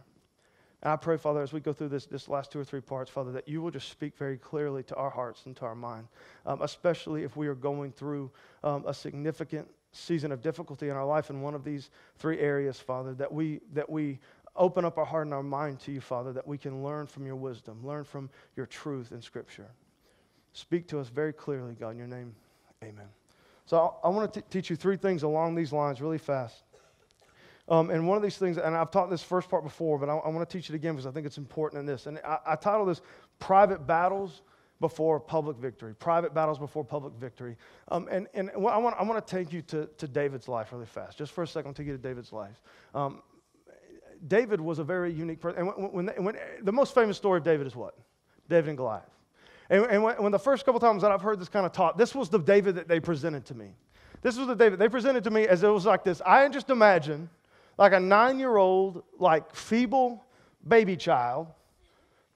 And 0.82 0.92
I 0.92 0.96
pray, 0.96 1.16
Father, 1.16 1.40
as 1.40 1.52
we 1.52 1.60
go 1.60 1.72
through 1.72 1.88
this, 1.88 2.04
this 2.04 2.28
last 2.28 2.52
two 2.52 2.60
or 2.60 2.64
three 2.64 2.82
parts, 2.82 3.10
Father, 3.10 3.32
that 3.32 3.48
you 3.48 3.62
will 3.62 3.70
just 3.70 3.88
speak 3.88 4.16
very 4.18 4.36
clearly 4.36 4.82
to 4.84 4.94
our 4.96 5.08
hearts 5.08 5.46
and 5.46 5.56
to 5.56 5.64
our 5.64 5.74
mind, 5.74 6.06
um, 6.44 6.60
especially 6.60 7.24
if 7.24 7.36
we 7.38 7.48
are 7.48 7.54
going 7.54 7.90
through 7.90 8.30
um, 8.62 8.84
a 8.86 8.92
significant 8.92 9.66
season 9.92 10.30
of 10.30 10.42
difficulty 10.42 10.90
in 10.90 10.96
our 10.96 11.06
life 11.06 11.30
in 11.30 11.40
one 11.40 11.54
of 11.54 11.64
these 11.64 11.88
three 12.18 12.38
areas, 12.38 12.78
Father, 12.78 13.14
that 13.14 13.32
we, 13.32 13.60
that 13.72 13.88
we 13.88 14.18
open 14.56 14.84
up 14.84 14.98
our 14.98 15.04
heart 15.04 15.26
and 15.26 15.34
our 15.34 15.42
mind 15.42 15.80
to 15.80 15.92
you, 15.92 16.00
Father, 16.00 16.32
that 16.32 16.46
we 16.46 16.58
can 16.58 16.84
learn 16.84 17.06
from 17.06 17.26
your 17.26 17.36
wisdom, 17.36 17.84
learn 17.84 18.04
from 18.04 18.30
your 18.56 18.66
truth 18.66 19.12
in 19.12 19.20
Scripture. 19.20 19.68
Speak 20.52 20.86
to 20.88 21.00
us 21.00 21.08
very 21.08 21.32
clearly, 21.32 21.74
God, 21.74 21.90
in 21.90 21.98
your 21.98 22.06
name. 22.06 22.34
Amen. 22.82 23.08
So 23.66 23.98
I, 24.04 24.06
I 24.06 24.10
want 24.10 24.32
to 24.32 24.40
teach 24.42 24.70
you 24.70 24.76
three 24.76 24.96
things 24.96 25.22
along 25.22 25.54
these 25.54 25.72
lines 25.72 26.00
really 26.00 26.18
fast. 26.18 26.62
Um, 27.68 27.90
and 27.90 28.06
one 28.06 28.16
of 28.16 28.22
these 28.22 28.36
things, 28.36 28.58
and 28.58 28.76
I've 28.76 28.90
taught 28.90 29.08
this 29.08 29.22
first 29.22 29.48
part 29.48 29.64
before, 29.64 29.98
but 29.98 30.08
I, 30.08 30.16
I 30.16 30.28
want 30.28 30.48
to 30.48 30.58
teach 30.58 30.68
it 30.68 30.74
again 30.74 30.94
because 30.94 31.06
I 31.06 31.10
think 31.10 31.26
it's 31.26 31.38
important 31.38 31.80
in 31.80 31.86
this. 31.86 32.06
And 32.06 32.18
I, 32.18 32.38
I 32.46 32.56
title 32.56 32.84
this 32.84 33.00
Private 33.38 33.86
Battles 33.86 34.42
Before 34.80 35.18
Public 35.18 35.56
Victory. 35.56 35.94
Private 35.94 36.34
Battles 36.34 36.58
Before 36.58 36.84
Public 36.84 37.14
Victory. 37.14 37.56
Um, 37.88 38.06
and 38.10 38.28
and 38.34 38.50
I, 38.50 38.58
want, 38.58 38.96
I 38.98 39.02
want 39.02 39.26
to 39.26 39.36
take 39.36 39.50
you 39.50 39.62
to, 39.62 39.88
to 39.96 40.06
David's 40.06 40.46
life 40.46 40.72
really 40.72 40.84
fast. 40.84 41.16
Just 41.16 41.32
for 41.32 41.42
a 41.42 41.46
second, 41.46 41.68
I'll 41.68 41.74
take 41.74 41.86
you 41.86 41.96
to 41.96 41.98
David's 41.98 42.32
life. 42.32 42.60
Um, 42.94 43.22
David 44.26 44.60
was 44.60 44.78
a 44.78 44.84
very 44.84 45.12
unique 45.12 45.40
person. 45.40 45.60
And 45.60 45.68
when, 45.68 46.06
when, 46.06 46.24
when, 46.24 46.36
the 46.62 46.72
most 46.72 46.94
famous 46.94 47.16
story 47.16 47.38
of 47.38 47.44
David 47.44 47.66
is 47.66 47.76
what? 47.76 47.94
David 48.48 48.68
and 48.68 48.76
Goliath. 48.76 49.10
And, 49.70 49.84
and 49.86 50.02
when, 50.02 50.22
when, 50.22 50.32
the 50.32 50.38
first 50.38 50.64
couple 50.64 50.80
times 50.80 51.02
that 51.02 51.10
I've 51.10 51.22
heard 51.22 51.40
this 51.40 51.48
kind 51.48 51.66
of 51.66 51.72
taught, 51.72 51.98
this 51.98 52.14
was 52.14 52.28
the 52.28 52.38
David 52.38 52.74
that 52.76 52.88
they 52.88 53.00
presented 53.00 53.44
to 53.46 53.54
me. 53.54 53.74
This 54.22 54.36
was 54.36 54.46
the 54.46 54.54
David 54.54 54.78
they 54.78 54.88
presented 54.88 55.24
to 55.24 55.30
me 55.30 55.46
as 55.46 55.62
it 55.62 55.68
was 55.68 55.84
like 55.84 56.04
this. 56.04 56.22
I 56.24 56.48
just 56.48 56.70
imagine 56.70 57.28
like 57.76 57.92
a 57.92 58.00
nine 58.00 58.38
year 58.38 58.56
old, 58.56 59.02
like 59.18 59.54
feeble 59.54 60.24
baby 60.66 60.96
child 60.96 61.48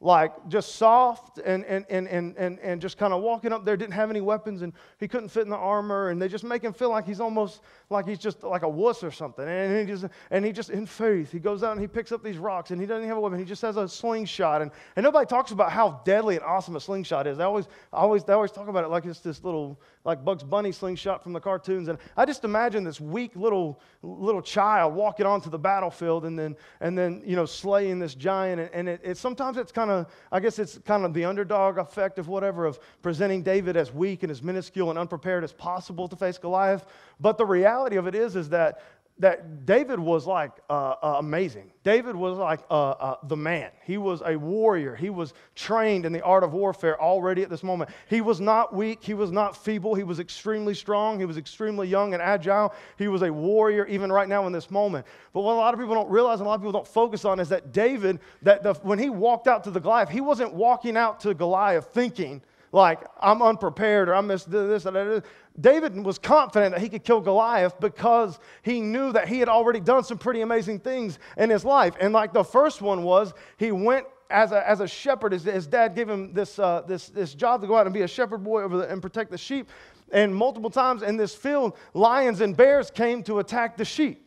like 0.00 0.32
just 0.48 0.76
soft 0.76 1.38
and, 1.38 1.64
and, 1.64 1.84
and, 1.90 2.06
and, 2.06 2.36
and, 2.36 2.60
and 2.60 2.80
just 2.80 2.98
kind 2.98 3.12
of 3.12 3.20
walking 3.20 3.52
up 3.52 3.64
there, 3.64 3.76
didn't 3.76 3.94
have 3.94 4.10
any 4.10 4.20
weapons, 4.20 4.62
and 4.62 4.72
he 4.98 5.08
couldn't 5.08 5.28
fit 5.28 5.42
in 5.42 5.48
the 5.48 5.56
armor, 5.56 6.10
and 6.10 6.22
they 6.22 6.28
just 6.28 6.44
make 6.44 6.62
him 6.62 6.72
feel 6.72 6.88
like 6.88 7.04
he's 7.04 7.18
almost 7.18 7.62
like 7.90 8.06
he's 8.06 8.20
just 8.20 8.44
like 8.44 8.62
a 8.62 8.68
wuss 8.68 9.02
or 9.02 9.10
something. 9.10 9.46
And 9.46 9.88
he 9.88 9.92
just, 9.92 10.06
and 10.30 10.44
he 10.44 10.52
just 10.52 10.70
in 10.70 10.86
faith, 10.86 11.32
he 11.32 11.40
goes 11.40 11.64
out 11.64 11.72
and 11.72 11.80
he 11.80 11.88
picks 11.88 12.12
up 12.12 12.22
these 12.22 12.38
rocks, 12.38 12.70
and 12.70 12.80
he 12.80 12.86
doesn't 12.86 13.08
have 13.08 13.16
a 13.16 13.20
weapon. 13.20 13.40
He 13.40 13.44
just 13.44 13.62
has 13.62 13.76
a 13.76 13.88
slingshot, 13.88 14.62
and, 14.62 14.70
and 14.94 15.02
nobody 15.02 15.26
talks 15.26 15.50
about 15.50 15.72
how 15.72 16.00
deadly 16.04 16.36
and 16.36 16.44
awesome 16.44 16.76
a 16.76 16.80
slingshot 16.80 17.26
is. 17.26 17.38
They 17.38 17.44
always, 17.44 17.66
always, 17.92 18.22
they 18.22 18.34
always 18.34 18.52
talk 18.52 18.68
about 18.68 18.84
it 18.84 18.88
like 18.88 19.04
it's 19.04 19.20
this 19.20 19.42
little 19.42 19.80
like 20.08 20.24
Bugs 20.24 20.42
Bunny 20.42 20.72
slingshot 20.72 21.22
from 21.22 21.34
the 21.34 21.40
cartoons. 21.40 21.88
And 21.88 21.98
I 22.16 22.24
just 22.24 22.42
imagine 22.42 22.82
this 22.82 22.98
weak 22.98 23.36
little, 23.36 23.78
little 24.02 24.40
child 24.40 24.94
walking 24.94 25.26
onto 25.26 25.50
the 25.50 25.58
battlefield 25.58 26.24
and 26.24 26.36
then, 26.36 26.56
and 26.80 26.96
then 26.96 27.22
you 27.26 27.36
know, 27.36 27.44
slaying 27.44 27.98
this 27.98 28.14
giant. 28.14 28.58
And, 28.58 28.70
and 28.72 28.88
it, 28.88 29.02
it, 29.04 29.16
sometimes 29.18 29.58
it's 29.58 29.70
kind 29.70 29.90
of, 29.90 30.06
I 30.32 30.40
guess 30.40 30.58
it's 30.58 30.78
kind 30.78 31.04
of 31.04 31.12
the 31.12 31.26
underdog 31.26 31.76
effect 31.76 32.18
of 32.18 32.26
whatever, 32.26 32.64
of 32.64 32.80
presenting 33.02 33.42
David 33.42 33.76
as 33.76 33.92
weak 33.92 34.22
and 34.22 34.32
as 34.32 34.42
minuscule 34.42 34.88
and 34.88 34.98
unprepared 34.98 35.44
as 35.44 35.52
possible 35.52 36.08
to 36.08 36.16
face 36.16 36.38
Goliath. 36.38 36.86
But 37.20 37.36
the 37.36 37.44
reality 37.44 37.96
of 37.96 38.06
it 38.06 38.14
is, 38.14 38.34
is 38.34 38.48
that 38.48 38.80
that 39.20 39.66
David 39.66 39.98
was 39.98 40.26
like 40.26 40.52
uh, 40.70 40.94
uh, 41.02 41.16
amazing. 41.18 41.72
David 41.82 42.14
was 42.14 42.38
like 42.38 42.60
uh, 42.70 42.90
uh, 42.90 43.16
the 43.24 43.36
man. 43.36 43.70
He 43.84 43.98
was 43.98 44.22
a 44.24 44.36
warrior. 44.36 44.94
He 44.94 45.10
was 45.10 45.34
trained 45.56 46.06
in 46.06 46.12
the 46.12 46.22
art 46.22 46.44
of 46.44 46.52
warfare 46.52 47.00
already 47.00 47.42
at 47.42 47.50
this 47.50 47.64
moment. 47.64 47.90
He 48.08 48.20
was 48.20 48.40
not 48.40 48.74
weak. 48.74 49.02
He 49.02 49.14
was 49.14 49.32
not 49.32 49.56
feeble. 49.56 49.94
He 49.94 50.04
was 50.04 50.20
extremely 50.20 50.74
strong. 50.74 51.18
He 51.18 51.24
was 51.24 51.36
extremely 51.36 51.88
young 51.88 52.14
and 52.14 52.22
agile. 52.22 52.72
He 52.96 53.08
was 53.08 53.22
a 53.22 53.32
warrior 53.32 53.86
even 53.86 54.12
right 54.12 54.28
now 54.28 54.46
in 54.46 54.52
this 54.52 54.70
moment. 54.70 55.06
But 55.32 55.40
what 55.40 55.54
a 55.54 55.56
lot 55.56 55.74
of 55.74 55.80
people 55.80 55.94
don't 55.94 56.10
realize 56.10 56.38
and 56.40 56.46
a 56.46 56.48
lot 56.48 56.56
of 56.56 56.60
people 56.60 56.72
don't 56.72 56.86
focus 56.86 57.24
on 57.24 57.40
is 57.40 57.48
that 57.48 57.72
David, 57.72 58.20
that 58.42 58.62
the, 58.62 58.74
when 58.74 58.98
he 58.98 59.10
walked 59.10 59.48
out 59.48 59.64
to 59.64 59.70
the 59.70 59.80
Goliath, 59.80 60.10
he 60.10 60.20
wasn't 60.20 60.54
walking 60.54 60.96
out 60.96 61.20
to 61.20 61.34
Goliath 61.34 61.86
thinking, 61.86 62.40
like 62.72 63.00
I'm 63.20 63.42
unprepared 63.42 64.08
or 64.08 64.14
I 64.14 64.20
missed 64.20 64.50
this 64.50 64.82
that. 64.84 65.24
David 65.60 66.04
was 66.04 66.18
confident 66.18 66.72
that 66.74 66.80
he 66.80 66.88
could 66.88 67.02
kill 67.02 67.20
Goliath 67.20 67.80
because 67.80 68.38
he 68.62 68.80
knew 68.80 69.12
that 69.12 69.28
he 69.28 69.40
had 69.40 69.48
already 69.48 69.80
done 69.80 70.04
some 70.04 70.18
pretty 70.18 70.42
amazing 70.42 70.78
things 70.78 71.18
in 71.36 71.50
his 71.50 71.64
life. 71.64 71.94
And 72.00 72.12
like 72.12 72.32
the 72.32 72.44
first 72.44 72.80
one 72.80 73.02
was, 73.02 73.34
he 73.56 73.72
went 73.72 74.06
as 74.30 74.52
a, 74.52 74.68
as 74.68 74.80
a 74.80 74.86
shepherd. 74.86 75.32
His, 75.32 75.44
his 75.44 75.66
dad 75.66 75.96
gave 75.96 76.08
him 76.08 76.32
this, 76.32 76.58
uh, 76.58 76.82
this, 76.86 77.08
this 77.08 77.34
job 77.34 77.60
to 77.62 77.66
go 77.66 77.76
out 77.76 77.86
and 77.86 77.94
be 77.94 78.02
a 78.02 78.08
shepherd 78.08 78.44
boy 78.44 78.62
over 78.62 78.76
the, 78.78 78.90
and 78.90 79.02
protect 79.02 79.30
the 79.32 79.38
sheep. 79.38 79.68
And 80.12 80.34
multiple 80.34 80.70
times 80.70 81.02
in 81.02 81.16
this 81.16 81.34
field, 81.34 81.76
lions 81.92 82.40
and 82.40 82.56
bears 82.56 82.90
came 82.90 83.22
to 83.24 83.40
attack 83.40 83.76
the 83.76 83.84
sheep. 83.84 84.24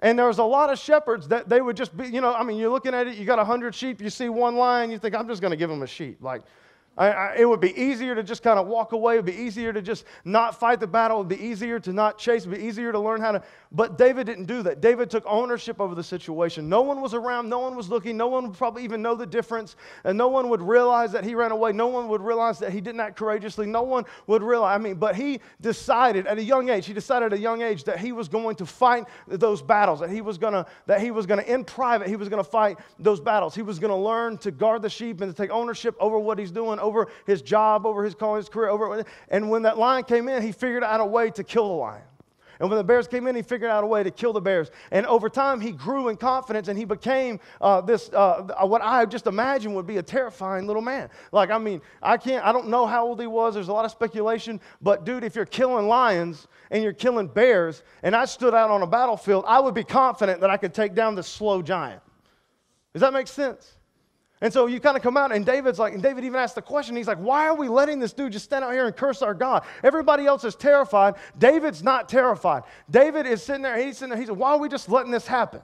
And 0.00 0.18
there 0.18 0.26
was 0.26 0.38
a 0.38 0.44
lot 0.44 0.70
of 0.70 0.78
shepherds 0.78 1.28
that 1.28 1.48
they 1.48 1.60
would 1.60 1.76
just 1.76 1.96
be, 1.96 2.06
you 2.06 2.20
know, 2.20 2.34
I 2.34 2.42
mean, 2.42 2.58
you're 2.58 2.70
looking 2.70 2.94
at 2.94 3.06
it, 3.06 3.16
you 3.16 3.26
got 3.26 3.38
100 3.38 3.74
sheep, 3.74 4.00
you 4.00 4.08
see 4.08 4.28
one 4.28 4.56
lion, 4.56 4.90
you 4.90 4.98
think, 4.98 5.14
I'm 5.14 5.28
just 5.28 5.42
going 5.42 5.50
to 5.50 5.58
give 5.58 5.68
them 5.68 5.82
a 5.82 5.86
sheep. 5.86 6.18
Like, 6.22 6.42
I, 7.00 7.10
I, 7.10 7.34
it 7.38 7.48
would 7.48 7.60
be 7.60 7.74
easier 7.80 8.14
to 8.14 8.22
just 8.22 8.42
kind 8.42 8.58
of 8.58 8.66
walk 8.66 8.92
away. 8.92 9.14
It 9.14 9.18
would 9.24 9.34
be 9.34 9.42
easier 9.42 9.72
to 9.72 9.80
just 9.80 10.04
not 10.26 10.60
fight 10.60 10.80
the 10.80 10.86
battle. 10.86 11.16
It 11.16 11.20
would 11.20 11.28
be 11.30 11.42
easier 11.42 11.80
to 11.80 11.94
not 11.94 12.18
chase. 12.18 12.44
It 12.44 12.50
would 12.50 12.58
be 12.58 12.64
easier 12.66 12.92
to 12.92 12.98
learn 12.98 13.22
how 13.22 13.32
to. 13.32 13.42
But 13.72 13.96
David 13.96 14.26
didn't 14.26 14.44
do 14.44 14.62
that. 14.64 14.82
David 14.82 15.08
took 15.08 15.24
ownership 15.26 15.80
over 15.80 15.94
the 15.94 16.04
situation. 16.04 16.68
No 16.68 16.82
one 16.82 17.00
was 17.00 17.14
around. 17.14 17.48
No 17.48 17.60
one 17.60 17.74
was 17.74 17.88
looking. 17.88 18.18
No 18.18 18.26
one 18.26 18.48
would 18.48 18.58
probably 18.58 18.84
even 18.84 19.00
know 19.00 19.14
the 19.14 19.24
difference. 19.24 19.76
And 20.04 20.18
no 20.18 20.28
one 20.28 20.50
would 20.50 20.60
realize 20.60 21.10
that 21.12 21.24
he 21.24 21.34
ran 21.34 21.52
away. 21.52 21.72
No 21.72 21.86
one 21.86 22.06
would 22.08 22.20
realize 22.20 22.58
that 22.58 22.70
he 22.70 22.82
didn't 22.82 23.00
act 23.00 23.16
courageously. 23.16 23.66
No 23.66 23.82
one 23.82 24.04
would 24.26 24.42
realize. 24.42 24.74
I 24.74 24.78
mean, 24.78 24.96
but 24.96 25.16
he 25.16 25.40
decided 25.62 26.26
at 26.26 26.36
a 26.36 26.44
young 26.44 26.68
age, 26.68 26.84
he 26.84 26.92
decided 26.92 27.32
at 27.32 27.38
a 27.38 27.40
young 27.40 27.62
age 27.62 27.84
that 27.84 27.98
he 27.98 28.12
was 28.12 28.28
going 28.28 28.56
to 28.56 28.66
fight 28.66 29.06
those 29.26 29.62
battles, 29.62 30.00
that 30.00 30.10
he 30.10 30.20
was 30.20 30.36
going 30.36 30.52
to, 30.52 30.66
that 30.84 31.00
he 31.00 31.12
was 31.12 31.24
going 31.24 31.42
to, 31.42 31.50
in 31.50 31.64
private, 31.64 32.08
he 32.08 32.16
was 32.16 32.28
going 32.28 32.44
to 32.44 32.50
fight 32.50 32.76
those 32.98 33.20
battles. 33.20 33.54
He 33.54 33.62
was 33.62 33.78
going 33.78 33.90
to 33.90 33.96
learn 33.96 34.36
to 34.38 34.50
guard 34.50 34.82
the 34.82 34.90
sheep 34.90 35.22
and 35.22 35.34
to 35.34 35.42
take 35.42 35.50
ownership 35.50 35.96
over 35.98 36.18
what 36.18 36.38
he's 36.38 36.50
doing, 36.50 36.78
over 36.90 37.08
his 37.26 37.40
job, 37.40 37.86
over 37.86 38.04
his 38.04 38.14
calling, 38.14 38.38
his 38.38 38.48
career, 38.48 38.68
over. 38.68 39.04
And 39.28 39.48
when 39.48 39.62
that 39.62 39.78
lion 39.78 40.04
came 40.04 40.28
in, 40.28 40.42
he 40.42 40.52
figured 40.52 40.84
out 40.84 41.00
a 41.00 41.06
way 41.06 41.30
to 41.30 41.44
kill 41.44 41.68
the 41.68 41.74
lion. 41.74 42.02
And 42.58 42.68
when 42.68 42.76
the 42.76 42.84
bears 42.84 43.08
came 43.08 43.26
in, 43.26 43.34
he 43.34 43.40
figured 43.40 43.70
out 43.70 43.84
a 43.84 43.86
way 43.86 44.02
to 44.02 44.10
kill 44.10 44.34
the 44.34 44.40
bears. 44.40 44.70
And 44.90 45.06
over 45.06 45.30
time, 45.30 45.62
he 45.62 45.72
grew 45.72 46.08
in 46.08 46.16
confidence 46.16 46.68
and 46.68 46.78
he 46.78 46.84
became 46.84 47.40
uh, 47.58 47.80
this, 47.80 48.10
uh, 48.12 48.54
what 48.66 48.82
I 48.82 49.06
just 49.06 49.26
imagine 49.26 49.72
would 49.72 49.86
be 49.86 49.96
a 49.96 50.02
terrifying 50.02 50.66
little 50.66 50.82
man. 50.82 51.08
Like, 51.32 51.50
I 51.50 51.56
mean, 51.56 51.80
I 52.02 52.18
can't, 52.18 52.44
I 52.44 52.52
don't 52.52 52.68
know 52.68 52.84
how 52.84 53.06
old 53.06 53.18
he 53.18 53.26
was. 53.26 53.54
There's 53.54 53.68
a 53.68 53.72
lot 53.72 53.86
of 53.86 53.90
speculation. 53.90 54.60
But, 54.82 55.06
dude, 55.06 55.24
if 55.24 55.34
you're 55.34 55.46
killing 55.46 55.88
lions 55.88 56.48
and 56.70 56.82
you're 56.84 56.92
killing 56.92 57.28
bears, 57.28 57.82
and 58.02 58.14
I 58.14 58.26
stood 58.26 58.54
out 58.54 58.70
on 58.70 58.82
a 58.82 58.86
battlefield, 58.86 59.44
I 59.48 59.58
would 59.58 59.74
be 59.74 59.84
confident 59.84 60.42
that 60.42 60.50
I 60.50 60.58
could 60.58 60.74
take 60.74 60.94
down 60.94 61.14
the 61.14 61.22
slow 61.22 61.62
giant. 61.62 62.02
Does 62.92 63.00
that 63.00 63.14
make 63.14 63.26
sense? 63.26 63.78
And 64.42 64.52
so 64.52 64.66
you 64.66 64.80
kind 64.80 64.96
of 64.96 65.02
come 65.02 65.16
out, 65.18 65.32
and 65.32 65.44
David's 65.44 65.78
like, 65.78 65.92
and 65.92 66.02
David 66.02 66.24
even 66.24 66.40
asked 66.40 66.54
the 66.54 66.62
question. 66.62 66.96
He's 66.96 67.06
like, 67.06 67.18
why 67.18 67.46
are 67.46 67.54
we 67.54 67.68
letting 67.68 67.98
this 67.98 68.14
dude 68.14 68.32
just 68.32 68.46
stand 68.46 68.64
out 68.64 68.72
here 68.72 68.86
and 68.86 68.96
curse 68.96 69.20
our 69.20 69.34
God? 69.34 69.64
Everybody 69.84 70.24
else 70.24 70.44
is 70.44 70.54
terrified. 70.54 71.14
David's 71.38 71.82
not 71.82 72.08
terrified. 72.08 72.62
David 72.90 73.26
is 73.26 73.42
sitting 73.42 73.62
there, 73.62 73.76
he's 73.76 73.98
sitting 73.98 74.10
there, 74.10 74.18
he 74.18 74.26
said, 74.26 74.36
why 74.36 74.52
are 74.52 74.58
we 74.58 74.68
just 74.68 74.88
letting 74.88 75.10
this 75.10 75.26
happen? 75.26 75.60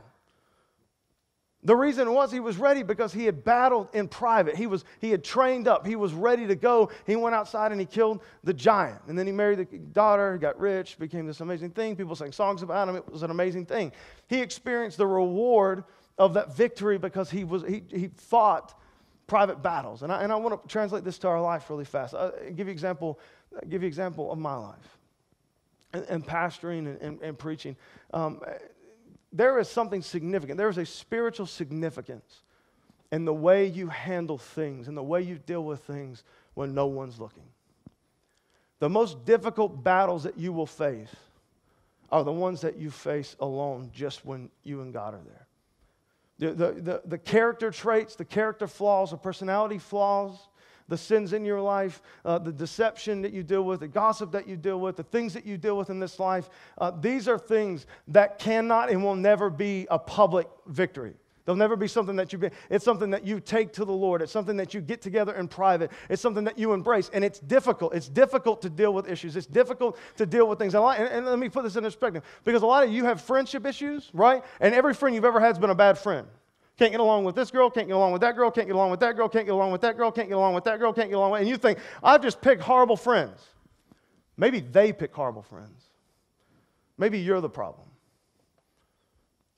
The 1.62 1.74
reason 1.74 2.12
was 2.12 2.30
he 2.30 2.38
was 2.38 2.58
ready 2.58 2.84
because 2.84 3.12
he 3.12 3.24
had 3.24 3.42
battled 3.42 3.88
in 3.92 4.06
private. 4.06 4.54
He, 4.54 4.68
was, 4.68 4.84
he 5.00 5.10
had 5.10 5.24
trained 5.24 5.66
up. 5.66 5.84
He 5.84 5.96
was 5.96 6.12
ready 6.12 6.46
to 6.46 6.54
go. 6.54 6.90
He 7.06 7.16
went 7.16 7.34
outside 7.34 7.72
and 7.72 7.80
he 7.80 7.86
killed 7.86 8.22
the 8.44 8.54
giant. 8.54 9.00
And 9.08 9.18
then 9.18 9.26
he 9.26 9.32
married 9.32 9.58
the 9.58 9.78
daughter, 9.78 10.34
he 10.34 10.38
got 10.38 10.60
rich, 10.60 10.96
became 10.96 11.26
this 11.26 11.40
amazing 11.40 11.70
thing. 11.70 11.96
People 11.96 12.14
sang 12.14 12.30
songs 12.30 12.62
about 12.62 12.88
him. 12.88 12.94
It 12.94 13.10
was 13.10 13.24
an 13.24 13.32
amazing 13.32 13.66
thing. 13.66 13.90
He 14.28 14.40
experienced 14.42 14.98
the 14.98 15.08
reward 15.08 15.82
of 16.18 16.34
that 16.34 16.56
victory 16.56 16.98
because 16.98 17.30
he, 17.30 17.44
was, 17.44 17.62
he, 17.62 17.82
he 17.90 18.08
fought 18.16 18.78
private 19.26 19.62
battles. 19.62 20.02
And 20.02 20.12
I, 20.12 20.22
and 20.22 20.32
I 20.32 20.36
want 20.36 20.62
to 20.62 20.68
translate 20.68 21.04
this 21.04 21.18
to 21.18 21.28
our 21.28 21.40
life 21.40 21.68
really 21.68 21.84
fast. 21.84 22.14
I'll 22.14 22.32
give 22.54 22.68
you 22.68 22.72
example, 22.72 23.18
give 23.68 23.82
you 23.82 23.88
example 23.88 24.32
of 24.32 24.38
my 24.38 24.54
life 24.54 24.98
and, 25.92 26.04
and 26.08 26.26
pastoring 26.26 26.78
and, 26.78 27.00
and, 27.00 27.22
and 27.22 27.38
preaching. 27.38 27.76
Um, 28.12 28.40
there 29.32 29.58
is 29.58 29.68
something 29.68 30.02
significant. 30.02 30.56
There 30.58 30.68
is 30.68 30.78
a 30.78 30.86
spiritual 30.86 31.46
significance 31.46 32.42
in 33.12 33.24
the 33.24 33.34
way 33.34 33.66
you 33.66 33.88
handle 33.88 34.38
things 34.38 34.88
and 34.88 34.96
the 34.96 35.02
way 35.02 35.22
you 35.22 35.38
deal 35.38 35.64
with 35.64 35.80
things 35.80 36.24
when 36.54 36.74
no 36.74 36.86
one's 36.86 37.20
looking. 37.20 37.44
The 38.78 38.88
most 38.88 39.24
difficult 39.24 39.82
battles 39.82 40.24
that 40.24 40.38
you 40.38 40.52
will 40.52 40.66
face 40.66 41.14
are 42.10 42.24
the 42.24 42.32
ones 42.32 42.60
that 42.60 42.76
you 42.76 42.90
face 42.90 43.36
alone 43.40 43.90
just 43.92 44.24
when 44.24 44.50
you 44.62 44.80
and 44.82 44.92
God 44.92 45.14
are 45.14 45.22
there. 45.24 45.45
The, 46.38 46.52
the, 46.52 46.72
the, 46.72 47.02
the 47.06 47.18
character 47.18 47.70
traits, 47.70 48.14
the 48.14 48.24
character 48.24 48.66
flaws, 48.66 49.10
the 49.10 49.16
personality 49.16 49.78
flaws, 49.78 50.48
the 50.88 50.96
sins 50.96 51.32
in 51.32 51.44
your 51.44 51.60
life, 51.60 52.02
uh, 52.24 52.38
the 52.38 52.52
deception 52.52 53.22
that 53.22 53.32
you 53.32 53.42
deal 53.42 53.62
with, 53.62 53.80
the 53.80 53.88
gossip 53.88 54.32
that 54.32 54.46
you 54.46 54.56
deal 54.56 54.78
with, 54.78 54.96
the 54.96 55.02
things 55.02 55.34
that 55.34 55.44
you 55.44 55.56
deal 55.56 55.76
with 55.76 55.90
in 55.90 55.98
this 55.98 56.18
life, 56.18 56.48
uh, 56.78 56.90
these 56.90 57.26
are 57.28 57.38
things 57.38 57.86
that 58.08 58.38
cannot 58.38 58.90
and 58.90 59.02
will 59.02 59.16
never 59.16 59.50
be 59.50 59.86
a 59.90 59.98
public 59.98 60.46
victory. 60.66 61.14
They'll 61.46 61.56
never 61.56 61.76
be 61.76 61.86
something 61.86 62.16
that 62.16 62.32
you, 62.32 62.38
be, 62.38 62.50
it's 62.68 62.84
something 62.84 63.10
that 63.10 63.24
you 63.24 63.38
take 63.38 63.72
to 63.74 63.84
the 63.84 63.92
Lord. 63.92 64.20
It's 64.20 64.32
something 64.32 64.56
that 64.56 64.74
you 64.74 64.80
get 64.80 65.00
together 65.00 65.32
in 65.34 65.46
private. 65.46 65.92
It's 66.10 66.20
something 66.20 66.42
that 66.44 66.58
you 66.58 66.72
embrace. 66.72 67.08
And 67.14 67.24
it's 67.24 67.38
difficult. 67.38 67.94
It's 67.94 68.08
difficult 68.08 68.60
to 68.62 68.68
deal 68.68 68.92
with 68.92 69.08
issues. 69.08 69.36
It's 69.36 69.46
difficult 69.46 69.96
to 70.16 70.26
deal 70.26 70.48
with 70.48 70.58
things. 70.58 70.74
And, 70.74 70.84
and, 70.84 71.08
and 71.08 71.26
let 71.26 71.38
me 71.38 71.48
put 71.48 71.62
this 71.62 71.76
in 71.76 71.84
perspective 71.84 72.24
because 72.42 72.62
a 72.62 72.66
lot 72.66 72.84
of 72.84 72.92
you 72.92 73.04
have 73.04 73.20
friendship 73.20 73.64
issues, 73.64 74.10
right? 74.12 74.42
And 74.60 74.74
every 74.74 74.92
friend 74.92 75.14
you've 75.14 75.24
ever 75.24 75.38
had 75.38 75.46
has 75.46 75.58
been 75.58 75.70
a 75.70 75.74
bad 75.74 75.96
friend. 75.96 76.26
Can't 76.78 76.90
get 76.90 77.00
along 77.00 77.24
with 77.24 77.36
this 77.36 77.50
girl, 77.50 77.70
can't 77.70 77.86
get 77.86 77.94
along 77.94 78.12
with 78.12 78.20
that 78.20 78.36
girl, 78.36 78.50
can't 78.50 78.66
get 78.66 78.76
along 78.76 78.90
with 78.90 79.00
that 79.00 79.16
girl, 79.16 79.28
can't 79.28 79.46
get 79.46 79.54
along 79.54 79.72
with 79.72 79.80
that 79.80 79.96
girl, 79.96 80.12
can't 80.12 80.28
get 80.28 80.34
along 80.34 80.54
with 80.54 80.64
that 80.64 80.78
girl, 80.78 80.92
can't 80.92 81.08
get 81.08 81.16
along 81.16 81.30
with, 81.30 81.40
and 81.40 81.48
you 81.48 81.56
think, 81.56 81.78
I've 82.02 82.20
just 82.20 82.42
picked 82.42 82.60
horrible 82.60 82.98
friends. 82.98 83.40
Maybe 84.36 84.60
they 84.60 84.92
pick 84.92 85.14
horrible 85.14 85.40
friends. 85.40 85.84
Maybe 86.98 87.18
you're 87.18 87.40
the 87.40 87.48
problem. 87.48 87.88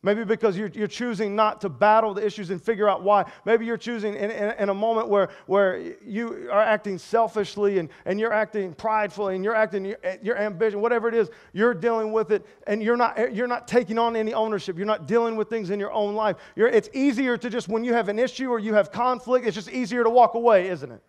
Maybe 0.04 0.22
because 0.22 0.56
you're, 0.56 0.68
you're 0.68 0.86
choosing 0.86 1.34
not 1.34 1.60
to 1.62 1.68
battle 1.68 2.14
the 2.14 2.24
issues 2.24 2.50
and 2.50 2.62
figure 2.62 2.88
out 2.88 3.02
why. 3.02 3.28
Maybe 3.44 3.66
you're 3.66 3.76
choosing 3.76 4.14
in, 4.14 4.30
in, 4.30 4.54
in, 4.56 4.68
a 4.68 4.74
moment 4.74 5.08
where, 5.08 5.28
where 5.46 5.76
you 6.06 6.48
are 6.52 6.62
acting 6.62 6.98
selfishly 6.98 7.78
and, 7.78 7.88
and 8.04 8.20
you're 8.20 8.32
acting 8.32 8.74
pridefully 8.74 9.34
and 9.34 9.42
you're 9.42 9.56
acting 9.56 9.84
your, 9.84 9.98
your 10.22 10.38
ambition, 10.38 10.80
whatever 10.80 11.08
it 11.08 11.14
is, 11.14 11.30
you're 11.52 11.74
dealing 11.74 12.12
with 12.12 12.30
it 12.30 12.46
and 12.68 12.80
you're 12.80 12.96
not, 12.96 13.34
you're 13.34 13.48
not 13.48 13.66
taking 13.66 13.98
on 13.98 14.14
any 14.14 14.32
ownership. 14.32 14.76
You're 14.76 14.86
not 14.86 15.08
dealing 15.08 15.34
with 15.34 15.48
things 15.48 15.70
in 15.70 15.80
your 15.80 15.92
own 15.92 16.14
life. 16.14 16.36
You're, 16.54 16.68
it's 16.68 16.88
easier 16.92 17.36
to 17.36 17.50
just, 17.50 17.66
when 17.66 17.82
you 17.82 17.92
have 17.92 18.08
an 18.08 18.20
issue 18.20 18.50
or 18.50 18.60
you 18.60 18.74
have 18.74 18.92
conflict, 18.92 19.48
it's 19.48 19.56
just 19.56 19.70
easier 19.70 20.04
to 20.04 20.10
walk 20.10 20.34
away, 20.34 20.68
isn't 20.68 20.92
it? 20.92 21.02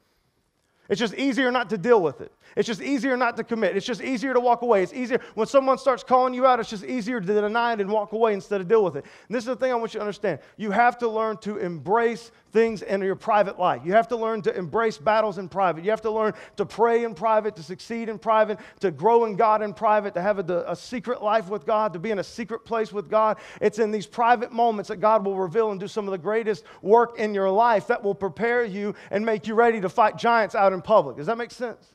It's 0.89 0.99
just 0.99 1.13
easier 1.13 1.51
not 1.51 1.69
to 1.69 1.77
deal 1.77 2.01
with 2.01 2.21
it. 2.21 2.33
It's 2.55 2.67
just 2.67 2.81
easier 2.81 3.15
not 3.17 3.37
to 3.37 3.43
commit. 3.43 3.75
It's 3.75 3.85
just 3.85 4.01
easier 4.01 4.33
to 4.33 4.39
walk 4.39 4.61
away. 4.61 4.83
It's 4.83 4.93
easier 4.93 5.19
when 5.35 5.47
someone 5.47 5.77
starts 5.77 6.03
calling 6.03 6.33
you 6.33 6.45
out, 6.45 6.59
it's 6.59 6.69
just 6.69 6.83
easier 6.83 7.19
to 7.19 7.25
deny 7.25 7.73
it 7.73 7.81
and 7.81 7.89
walk 7.89 8.13
away 8.13 8.33
instead 8.33 8.61
of 8.61 8.67
deal 8.67 8.83
with 8.83 8.95
it. 8.95 9.05
And 9.27 9.35
this 9.35 9.43
is 9.43 9.47
the 9.47 9.55
thing 9.55 9.71
I 9.71 9.75
want 9.75 9.93
you 9.93 9.99
to 9.99 10.03
understand. 10.03 10.39
You 10.57 10.71
have 10.71 10.97
to 10.99 11.07
learn 11.07 11.37
to 11.37 11.57
embrace 11.57 12.31
things 12.51 12.81
in 12.81 13.01
your 13.01 13.15
private 13.15 13.59
life. 13.59 13.81
You 13.85 13.93
have 13.93 14.07
to 14.09 14.15
learn 14.15 14.41
to 14.43 14.57
embrace 14.57 14.97
battles 14.97 15.37
in 15.37 15.49
private. 15.49 15.83
You 15.83 15.91
have 15.91 16.01
to 16.01 16.11
learn 16.11 16.33
to 16.57 16.65
pray 16.65 17.03
in 17.03 17.13
private, 17.13 17.55
to 17.55 17.63
succeed 17.63 18.09
in 18.09 18.17
private, 18.17 18.59
to 18.79 18.91
grow 18.91 19.25
in 19.25 19.35
God 19.35 19.61
in 19.61 19.73
private, 19.73 20.13
to 20.15 20.21
have 20.21 20.39
a, 20.39 20.65
a 20.67 20.75
secret 20.75 21.21
life 21.21 21.49
with 21.49 21.65
God, 21.65 21.93
to 21.93 21.99
be 21.99 22.11
in 22.11 22.19
a 22.19 22.23
secret 22.23 22.65
place 22.65 22.91
with 22.91 23.09
God. 23.09 23.37
It's 23.61 23.79
in 23.79 23.91
these 23.91 24.07
private 24.07 24.51
moments 24.51 24.89
that 24.89 24.97
God 24.97 25.25
will 25.25 25.35
reveal 25.35 25.71
and 25.71 25.79
do 25.79 25.87
some 25.87 26.07
of 26.07 26.11
the 26.11 26.17
greatest 26.17 26.63
work 26.81 27.19
in 27.19 27.33
your 27.33 27.49
life 27.49 27.87
that 27.87 28.03
will 28.03 28.15
prepare 28.15 28.63
you 28.63 28.95
and 29.11 29.25
make 29.25 29.47
you 29.47 29.53
ready 29.53 29.79
to 29.81 29.89
fight 29.89 30.17
giants 30.17 30.55
out 30.55 30.73
in 30.73 30.81
public. 30.81 31.17
Does 31.17 31.27
that 31.27 31.37
make 31.37 31.51
sense? 31.51 31.93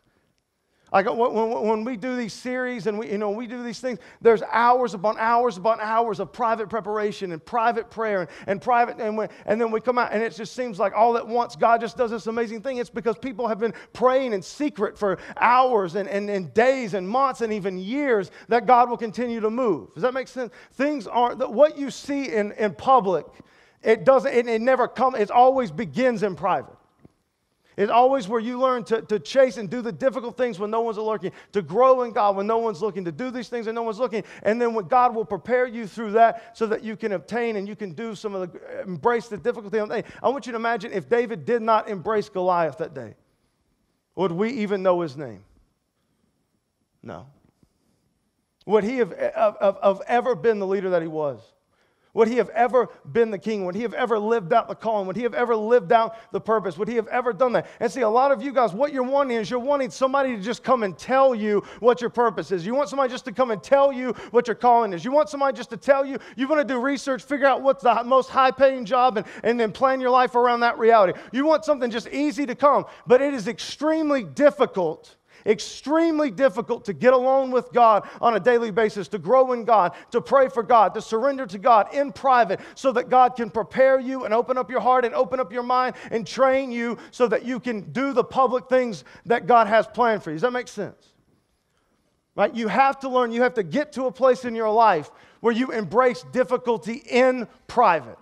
Like 0.92 1.06
when, 1.06 1.84
we 1.84 1.96
do 1.96 2.14
these 2.14 2.32
series 2.32 2.86
and 2.86 2.98
we, 2.98 3.10
you 3.10 3.18
know, 3.18 3.30
we 3.30 3.48
do 3.48 3.64
these 3.64 3.80
things, 3.80 3.98
there's 4.20 4.42
hours 4.42 4.94
upon 4.94 5.16
hours 5.18 5.56
upon 5.56 5.80
hours 5.80 6.20
of 6.20 6.32
private 6.32 6.68
preparation 6.68 7.32
and 7.32 7.44
private 7.44 7.90
prayer 7.90 8.20
and, 8.20 8.30
and 8.46 8.62
private, 8.62 9.00
and, 9.00 9.18
we, 9.18 9.26
and 9.46 9.60
then 9.60 9.72
we 9.72 9.80
come 9.80 9.98
out 9.98 10.12
and 10.12 10.22
it 10.22 10.34
just 10.36 10.54
seems 10.54 10.78
like 10.78 10.92
all 10.94 11.16
at 11.16 11.26
once 11.26 11.56
God 11.56 11.80
just 11.80 11.96
does 11.96 12.12
this 12.12 12.28
amazing 12.28 12.60
thing. 12.60 12.76
It's 12.76 12.90
because 12.90 13.18
people 13.18 13.48
have 13.48 13.58
been 13.58 13.74
praying 13.92 14.34
in 14.34 14.42
secret 14.42 14.96
for 14.96 15.18
hours 15.36 15.96
and, 15.96 16.08
and, 16.08 16.30
and 16.30 16.54
days 16.54 16.94
and 16.94 17.08
months 17.08 17.40
and 17.40 17.52
even 17.52 17.76
years 17.76 18.30
that 18.48 18.66
God 18.66 18.88
will 18.88 18.96
continue 18.96 19.40
to 19.40 19.50
move. 19.50 19.92
Does 19.94 20.02
that 20.02 20.14
make 20.14 20.28
sense? 20.28 20.52
Things 20.74 21.08
aren't, 21.08 21.38
what 21.50 21.76
you 21.76 21.90
see 21.90 22.32
in, 22.32 22.52
in 22.52 22.72
public, 22.72 23.26
it 23.82 24.04
doesn't, 24.04 24.32
it, 24.32 24.46
it 24.46 24.60
never 24.60 24.86
comes, 24.86 25.18
it 25.18 25.30
always 25.32 25.72
begins 25.72 26.22
in 26.22 26.36
private. 26.36 26.76
It's 27.76 27.90
always 27.90 28.28
where 28.28 28.40
you 28.40 28.60
learn 28.60 28.84
to, 28.84 29.02
to 29.02 29.18
chase 29.18 29.56
and 29.56 29.68
do 29.68 29.82
the 29.82 29.92
difficult 29.92 30.36
things 30.36 30.58
when 30.58 30.70
no 30.70 30.82
one's 30.82 30.98
looking, 30.98 31.32
to 31.52 31.62
grow 31.62 32.02
in 32.02 32.12
God 32.12 32.36
when 32.36 32.46
no 32.46 32.58
one's 32.58 32.80
looking, 32.80 33.04
to 33.04 33.12
do 33.12 33.30
these 33.30 33.48
things 33.48 33.66
and 33.66 33.74
no 33.74 33.82
one's 33.82 33.98
looking. 33.98 34.22
And 34.42 34.60
then 34.60 34.74
God 34.88 35.14
will 35.14 35.24
prepare 35.24 35.66
you 35.66 35.86
through 35.86 36.12
that 36.12 36.56
so 36.56 36.66
that 36.66 36.84
you 36.84 36.96
can 36.96 37.12
obtain 37.12 37.56
and 37.56 37.66
you 37.66 37.74
can 37.74 37.92
do 37.92 38.14
some 38.14 38.34
of 38.34 38.52
the, 38.52 38.82
embrace 38.82 39.28
the 39.28 39.38
difficulty. 39.38 39.80
I 39.80 40.28
want 40.28 40.46
you 40.46 40.52
to 40.52 40.56
imagine 40.56 40.92
if 40.92 41.08
David 41.08 41.44
did 41.44 41.62
not 41.62 41.88
embrace 41.88 42.28
Goliath 42.28 42.78
that 42.78 42.94
day, 42.94 43.14
would 44.14 44.32
we 44.32 44.50
even 44.50 44.82
know 44.82 45.00
his 45.00 45.16
name? 45.16 45.44
No. 47.02 47.26
Would 48.66 48.84
he 48.84 48.98
have, 48.98 49.12
have, 49.34 49.76
have 49.82 50.00
ever 50.06 50.34
been 50.34 50.58
the 50.58 50.66
leader 50.66 50.90
that 50.90 51.02
he 51.02 51.08
was? 51.08 51.40
Would 52.14 52.28
he 52.28 52.36
have 52.36 52.48
ever 52.50 52.88
been 53.12 53.30
the 53.30 53.38
king? 53.38 53.64
Would 53.64 53.74
he 53.74 53.82
have 53.82 53.92
ever 53.92 54.18
lived 54.18 54.52
out 54.52 54.68
the 54.68 54.74
calling? 54.74 55.06
Would 55.08 55.16
he 55.16 55.24
have 55.24 55.34
ever 55.34 55.54
lived 55.54 55.92
out 55.92 56.16
the 56.32 56.40
purpose? 56.40 56.78
Would 56.78 56.88
he 56.88 56.94
have 56.94 57.08
ever 57.08 57.32
done 57.32 57.52
that? 57.52 57.66
And 57.80 57.90
see, 57.90 58.02
a 58.02 58.08
lot 58.08 58.30
of 58.30 58.40
you 58.40 58.52
guys, 58.52 58.72
what 58.72 58.92
you're 58.92 59.02
wanting 59.02 59.36
is 59.36 59.50
you're 59.50 59.58
wanting 59.58 59.90
somebody 59.90 60.36
to 60.36 60.42
just 60.42 60.62
come 60.62 60.84
and 60.84 60.96
tell 60.96 61.34
you 61.34 61.64
what 61.80 62.00
your 62.00 62.10
purpose 62.10 62.52
is. 62.52 62.64
You 62.64 62.74
want 62.74 62.88
somebody 62.88 63.10
just 63.10 63.24
to 63.24 63.32
come 63.32 63.50
and 63.50 63.62
tell 63.62 63.92
you 63.92 64.12
what 64.30 64.46
your 64.46 64.54
calling 64.54 64.92
is. 64.92 65.04
You 65.04 65.10
want 65.10 65.28
somebody 65.28 65.56
just 65.56 65.70
to 65.70 65.76
tell 65.76 66.06
you, 66.06 66.18
you 66.36 66.46
want 66.46 66.66
to 66.66 66.74
do 66.74 66.80
research, 66.80 67.22
figure 67.22 67.46
out 67.46 67.62
what's 67.62 67.82
the 67.82 68.04
most 68.04 68.30
high 68.30 68.52
paying 68.52 68.84
job, 68.84 69.16
and, 69.16 69.26
and 69.42 69.58
then 69.58 69.72
plan 69.72 70.00
your 70.00 70.10
life 70.10 70.36
around 70.36 70.60
that 70.60 70.78
reality. 70.78 71.18
You 71.32 71.44
want 71.44 71.64
something 71.64 71.90
just 71.90 72.08
easy 72.08 72.46
to 72.46 72.54
come, 72.54 72.84
but 73.08 73.20
it 73.20 73.34
is 73.34 73.48
extremely 73.48 74.22
difficult 74.22 75.16
extremely 75.46 76.30
difficult 76.30 76.84
to 76.86 76.92
get 76.92 77.12
alone 77.12 77.50
with 77.50 77.72
God 77.72 78.08
on 78.20 78.36
a 78.36 78.40
daily 78.40 78.70
basis, 78.70 79.08
to 79.08 79.18
grow 79.18 79.52
in 79.52 79.64
God, 79.64 79.94
to 80.10 80.20
pray 80.20 80.48
for 80.48 80.62
God, 80.62 80.94
to 80.94 81.02
surrender 81.02 81.46
to 81.46 81.58
God 81.58 81.94
in 81.94 82.12
private 82.12 82.60
so 82.74 82.92
that 82.92 83.08
God 83.08 83.36
can 83.36 83.50
prepare 83.50 83.98
you 83.98 84.24
and 84.24 84.32
open 84.32 84.58
up 84.58 84.70
your 84.70 84.80
heart 84.80 85.04
and 85.04 85.14
open 85.14 85.40
up 85.40 85.52
your 85.52 85.62
mind 85.62 85.96
and 86.10 86.26
train 86.26 86.72
you 86.72 86.98
so 87.10 87.26
that 87.28 87.44
you 87.44 87.60
can 87.60 87.92
do 87.92 88.12
the 88.12 88.24
public 88.24 88.68
things 88.68 89.04
that 89.26 89.46
God 89.46 89.66
has 89.66 89.86
planned 89.86 90.22
for 90.22 90.30
you. 90.30 90.36
Does 90.36 90.42
that 90.42 90.52
make 90.52 90.68
sense? 90.68 91.12
Right? 92.36 92.54
You 92.54 92.68
have 92.68 92.98
to 93.00 93.08
learn, 93.08 93.30
you 93.30 93.42
have 93.42 93.54
to 93.54 93.62
get 93.62 93.92
to 93.92 94.06
a 94.06 94.12
place 94.12 94.44
in 94.44 94.54
your 94.54 94.70
life 94.70 95.10
where 95.40 95.54
you 95.54 95.70
embrace 95.70 96.24
difficulty 96.32 97.02
in 97.08 97.46
private 97.68 98.18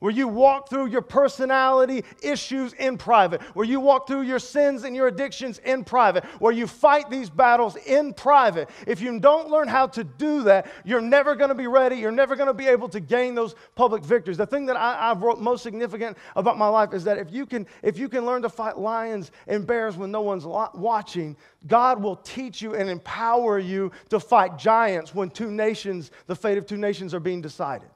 where 0.00 0.12
you 0.12 0.28
walk 0.28 0.68
through 0.68 0.86
your 0.86 1.02
personality 1.02 2.04
issues 2.22 2.72
in 2.74 2.96
private, 2.96 3.42
where 3.54 3.66
you 3.66 3.80
walk 3.80 4.06
through 4.06 4.22
your 4.22 4.38
sins 4.38 4.84
and 4.84 4.94
your 4.94 5.08
addictions 5.08 5.58
in 5.64 5.84
private, 5.84 6.24
where 6.40 6.52
you 6.52 6.66
fight 6.66 7.10
these 7.10 7.28
battles 7.28 7.76
in 7.76 8.14
private. 8.14 8.68
If 8.86 9.00
you 9.00 9.18
don't 9.18 9.48
learn 9.48 9.68
how 9.68 9.86
to 9.88 10.04
do 10.04 10.42
that, 10.44 10.70
you're 10.84 11.00
never 11.00 11.34
going 11.34 11.48
to 11.48 11.54
be 11.54 11.66
ready. 11.66 11.96
You're 11.96 12.12
never 12.12 12.36
going 12.36 12.46
to 12.46 12.54
be 12.54 12.66
able 12.66 12.88
to 12.90 13.00
gain 13.00 13.34
those 13.34 13.54
public 13.74 14.02
victories. 14.02 14.36
The 14.36 14.46
thing 14.46 14.66
that 14.66 14.76
I, 14.76 15.08
have 15.08 15.22
wrote 15.22 15.40
most 15.40 15.62
significant 15.62 16.16
about 16.36 16.58
my 16.58 16.68
life 16.68 16.92
is 16.92 17.04
that 17.04 17.18
if 17.18 17.32
you 17.32 17.46
can, 17.46 17.66
if 17.82 17.98
you 17.98 18.08
can 18.08 18.24
learn 18.24 18.42
to 18.42 18.48
fight 18.48 18.78
lions 18.78 19.30
and 19.46 19.66
bears 19.66 19.96
when 19.96 20.10
no 20.10 20.20
one's 20.20 20.46
watching, 20.46 21.36
God 21.66 22.00
will 22.00 22.16
teach 22.16 22.62
you 22.62 22.74
and 22.74 22.88
empower 22.88 23.58
you 23.58 23.90
to 24.10 24.20
fight 24.20 24.58
giants 24.58 25.14
when 25.14 25.30
two 25.30 25.50
nations, 25.50 26.10
the 26.26 26.36
fate 26.36 26.58
of 26.58 26.66
two 26.66 26.76
nations, 26.76 27.14
are 27.14 27.20
being 27.20 27.40
decided. 27.40 27.88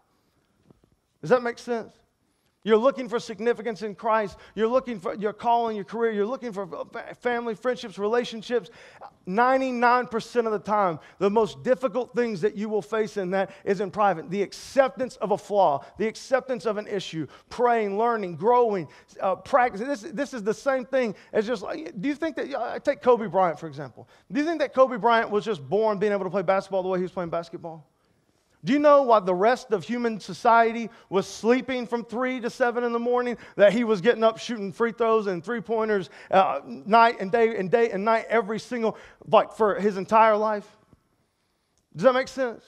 Does 1.23 1.31
that 1.31 1.43
make 1.43 1.59
sense? 1.59 1.93
You're 2.65 2.79
looking 2.79 3.09
for 3.09 3.19
significance 3.19 3.83
in 3.83 3.97
Christ. 3.97 4.39
You're 4.55 4.69
looking 4.69 5.01
for 5.01 5.15
your 5.15 5.33
calling, 5.33 5.75
your 5.75 5.85
career. 5.85 6.13
You're 6.13 6.27
looking 6.27 6.53
for 6.53 6.69
family, 7.21 7.57
friendships, 7.57 7.99
relationships. 7.99 8.71
99% 9.27 10.47
of 10.47 10.53
the 10.53 10.59
time, 10.61 11.01
the 11.19 11.31
most 11.31 11.65
difficult 11.65 12.15
things 12.15 12.41
that 12.41 12.57
you 12.57 12.69
will 12.69 12.83
face 12.83 13.17
in 13.17 13.31
that 13.31 13.51
is 13.65 13.81
in 13.81 13.91
private. 13.91 14.31
The 14.31 14.43
acceptance 14.43 15.17
of 15.17 15.33
a 15.33 15.39
flaw, 15.39 15.85
the 15.99 16.07
acceptance 16.07 16.65
of 16.65 16.77
an 16.77 16.87
issue, 16.87 17.27
praying, 17.49 17.99
learning, 17.99 18.37
growing, 18.37 18.87
uh, 19.21 19.37
practicing. 19.37 19.89
This, 19.89 20.03
this 20.03 20.33
is 20.33 20.45
the 20.45 20.55
same 20.55 20.85
thing 20.85 21.17
as 21.33 21.47
just 21.47 21.63
like, 21.63 22.01
do 22.01 22.09
you 22.09 22.15
think 22.15 22.37
that, 22.37 22.85
take 22.85 23.03
Kobe 23.03 23.27
Bryant, 23.27 23.59
for 23.59 23.67
example. 23.67 24.09
Do 24.31 24.39
you 24.39 24.47
think 24.47 24.61
that 24.61 24.73
Kobe 24.73 24.99
Bryant 24.99 25.31
was 25.31 25.45
just 25.45 25.69
born 25.69 25.99
being 25.99 26.13
able 26.13 26.25
to 26.25 26.31
play 26.31 26.43
basketball 26.43 26.85
the 26.85 26.89
way 26.89 26.99
he 26.99 27.03
was 27.03 27.13
playing 27.13 27.31
basketball? 27.31 27.92
Do 28.65 28.73
you 28.73 28.79
know 28.79 29.03
why 29.03 29.19
the 29.19 29.35
rest 29.35 29.73
of 29.73 29.83
human 29.83 30.21
society 30.21 30.89
was 31.11 31.27
sleeping 31.27 31.87
from 31.87 32.05
3 32.05 32.41
to 32.41 32.51
7 32.51 32.85
in 32.85 32.93
the 32.93 32.99
morning? 32.99 33.37
That 33.57 33.73
he 33.73 33.83
was 33.83 34.01
getting 34.01 34.23
up 34.23 34.39
shooting 34.39 34.71
free 34.71 34.93
throws 34.93 35.27
and 35.27 35.45
three 35.45 35.61
pointers 35.61 36.11
uh, 36.31 36.61
night 36.65 37.17
and 37.21 37.33
day 37.33 37.57
and 37.57 37.71
day 37.71 37.91
and 37.91 38.05
night 38.05 38.27
every 38.29 38.61
single, 38.61 38.97
like 39.27 39.53
for 39.53 39.81
his 39.81 39.97
entire 39.97 40.37
life? 40.37 40.67
Does 41.97 42.05
that 42.05 42.13
make 42.13 42.29
sense? 42.29 42.65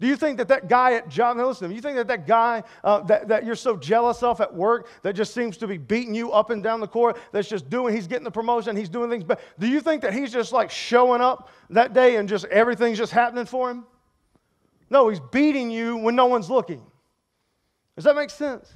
Do 0.00 0.06
you 0.06 0.16
think 0.16 0.38
that 0.38 0.48
that 0.48 0.68
guy 0.68 0.94
at 0.94 1.10
job, 1.10 1.36
now 1.36 1.46
listen, 1.46 1.70
you 1.70 1.82
think 1.82 1.96
that 1.96 2.08
that 2.08 2.26
guy 2.26 2.62
uh, 2.82 3.00
that, 3.00 3.28
that 3.28 3.44
you're 3.44 3.54
so 3.54 3.76
jealous 3.76 4.22
of 4.22 4.40
at 4.40 4.52
work 4.52 4.88
that 5.02 5.12
just 5.12 5.34
seems 5.34 5.58
to 5.58 5.66
be 5.66 5.76
beating 5.76 6.14
you 6.14 6.32
up 6.32 6.48
and 6.48 6.62
down 6.62 6.80
the 6.80 6.88
court, 6.88 7.18
that's 7.32 7.48
just 7.48 7.68
doing, 7.68 7.94
he's 7.94 8.06
getting 8.06 8.24
the 8.24 8.30
promotion, 8.30 8.74
he's 8.74 8.88
doing 8.88 9.10
things, 9.10 9.24
but 9.24 9.40
do 9.58 9.68
you 9.68 9.80
think 9.80 10.00
that 10.00 10.14
he's 10.14 10.32
just 10.32 10.52
like 10.52 10.70
showing 10.70 11.20
up 11.20 11.50
that 11.68 11.92
day 11.92 12.16
and 12.16 12.28
just 12.28 12.46
everything's 12.46 12.96
just 12.96 13.12
happening 13.12 13.44
for 13.44 13.70
him? 13.70 13.84
No, 14.90 15.08
he's 15.08 15.20
beating 15.20 15.70
you 15.70 15.96
when 15.96 16.16
no 16.16 16.26
one's 16.26 16.50
looking. 16.50 16.82
Does 17.94 18.04
that 18.04 18.16
make 18.16 18.30
sense? 18.30 18.72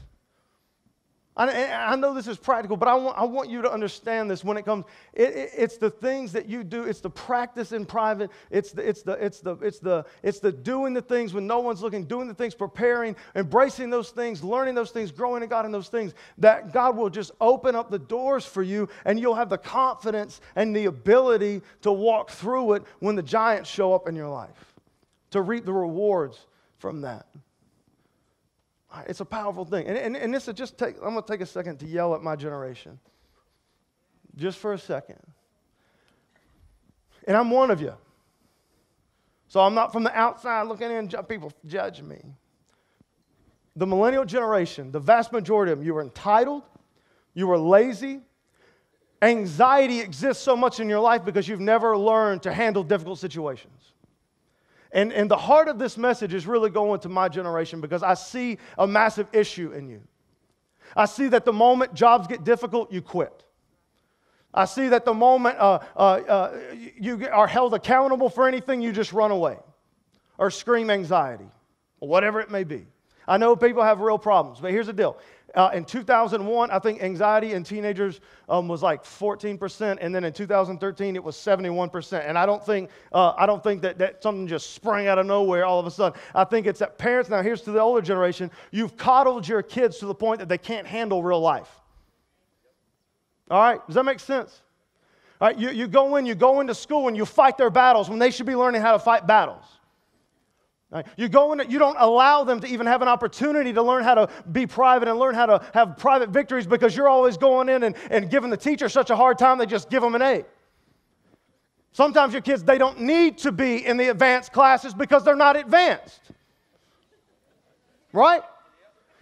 I, 1.36 1.72
I 1.72 1.96
know 1.96 2.14
this 2.14 2.28
is 2.28 2.36
practical, 2.36 2.76
but 2.76 2.86
I 2.86 2.94
want, 2.94 3.18
I 3.18 3.24
want 3.24 3.50
you 3.50 3.60
to 3.62 3.72
understand 3.72 4.30
this 4.30 4.44
when 4.44 4.56
it 4.56 4.64
comes. 4.64 4.84
It, 5.12 5.30
it, 5.30 5.50
it's 5.56 5.78
the 5.78 5.90
things 5.90 6.30
that 6.32 6.48
you 6.48 6.62
do. 6.62 6.84
It's 6.84 7.00
the 7.00 7.10
practice 7.10 7.72
in 7.72 7.86
private. 7.86 8.30
It's 8.50 8.70
the, 8.70 8.88
it's, 8.88 9.02
the, 9.02 9.12
it's, 9.14 9.40
the, 9.40 9.56
it's, 9.56 9.80
the, 9.80 10.04
it's 10.22 10.38
the 10.38 10.52
doing 10.52 10.94
the 10.94 11.02
things 11.02 11.34
when 11.34 11.48
no 11.48 11.58
one's 11.58 11.82
looking, 11.82 12.04
doing 12.04 12.28
the 12.28 12.34
things, 12.34 12.54
preparing, 12.54 13.16
embracing 13.34 13.90
those 13.90 14.10
things, 14.10 14.44
learning 14.44 14.76
those 14.76 14.92
things, 14.92 15.10
growing 15.10 15.42
in 15.42 15.48
God 15.48 15.66
in 15.66 15.72
those 15.72 15.88
things, 15.88 16.14
that 16.38 16.72
God 16.72 16.96
will 16.96 17.10
just 17.10 17.32
open 17.40 17.74
up 17.74 17.90
the 17.90 17.98
doors 17.98 18.46
for 18.46 18.62
you 18.62 18.88
and 19.04 19.18
you'll 19.18 19.34
have 19.34 19.48
the 19.48 19.58
confidence 19.58 20.40
and 20.54 20.74
the 20.74 20.84
ability 20.84 21.62
to 21.82 21.90
walk 21.90 22.30
through 22.30 22.74
it 22.74 22.84
when 23.00 23.16
the 23.16 23.22
giants 23.22 23.68
show 23.68 23.92
up 23.92 24.06
in 24.06 24.14
your 24.14 24.28
life 24.28 24.73
to 25.34 25.42
reap 25.42 25.64
the 25.64 25.72
rewards 25.72 26.46
from 26.78 27.00
that. 27.00 27.26
It's 29.08 29.18
a 29.18 29.24
powerful 29.24 29.64
thing. 29.64 29.84
And, 29.88 29.98
and, 29.98 30.16
and 30.16 30.32
this 30.32 30.46
is 30.46 30.54
just 30.54 30.78
take, 30.78 30.94
I'm 30.98 31.10
going 31.10 31.24
to 31.24 31.28
take 31.28 31.40
a 31.40 31.46
second 31.46 31.78
to 31.78 31.86
yell 31.86 32.14
at 32.14 32.22
my 32.22 32.36
generation. 32.36 33.00
Just 34.36 34.58
for 34.58 34.74
a 34.74 34.78
second. 34.78 35.18
And 37.26 37.36
I'm 37.36 37.50
one 37.50 37.72
of 37.72 37.80
you. 37.80 37.94
So 39.48 39.58
I'm 39.58 39.74
not 39.74 39.92
from 39.92 40.04
the 40.04 40.16
outside 40.16 40.68
looking 40.68 40.88
in, 40.92 41.08
people 41.28 41.52
judge 41.66 42.00
me. 42.00 42.22
The 43.74 43.86
millennial 43.88 44.24
generation, 44.24 44.92
the 44.92 45.00
vast 45.00 45.32
majority 45.32 45.72
of 45.72 45.78
them, 45.78 45.86
you 45.86 45.94
were 45.94 46.02
entitled, 46.02 46.62
you 47.34 47.48
were 47.48 47.58
lazy. 47.58 48.20
Anxiety 49.20 49.98
exists 49.98 50.44
so 50.44 50.54
much 50.54 50.78
in 50.78 50.88
your 50.88 51.00
life 51.00 51.24
because 51.24 51.48
you've 51.48 51.58
never 51.58 51.98
learned 51.98 52.44
to 52.44 52.52
handle 52.52 52.84
difficult 52.84 53.18
situations. 53.18 53.93
And, 54.94 55.12
and 55.12 55.28
the 55.28 55.36
heart 55.36 55.66
of 55.66 55.78
this 55.78 55.98
message 55.98 56.32
is 56.32 56.46
really 56.46 56.70
going 56.70 57.00
to 57.00 57.08
my 57.08 57.28
generation 57.28 57.80
because 57.80 58.04
I 58.04 58.14
see 58.14 58.58
a 58.78 58.86
massive 58.86 59.26
issue 59.32 59.72
in 59.72 59.88
you. 59.88 60.00
I 60.96 61.06
see 61.06 61.26
that 61.28 61.44
the 61.44 61.52
moment 61.52 61.94
jobs 61.94 62.28
get 62.28 62.44
difficult, 62.44 62.92
you 62.92 63.02
quit. 63.02 63.44
I 64.54 64.66
see 64.66 64.88
that 64.88 65.04
the 65.04 65.12
moment 65.12 65.58
uh, 65.58 65.80
uh, 65.96 66.00
uh, 66.00 66.60
you 66.96 67.28
are 67.28 67.48
held 67.48 67.74
accountable 67.74 68.28
for 68.28 68.46
anything, 68.46 68.80
you 68.80 68.92
just 68.92 69.12
run 69.12 69.32
away 69.32 69.58
or 70.38 70.48
scream 70.52 70.90
anxiety 70.90 71.48
or 71.98 72.08
whatever 72.08 72.40
it 72.40 72.52
may 72.52 72.62
be. 72.62 72.86
I 73.26 73.36
know 73.36 73.56
people 73.56 73.82
have 73.82 73.98
real 73.98 74.18
problems, 74.18 74.60
but 74.60 74.70
here's 74.70 74.86
the 74.86 74.92
deal 74.92 75.18
uh, 75.54 75.70
in 75.72 75.84
2001, 75.84 76.70
I 76.70 76.78
think 76.80 77.02
anxiety 77.02 77.52
in 77.52 77.62
teenagers 77.62 78.20
um, 78.48 78.66
was 78.66 78.82
like 78.82 79.04
14%, 79.04 79.98
and 80.00 80.14
then 80.14 80.24
in 80.24 80.32
2013 80.32 81.16
it 81.16 81.22
was 81.22 81.36
71%. 81.36 82.28
And 82.28 82.36
I 82.36 82.44
don't 82.44 82.64
think 82.64 82.90
uh, 83.12 83.34
I 83.36 83.46
don't 83.46 83.62
think 83.62 83.82
that, 83.82 83.98
that 83.98 84.22
something 84.22 84.48
just 84.48 84.74
sprang 84.74 85.06
out 85.06 85.18
of 85.18 85.26
nowhere 85.26 85.64
all 85.64 85.78
of 85.78 85.86
a 85.86 85.90
sudden. 85.90 86.18
I 86.34 86.44
think 86.44 86.66
it's 86.66 86.80
that 86.80 86.98
parents 86.98 87.30
now. 87.30 87.42
Here's 87.42 87.62
to 87.62 87.70
the 87.70 87.80
older 87.80 88.02
generation: 88.02 88.50
you've 88.72 88.96
coddled 88.96 89.46
your 89.46 89.62
kids 89.62 89.98
to 89.98 90.06
the 90.06 90.14
point 90.14 90.40
that 90.40 90.48
they 90.48 90.58
can't 90.58 90.86
handle 90.86 91.22
real 91.22 91.40
life. 91.40 91.70
All 93.50 93.60
right, 93.60 93.86
does 93.86 93.94
that 93.94 94.04
make 94.04 94.20
sense? 94.20 94.62
All 95.40 95.48
right, 95.48 95.58
you, 95.58 95.70
you 95.70 95.86
go 95.86 96.16
in, 96.16 96.26
you 96.26 96.34
go 96.34 96.60
into 96.60 96.74
school, 96.74 97.08
and 97.08 97.16
you 97.16 97.24
fight 97.24 97.56
their 97.56 97.70
battles 97.70 98.08
when 98.08 98.18
they 98.18 98.30
should 98.30 98.46
be 98.46 98.56
learning 98.56 98.80
how 98.80 98.92
to 98.92 98.98
fight 98.98 99.26
battles. 99.26 99.64
Right? 100.94 101.04
You 101.16 101.28
go 101.28 101.52
in, 101.52 101.68
you 101.68 101.80
don't 101.80 101.96
allow 101.98 102.44
them 102.44 102.60
to 102.60 102.68
even 102.68 102.86
have 102.86 103.02
an 103.02 103.08
opportunity 103.08 103.72
to 103.72 103.82
learn 103.82 104.04
how 104.04 104.14
to 104.14 104.28
be 104.52 104.64
private 104.64 105.08
and 105.08 105.18
learn 105.18 105.34
how 105.34 105.46
to 105.46 105.60
have 105.74 105.96
private 105.96 106.28
victories 106.28 106.68
because 106.68 106.96
you're 106.96 107.08
always 107.08 107.36
going 107.36 107.68
in 107.68 107.82
and, 107.82 107.96
and 108.10 108.30
giving 108.30 108.48
the 108.48 108.56
teacher 108.56 108.88
such 108.88 109.10
a 109.10 109.16
hard 109.16 109.36
time, 109.36 109.58
they 109.58 109.66
just 109.66 109.90
give 109.90 110.02
them 110.02 110.14
an 110.14 110.22
A. 110.22 110.44
Sometimes 111.90 112.32
your 112.32 112.42
kids, 112.42 112.62
they 112.62 112.78
don't 112.78 113.00
need 113.00 113.38
to 113.38 113.50
be 113.50 113.84
in 113.84 113.96
the 113.96 114.08
advanced 114.08 114.52
classes 114.52 114.94
because 114.94 115.24
they're 115.24 115.34
not 115.34 115.56
advanced. 115.56 116.20
Right? 118.12 118.42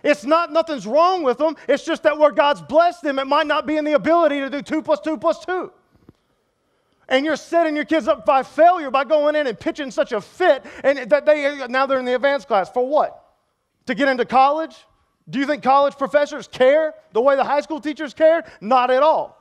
It's 0.03 0.27
not 0.27 0.53
nothing's 0.53 0.87
wrong 0.87 1.23
with 1.23 1.39
them. 1.39 1.57
It's 1.69 1.87
just 1.87 2.03
that 2.03 2.19
where 2.19 2.33
God's 2.33 2.61
blessed 2.61 3.03
them, 3.03 3.19
it 3.19 3.27
might 3.27 3.47
not 3.47 3.67
be 3.67 3.79
in 3.79 3.87
the 3.87 3.95
ability 3.95 4.41
to 4.41 4.51
do 4.51 4.61
two 4.61 4.83
plus 4.83 5.01
two 5.01 5.17
plus 5.17 5.43
two 5.43 5.73
and 7.09 7.25
you're 7.25 7.37
setting 7.37 7.77
your 7.77 7.85
kids 7.85 8.09
up 8.09 8.25
by 8.25 8.43
failure 8.43 8.91
by 8.91 9.05
going 9.05 9.37
in 9.37 9.47
and 9.47 9.59
pitching 9.59 9.91
such 9.91 10.13
a 10.13 10.21
fit 10.21 10.65
and 10.85 11.11
that 11.11 11.27
they 11.27 11.67
now 11.69 11.87
they're 11.87 11.99
in 11.99 12.05
the 12.05 12.15
advanced 12.15 12.49
class. 12.49 12.71
For 12.71 12.87
what? 12.87 13.19
To 13.87 13.95
get 13.95 14.09
into 14.09 14.25
college? 14.25 14.77
Do 15.29 15.39
you 15.39 15.47
think 15.47 15.63
college 15.63 15.97
professors 15.97 16.49
care 16.49 16.95
the 17.13 17.21
way 17.21 17.37
the 17.37 17.45
high 17.45 17.61
school 17.61 17.81
teachers 17.81 18.15
cared 18.15 18.45
not 18.61 18.91
at 18.91 19.03
all. 19.03 19.39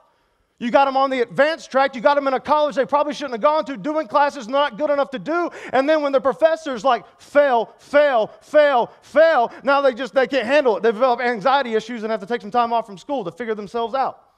You 0.60 0.70
got 0.70 0.86
them 0.86 0.96
on 0.96 1.10
the 1.10 1.22
advanced 1.22 1.72
track. 1.72 1.96
You 1.96 2.02
got 2.02 2.14
them 2.14 2.28
in 2.28 2.36
a 2.36 2.40
college 2.40 2.76
they 2.76 2.86
probably 2.86 3.16
shouldn't 3.16 3.34
have 3.34 3.42
gone 3.42 3.66
to 3.66 3.78
doing 3.78 4.08
classes 4.08 4.48
not 4.48 4.78
good 4.78 4.92
enough 4.92 5.10
to 5.12 5.20
do. 5.20 5.50
And 5.74 5.90
then 5.90 6.04
when 6.04 6.12
the 6.12 6.22
professors 6.22 6.84
like 6.84 7.04
fail 7.20 7.74
fail 7.80 8.32
fail 8.42 8.92
fail 9.02 9.52
now 9.64 9.82
they 9.82 9.94
just 9.94 10.14
they 10.14 10.28
can't 10.28 10.46
handle 10.46 10.78
it. 10.78 10.84
They 10.84 10.92
develop 10.92 11.20
anxiety 11.20 11.74
issues 11.74 12.04
and 12.04 12.12
have 12.12 12.20
to 12.20 12.28
take 12.28 12.42
some 12.42 12.52
time 12.52 12.74
off 12.74 12.86
from 12.86 12.98
school 12.98 13.24
to 13.24 13.32
figure 13.32 13.56
themselves 13.56 13.96
out 13.96 14.31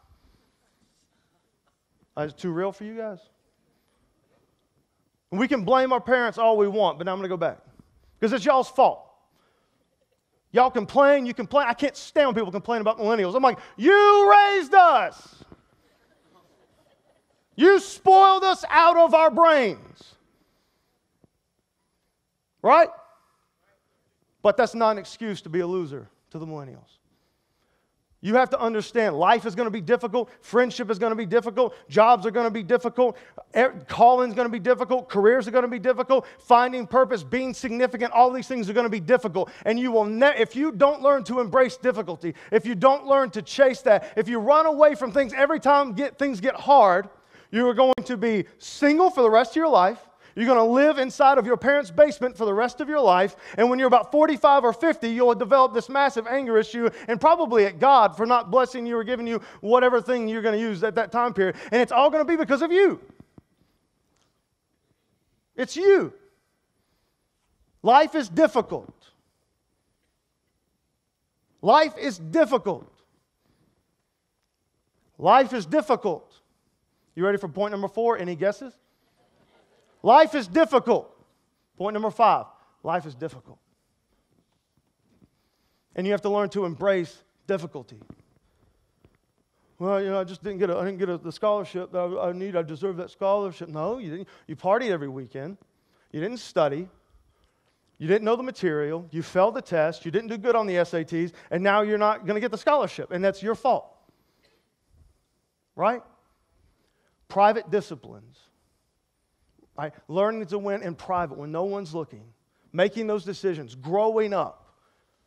Uh, 2.18 2.22
is 2.22 2.32
it 2.32 2.38
too 2.38 2.52
real 2.52 2.72
for 2.72 2.84
you 2.84 2.96
guys? 2.96 3.20
We 5.32 5.48
can 5.48 5.64
blame 5.64 5.92
our 5.92 6.02
parents 6.02 6.38
all 6.38 6.58
we 6.58 6.68
want, 6.68 7.00
but 7.00 7.06
now 7.06 7.14
I'm 7.14 7.18
going 7.18 7.30
to 7.30 7.34
go 7.34 7.38
back. 7.38 7.60
Because 8.20 8.34
it's 8.34 8.46
y'all's 8.46 8.70
fault. 8.70 9.04
Y'all 10.52 10.70
complain, 10.70 11.26
you 11.26 11.34
complain. 11.34 11.66
I 11.68 11.74
can't 11.74 11.98
stand 11.98 12.28
when 12.28 12.36
people 12.36 12.52
complain 12.52 12.82
about 12.82 13.00
millennials. 13.00 13.36
I'm 13.36 13.42
like, 13.42 13.58
you 13.76 14.32
raised 14.32 14.74
us. 14.76 15.44
You 17.56 17.80
spoiled 17.80 18.44
us 18.44 18.64
out 18.70 18.96
of 18.96 19.16
our 19.16 19.32
brains. 19.32 20.16
Right? 22.62 22.90
But 24.44 24.58
that's 24.58 24.76
not 24.76 24.92
an 24.92 24.98
excuse 25.00 25.42
to 25.42 25.50
be 25.50 25.62
a 25.62 25.68
loser 25.68 26.08
to 26.32 26.38
the 26.38 26.46
millennials. 26.46 27.00
You 28.24 28.36
have 28.36 28.50
to 28.52 28.60
understand 28.60 29.18
life 29.18 29.46
is 29.46 29.54
going 29.54 29.68
to 29.68 29.72
be 29.72 29.82
difficult, 29.82 30.30
friendship 30.40 30.90
is 30.90 30.98
going 30.98 31.12
to 31.12 31.16
be 31.16 31.26
difficult, 31.26 31.76
jobs 31.90 32.26
are 32.26 32.32
going 32.32 32.46
to 32.46 32.52
be 32.52 32.64
difficult, 32.64 33.18
calling 33.90 34.30
is 34.30 34.36
going 34.36 34.48
to 34.48 34.52
be 34.52 34.62
difficult, 34.62 35.10
careers 35.10 35.46
are 35.46 35.52
going 35.52 35.66
to 35.66 35.68
be 35.68 35.78
difficult, 35.78 36.26
finding 36.40 36.88
purpose, 36.88 37.22
being 37.22 37.54
significant, 37.54 38.14
all 38.14 38.32
these 38.32 38.48
things 38.48 38.70
are 38.70 38.74
going 38.74 38.86
to 38.86 38.90
be 38.90 39.02
difficult. 39.02 39.52
And 39.66 39.78
you 39.78 39.92
will 39.92 40.06
ne- 40.06 40.38
if 40.38 40.56
you 40.56 40.72
don't 40.72 41.02
learn 41.02 41.26
to 41.26 41.42
embrace 41.42 41.76
difficulty, 41.76 42.34
if 42.50 42.66
you 42.66 42.76
don't 42.76 43.06
learn 43.06 43.30
to 43.32 43.42
chase 43.42 43.82
that, 43.82 44.14
if 44.16 44.30
you 44.30 44.40
run 44.40 44.68
away 44.68 44.96
from 44.96 45.12
things 45.12 45.34
every 45.34 45.60
time 45.60 45.92
get, 45.92 46.18
things 46.18 46.40
get 46.40 46.56
hard, 46.56 47.10
you 47.52 47.68
are 47.68 47.74
going 47.74 47.94
to 48.06 48.16
be 48.16 48.46
single 48.58 49.10
for 49.10 49.22
the 49.22 49.30
rest 49.30 49.52
of 49.52 49.58
your 49.58 49.68
life. 49.68 50.00
You're 50.36 50.48
going 50.48 50.58
to 50.58 50.64
live 50.64 50.98
inside 50.98 51.38
of 51.38 51.46
your 51.46 51.58
parents' 51.58 51.92
basement 51.92 52.36
for 52.36 52.46
the 52.46 52.54
rest 52.54 52.82
of 52.82 52.90
your 52.90 53.00
life. 53.00 53.36
And 53.58 53.70
when 53.70 53.78
you're 53.78 53.88
about 53.88 54.12
45 54.12 54.64
or 54.64 54.74
50, 54.74 55.10
you'll 55.10 55.36
develop 55.36 55.74
this 55.74 55.90
massive 55.90 56.26
anger 56.28 56.58
issue 56.58 56.90
and 57.08 57.22
probably 57.22 57.66
at 57.66 57.80
God 57.80 58.18
for 58.18 58.26
not 58.26 58.50
blessing 58.50 58.86
you 58.86 58.98
or 58.98 59.04
giving 59.04 59.28
you 59.28 59.42
whatever 59.62 60.02
thing 60.02 60.28
you're 60.28 60.42
going 60.42 60.56
to 60.56 60.62
use 60.62 60.84
at 60.84 60.96
that 60.96 61.12
time 61.12 61.34
period. 61.34 61.56
And 61.72 61.82
it's 61.82 61.92
all 61.92 62.10
going 62.10 62.26
to 62.26 62.32
be 62.32 62.38
because 62.38 62.62
of 62.62 62.72
you. 62.72 63.00
It's 65.56 65.76
you. 65.76 66.14
Life 67.84 68.16
is 68.16 68.30
difficult. 68.30 68.94
Life 71.62 71.98
is 71.98 72.18
difficult. 72.18 72.90
Life 75.18 75.54
is 75.54 75.66
difficult. 75.66 76.40
You 77.16 77.24
ready 77.24 77.38
for 77.38 77.48
point 77.48 77.72
number 77.72 77.88
four? 77.88 78.18
Any 78.18 78.36
guesses? 78.36 78.74
Life 80.04 80.36
is 80.36 80.48
difficult. 80.48 81.10
Point 81.78 81.94
number 81.94 82.12
five 82.12 82.46
life 82.84 83.06
is 83.06 83.16
difficult. 83.16 83.58
And 85.96 86.06
you 86.06 86.12
have 86.12 86.22
to 86.22 86.30
learn 86.30 86.50
to 86.50 86.66
embrace 86.66 87.24
difficulty. 87.48 88.00
Well, 89.80 90.02
you 90.02 90.10
know, 90.10 90.20
I 90.20 90.24
just 90.24 90.44
didn't 90.44 90.60
get, 90.60 90.70
a, 90.70 90.78
I 90.78 90.86
didn't 90.86 91.00
get 91.00 91.10
a, 91.10 91.18
the 91.18 91.32
scholarship 91.32 91.92
that 91.92 92.00
I, 92.00 92.30
I 92.30 92.32
need. 92.34 92.56
I 92.56 92.62
deserve 92.62 92.98
that 92.98 93.10
scholarship. 93.10 93.70
No, 93.70 93.98
you 93.98 94.12
didn't. 94.12 94.28
You 94.48 94.56
partied 94.56 94.90
every 94.90 95.08
weekend. 95.08 95.58
You 96.12 96.22
didn't 96.22 96.38
study. 96.38 96.88
You 97.98 98.08
didn't 98.08 98.24
know 98.24 98.36
the 98.36 98.44
material. 98.44 99.08
You 99.12 99.24
failed 99.24 99.56
the 99.56 99.62
test. 99.62 100.06
You 100.06 100.12
didn't 100.12 100.30
do 100.30 100.38
good 100.38 100.56
on 100.56 100.68
the 100.68 100.76
SATs. 100.76 101.32
And 101.52 101.64
now 101.64 101.82
you're 101.82 101.98
not 101.98 102.26
going 102.26 102.36
to 102.36 102.42
get 102.42 102.52
the 102.52 102.58
scholarship. 102.58 103.12
And 103.12 103.24
that's 103.24 103.42
your 103.42 103.56
fault. 103.56 103.88
Right? 105.76 106.02
Private 107.28 107.72
disciplines 107.72 108.38
Right? 109.78 109.94
Learning 110.08 110.46
to 110.48 110.60
win 110.60 110.84
in 110.84 110.96
private 110.96 111.38
when 111.38 111.52
no 111.52 111.64
one's 111.64 111.94
looking, 111.94 112.26
making 112.72 113.08
those 113.08 113.24
decisions, 113.24 113.76
growing 113.76 114.34
up, 114.34 114.64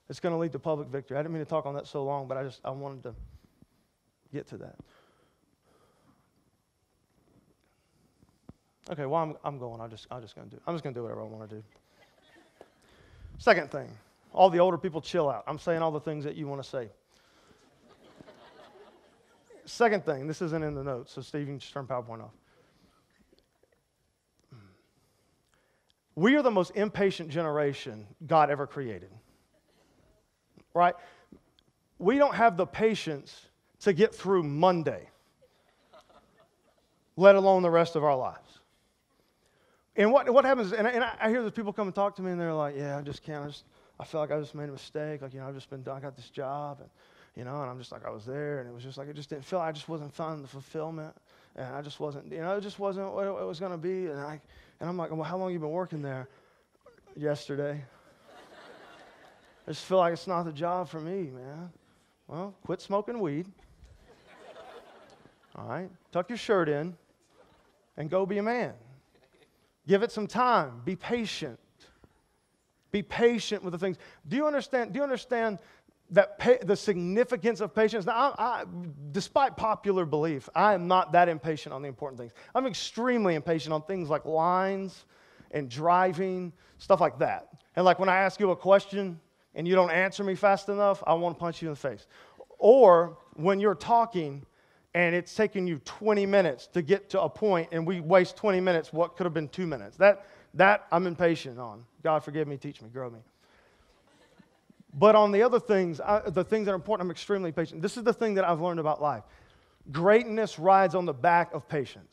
it's 0.09 0.21
going 0.21 0.33
to 0.33 0.39
lead 0.39 0.53
to 0.53 0.59
public 0.59 0.89
victory. 0.89 1.17
I 1.17 1.23
didn't 1.23 1.35
mean 1.35 1.45
to 1.45 1.49
talk 1.51 1.67
on 1.67 1.75
that 1.75 1.87
so 1.87 2.05
long, 2.05 2.29
but 2.29 2.37
I 2.37 2.45
just 2.45 2.61
I 2.65 2.71
wanted 2.71 3.03
to 3.05 3.15
get 4.33 4.47
to 4.49 4.59
that. 4.59 4.77
Okay, 8.89 9.05
well 9.05 9.21
I'm, 9.21 9.37
I'm 9.45 9.59
going. 9.59 9.81
I'm 9.81 9.91
just 9.91 10.07
I'm 10.11 10.23
just 10.23 10.37
going 10.37 10.49
to 10.49 10.57
do. 10.57 10.63
I'm 10.67 10.75
just 10.75 10.85
going 10.85 10.95
to 10.95 10.99
do 10.99 11.03
whatever 11.03 11.23
I 11.23 11.25
want 11.25 11.51
to 11.51 11.57
do. 11.57 11.63
Second 13.39 13.71
thing, 13.71 13.91
all 14.33 14.49
the 14.49 14.61
older 14.61 14.79
people 14.79 15.01
chill 15.01 15.29
out. 15.29 15.43
I'm 15.47 15.59
saying 15.59 15.83
all 15.83 15.91
the 15.91 16.01
things 16.01 16.25
that 16.25 16.37
you 16.37 16.47
want 16.47 16.63
to 16.63 16.69
say. 16.69 16.89
Second 19.65 20.05
thing, 20.05 20.29
this 20.29 20.41
isn't 20.41 20.63
in 20.63 20.75
the 20.75 20.85
notes, 20.85 21.13
so 21.13 21.21
Steve, 21.21 21.41
you 21.41 21.47
can 21.49 21.59
just 21.59 21.73
turn 21.73 21.87
PowerPoint 21.87 22.23
off. 22.23 22.31
We 26.17 26.35
are 26.37 26.43
the 26.43 26.51
most 26.51 26.73
impatient 26.75 27.29
generation 27.29 28.07
God 28.27 28.51
ever 28.51 28.67
created. 28.67 29.11
Right? 30.75 30.95
We 31.99 32.19
don't 32.19 32.35
have 32.35 32.57
the 32.57 32.67
patience 32.67 33.47
to 33.81 33.93
get 33.93 34.15
through 34.15 34.43
Monday, 34.43 35.09
let 37.17 37.35
alone 37.35 37.63
the 37.63 37.71
rest 37.71 37.97
of 37.97 38.05
our 38.05 38.17
lives. 38.17 38.59
And 39.95 40.13
what, 40.13 40.29
what 40.31 40.45
happens, 40.45 40.73
and, 40.73 40.87
I, 40.87 40.91
and 40.91 41.05
I 41.05 41.29
hear 41.31 41.43
those 41.43 41.53
people 41.53 41.73
come 41.73 41.87
and 41.87 41.95
talk 41.95 42.17
to 42.17 42.23
me, 42.23 42.33
and 42.33 42.41
they're 42.41 42.53
like, 42.53 42.77
Yeah, 42.77 42.99
I 42.99 43.03
just 43.03 43.23
can't. 43.23 43.45
I, 43.45 43.47
just, 43.49 43.65
I 43.99 44.05
feel 44.05 44.21
like 44.21 44.31
I 44.31 44.39
just 44.39 44.55
made 44.55 44.69
a 44.69 44.73
mistake. 44.73 45.23
Like, 45.23 45.33
you 45.33 45.41
know, 45.41 45.49
I've 45.49 45.55
just 45.55 45.71
been, 45.71 45.81
I 45.91 46.01
got 46.01 46.17
this 46.17 46.29
job, 46.29 46.81
and, 46.81 46.91
you 47.35 47.45
know, 47.45 47.63
and 47.63 47.71
I'm 47.71 47.79
just 47.79 47.93
like, 47.93 48.05
I 48.05 48.11
was 48.11 48.27
there, 48.27 48.61
and 48.61 48.69
it 48.69 48.75
was 48.75 48.83
just 48.83 48.99
like, 48.99 49.09
it 49.09 49.17
just 49.17 49.31
didn't 49.31 49.45
feel, 49.45 49.59
I 49.59 49.73
just 49.73 49.89
wasn't 49.89 50.15
finding 50.15 50.43
the 50.43 50.49
fulfillment, 50.49 51.15
and 51.57 51.75
I 51.75 51.81
just 51.81 52.01
wasn't, 52.01 52.31
you 52.31 52.41
know, 52.41 52.57
it 52.57 52.61
just 52.61 52.79
wasn't 52.79 53.13
what 53.13 53.27
it 53.27 53.47
was 53.47 53.59
going 53.59 53.73
to 53.73 53.79
be. 53.79 54.07
And 54.07 54.21
I, 54.21 54.41
and 54.81 54.89
I'm 54.89 54.97
like, 54.97 55.11
well, 55.11 55.23
how 55.23 55.37
long 55.37 55.53
you 55.53 55.59
been 55.59 55.71
working 55.71 56.03
there? 56.03 56.29
Yesterday. 57.17 57.83
I 59.67 59.71
just 59.71 59.85
feel 59.85 59.99
like 59.99 60.13
it's 60.13 60.27
not 60.27 60.45
the 60.45 60.53
job 60.53 60.89
for 60.89 61.01
me, 61.01 61.31
man. 61.31 61.73
Well, 62.29 62.55
quit 62.65 62.81
smoking 62.81 63.21
weed. 63.21 63.47
All 65.57 65.67
right, 65.67 65.91
tuck 66.13 66.29
your 66.29 66.37
shirt 66.37 66.69
in 66.69 66.95
and 67.97 68.11
go 68.11 68.27
be 68.27 68.39
a 68.39 68.43
man. 68.43 68.75
Give 69.89 70.03
it 70.03 70.13
some 70.13 70.27
time. 70.27 70.83
Be 70.85 70.97
patient. 70.97 71.59
Be 72.91 73.03
patient 73.03 73.63
with 73.63 73.73
the 73.73 73.79
things. 73.79 73.97
Do 74.29 74.37
you 74.37 74.47
understand? 74.47 74.93
Do 74.93 74.99
you 74.99 75.03
understand 75.03 75.59
that 76.11 76.39
pa- 76.39 76.63
the 76.63 76.77
significance 76.77 77.61
of 77.61 77.75
patience. 77.75 78.07
Now, 78.07 78.35
I, 78.39 78.45
I, 78.45 78.65
despite 79.13 79.57
popular 79.57 80.05
belief, 80.05 80.49
I 80.55 80.75
am 80.75 80.87
not 80.87 81.13
that 81.13 81.29
impatient 81.29 81.73
on 81.73 81.83
the 81.83 81.89
important 81.89 82.21
things. 82.21 82.33
I'm 82.55 82.67
extremely 82.67 83.35
impatient 83.35 83.73
on 83.73 83.83
things 83.83 84.09
like 84.09 84.25
lines 84.25 85.05
and 85.51 85.69
driving, 85.69 86.53
stuff 86.79 87.01
like 87.01 87.19
that. 87.19 87.49
And 87.75 87.85
like 87.85 87.99
when 87.99 88.09
I 88.09 88.17
ask 88.17 88.41
you 88.41 88.51
a 88.51 88.57
question 88.57 89.21
and 89.55 89.67
you 89.67 89.75
don't 89.75 89.91
answer 89.91 90.23
me 90.23 90.35
fast 90.35 90.69
enough, 90.69 91.03
I 91.07 91.15
want 91.15 91.37
to 91.37 91.41
punch 91.41 91.63
you 91.63 91.69
in 91.69 91.75
the 91.75 91.81
face. 91.81 92.07
Or 92.59 93.19
when 93.35 93.61
you're 93.61 93.75
talking 93.75 94.45
and 94.95 95.15
it's 95.15 95.35
taking 95.35 95.67
you 95.67 95.79
20 95.85 96.25
minutes 96.25 96.69
to 96.69 96.83
get 96.83 97.11
to 97.11 97.21
a 97.21 97.29
point 97.29 97.69
and 97.73 97.87
we 97.87 98.01
waste 98.01 98.37
20 98.37 98.61
minutes, 98.61 98.93
what 98.93 99.17
could 99.17 99.25
have 99.25 99.35
been 99.35 99.49
two 99.49 99.67
minutes? 99.67 99.97
That, 99.97 100.27
that 100.55 100.87
I'm 100.91 101.07
impatient 101.07 101.59
on. 101.59 101.85
God 102.03 102.25
forgive 102.25 102.49
me, 102.49 102.57
teach 102.57 102.81
me, 102.81 102.89
grow 102.89 103.11
me. 103.11 103.19
But 104.99 105.15
on 105.15 105.31
the 105.31 105.43
other 105.43 105.61
things, 105.61 106.01
I, 106.01 106.21
the 106.31 106.43
things 106.43 106.65
that 106.65 106.73
are 106.73 106.75
important, 106.75 107.07
I'm 107.07 107.11
extremely 107.11 107.53
patient. 107.53 107.83
This 107.83 107.99
is 107.99 108.03
the 108.03 108.15
thing 108.15 108.35
that 108.35 108.45
I've 108.45 108.61
learned 108.61 108.81
about 108.81 109.01
life 109.01 109.23
greatness 109.93 110.59
rides 110.59 110.97
on 110.97 111.05
the 111.05 111.13
back 111.13 111.55
of 111.55 111.69
patience. 111.69 112.13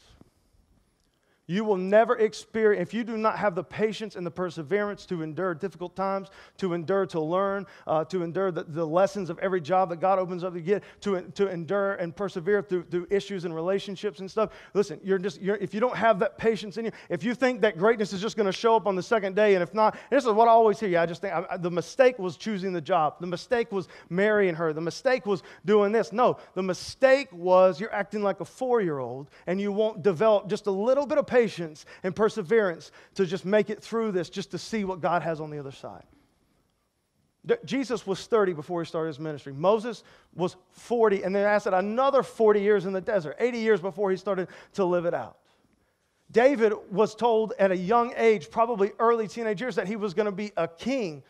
You 1.45 1.65
will 1.65 1.75
never 1.75 2.17
experience, 2.19 2.81
if 2.87 2.93
you 2.93 3.03
do 3.03 3.17
not 3.17 3.37
have 3.37 3.53
the 3.53 3.63
patience 3.63 4.15
and 4.15 4.25
the 4.25 4.31
perseverance 4.31 5.05
to 5.07 5.23
endure 5.23 5.53
difficult 5.53 5.93
times, 5.93 6.29
to 6.57 6.73
endure 6.73 7.05
to 7.07 7.19
learn, 7.19 7.65
uh, 7.85 8.05
to 8.05 8.23
endure 8.23 8.49
the, 8.49 8.63
the, 8.63 8.85
lessons 8.85 9.29
of 9.29 9.37
every 9.39 9.59
job 9.59 9.89
that 9.89 9.99
God 9.99 10.19
opens 10.19 10.45
up 10.45 10.53
to 10.53 10.61
get, 10.61 10.83
to, 11.01 11.21
to 11.21 11.47
endure 11.49 11.95
and 11.95 12.15
persevere 12.15 12.61
through, 12.61 12.83
through 12.83 13.07
issues 13.09 13.43
and 13.43 13.53
relationships 13.53 14.21
and 14.21 14.31
stuff. 14.31 14.51
Listen, 14.73 15.01
you're 15.03 15.17
just, 15.17 15.41
you're, 15.41 15.57
if 15.57 15.73
you 15.73 15.81
don't 15.81 15.97
have 15.97 16.17
that 16.19 16.37
patience 16.37 16.77
in 16.77 16.85
you, 16.85 16.91
if 17.09 17.25
you 17.25 17.35
think 17.35 17.59
that 17.61 17.77
greatness 17.77 18.13
is 18.13 18.21
just 18.21 18.37
going 18.37 18.45
to 18.45 18.53
show 18.53 18.77
up 18.77 18.87
on 18.87 18.95
the 18.95 19.03
second 19.03 19.35
day, 19.35 19.55
and 19.55 19.63
if 19.63 19.73
not, 19.73 19.97
this 20.09 20.23
is 20.23 20.31
what 20.31 20.47
I 20.47 20.51
always 20.51 20.79
hear. 20.79 20.97
I 20.97 21.05
just 21.05 21.21
think 21.21 21.33
I, 21.33 21.57
the 21.57 21.71
mistake 21.71 22.19
was 22.19 22.37
choosing 22.37 22.71
the 22.71 22.81
job. 22.81 23.15
The 23.19 23.27
mistake 23.27 23.69
was 23.69 23.89
marrying 24.09 24.55
her. 24.55 24.71
The 24.71 24.81
mistake 24.81 25.25
was 25.25 25.43
doing 25.65 25.91
this. 25.91 26.13
No, 26.13 26.37
the 26.53 26.63
mistake 26.63 27.27
was 27.33 27.81
you're 27.81 27.93
acting 27.93 28.23
like 28.23 28.39
a 28.39 28.45
four 28.45 28.79
year 28.79 28.99
old 28.99 29.29
and 29.47 29.59
you 29.59 29.73
won't 29.73 30.03
develop 30.03 30.47
just 30.47 30.67
a 30.67 30.71
little 30.71 31.05
bit 31.05 31.17
of 31.17 31.32
patience 31.33 31.85
and 32.03 32.15
perseverance 32.15 32.91
to 33.15 33.25
just 33.25 33.43
make 33.43 33.71
it 33.71 33.81
through 33.81 34.11
this, 34.11 34.29
just 34.29 34.51
to 34.51 34.57
see 34.59 34.83
what 34.83 35.01
God 35.01 35.23
has 35.23 35.41
on 35.41 35.49
the 35.49 35.57
other 35.57 35.71
side. 35.71 36.03
Jesus 37.65 38.07
was 38.07 38.25
30 38.27 38.53
before 38.53 38.81
he 38.81 38.87
started 38.87 39.07
his 39.07 39.19
ministry. 39.19 39.51
Moses 39.51 40.03
was 40.35 40.55
40, 40.71 41.23
and 41.23 41.35
then 41.35 41.43
lasted 41.43 41.73
another 41.73 42.23
40 42.23 42.61
years 42.61 42.85
in 42.85 42.93
the 42.93 43.01
desert, 43.01 43.35
80 43.39 43.57
years 43.57 43.81
before 43.81 44.11
he 44.11 44.17
started 44.17 44.47
to 44.73 44.85
live 44.85 45.05
it 45.05 45.13
out. 45.13 45.37
David 46.31 46.73
was 46.89 47.15
told 47.15 47.53
at 47.59 47.71
a 47.71 47.75
young 47.75 48.13
age, 48.15 48.49
probably 48.49 48.91
early 48.99 49.27
teenage 49.27 49.59
years, 49.59 49.75
that 49.75 49.87
he 49.87 49.95
was 49.95 50.13
going 50.13 50.27
to 50.27 50.31
be 50.31 50.51
a 50.55 50.67
king. 50.67 51.23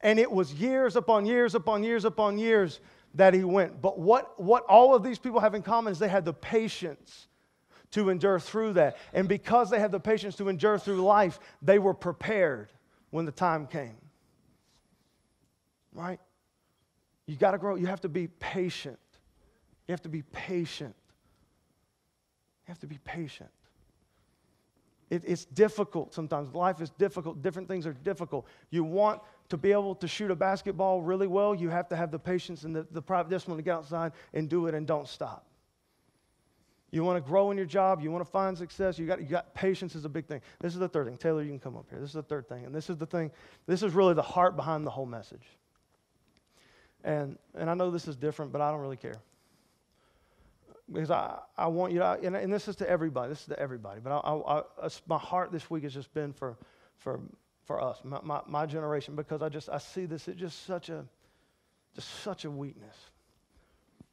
And 0.00 0.18
it 0.18 0.30
was 0.30 0.54
years 0.54 0.96
upon 0.96 1.26
years 1.26 1.54
upon 1.54 1.82
years 1.82 2.04
upon 2.04 2.38
years 2.38 2.80
that 3.14 3.34
he 3.34 3.44
went. 3.44 3.82
But 3.82 3.98
what, 3.98 4.40
what 4.40 4.64
all 4.66 4.94
of 4.94 5.02
these 5.02 5.18
people 5.18 5.40
have 5.40 5.54
in 5.54 5.62
common 5.62 5.92
is 5.92 5.98
they 5.98 6.08
had 6.08 6.24
the 6.24 6.32
patience 6.32 7.28
to 7.92 8.10
endure 8.10 8.38
through 8.38 8.74
that. 8.74 8.96
And 9.12 9.28
because 9.28 9.70
they 9.70 9.78
had 9.78 9.92
the 9.92 10.00
patience 10.00 10.36
to 10.36 10.48
endure 10.48 10.78
through 10.78 11.02
life, 11.02 11.38
they 11.62 11.78
were 11.78 11.94
prepared 11.94 12.72
when 13.10 13.24
the 13.24 13.32
time 13.32 13.66
came. 13.66 13.96
Right? 15.92 16.20
You 17.26 17.36
got 17.36 17.52
to 17.52 17.58
grow. 17.58 17.76
You 17.76 17.86
have 17.86 18.02
to 18.02 18.08
be 18.08 18.28
patient. 18.28 18.98
You 19.88 19.92
have 19.92 20.02
to 20.02 20.08
be 20.08 20.22
patient. 20.22 20.94
You 22.66 22.70
have 22.70 22.80
to 22.80 22.86
be 22.86 22.98
patient. 23.04 23.50
It, 25.08 25.22
it's 25.24 25.44
difficult 25.44 26.12
sometimes. 26.12 26.52
Life 26.54 26.80
is 26.80 26.90
difficult. 26.90 27.40
Different 27.40 27.68
things 27.68 27.86
are 27.86 27.92
difficult. 27.92 28.46
You 28.70 28.82
want 28.82 29.20
to 29.48 29.56
be 29.56 29.72
able 29.72 29.94
to 29.94 30.08
shoot 30.08 30.30
a 30.30 30.36
basketball 30.36 31.00
really 31.02 31.26
well, 31.26 31.54
you 31.54 31.68
have 31.68 31.88
to 31.88 31.96
have 31.96 32.10
the 32.10 32.18
patience 32.18 32.64
and 32.64 32.74
the, 32.74 32.86
the 32.90 33.02
private 33.02 33.30
discipline 33.30 33.56
to 33.56 33.62
get 33.62 33.74
outside 33.74 34.12
and 34.34 34.48
do 34.48 34.66
it 34.66 34.74
and 34.74 34.86
don't 34.86 35.06
stop. 35.06 35.46
You 36.96 37.04
want 37.04 37.22
to 37.22 37.28
grow 37.28 37.50
in 37.50 37.58
your 37.58 37.66
job, 37.66 38.00
you 38.00 38.10
want 38.10 38.24
to 38.24 38.30
find 38.30 38.56
success, 38.56 38.98
you 38.98 39.06
got, 39.06 39.20
you 39.20 39.26
got 39.26 39.52
patience 39.52 39.94
is 39.94 40.06
a 40.06 40.08
big 40.08 40.24
thing. 40.24 40.40
This 40.60 40.72
is 40.72 40.78
the 40.78 40.88
third 40.88 41.06
thing. 41.06 41.18
Taylor, 41.18 41.42
you 41.42 41.50
can 41.50 41.60
come 41.60 41.76
up 41.76 41.84
here. 41.90 42.00
This 42.00 42.08
is 42.08 42.14
the 42.14 42.22
third 42.22 42.48
thing. 42.48 42.64
And 42.64 42.74
this 42.74 42.88
is 42.88 42.96
the 42.96 43.04
thing, 43.04 43.30
this 43.66 43.82
is 43.82 43.92
really 43.92 44.14
the 44.14 44.22
heart 44.22 44.56
behind 44.56 44.86
the 44.86 44.90
whole 44.90 45.04
message. 45.04 45.42
And, 47.04 47.36
and 47.54 47.68
I 47.68 47.74
know 47.74 47.90
this 47.90 48.08
is 48.08 48.16
different, 48.16 48.50
but 48.50 48.62
I 48.62 48.70
don't 48.70 48.80
really 48.80 48.96
care. 48.96 49.16
Because 50.90 51.10
I, 51.10 51.38
I 51.58 51.66
want 51.66 51.92
you 51.92 51.98
to, 51.98 52.18
and, 52.22 52.34
and 52.34 52.50
this 52.50 52.66
is 52.66 52.76
to 52.76 52.88
everybody, 52.88 53.28
this 53.28 53.40
is 53.40 53.48
to 53.48 53.60
everybody, 53.60 54.00
but 54.02 54.12
I, 54.12 54.30
I, 54.30 54.62
I, 54.82 54.88
my 55.06 55.18
heart 55.18 55.52
this 55.52 55.68
week 55.68 55.82
has 55.82 55.92
just 55.92 56.14
been 56.14 56.32
for, 56.32 56.56
for, 56.96 57.20
for 57.66 57.78
us, 57.78 58.00
my, 58.04 58.20
my, 58.22 58.40
my 58.46 58.64
generation, 58.64 59.16
because 59.16 59.42
I 59.42 59.50
just, 59.50 59.68
I 59.68 59.76
see 59.76 60.06
this, 60.06 60.28
it's 60.28 60.40
just 60.40 60.64
such 60.64 60.88
a, 60.88 61.04
just 61.94 62.08
such 62.22 62.46
a 62.46 62.50
weakness. 62.50 62.96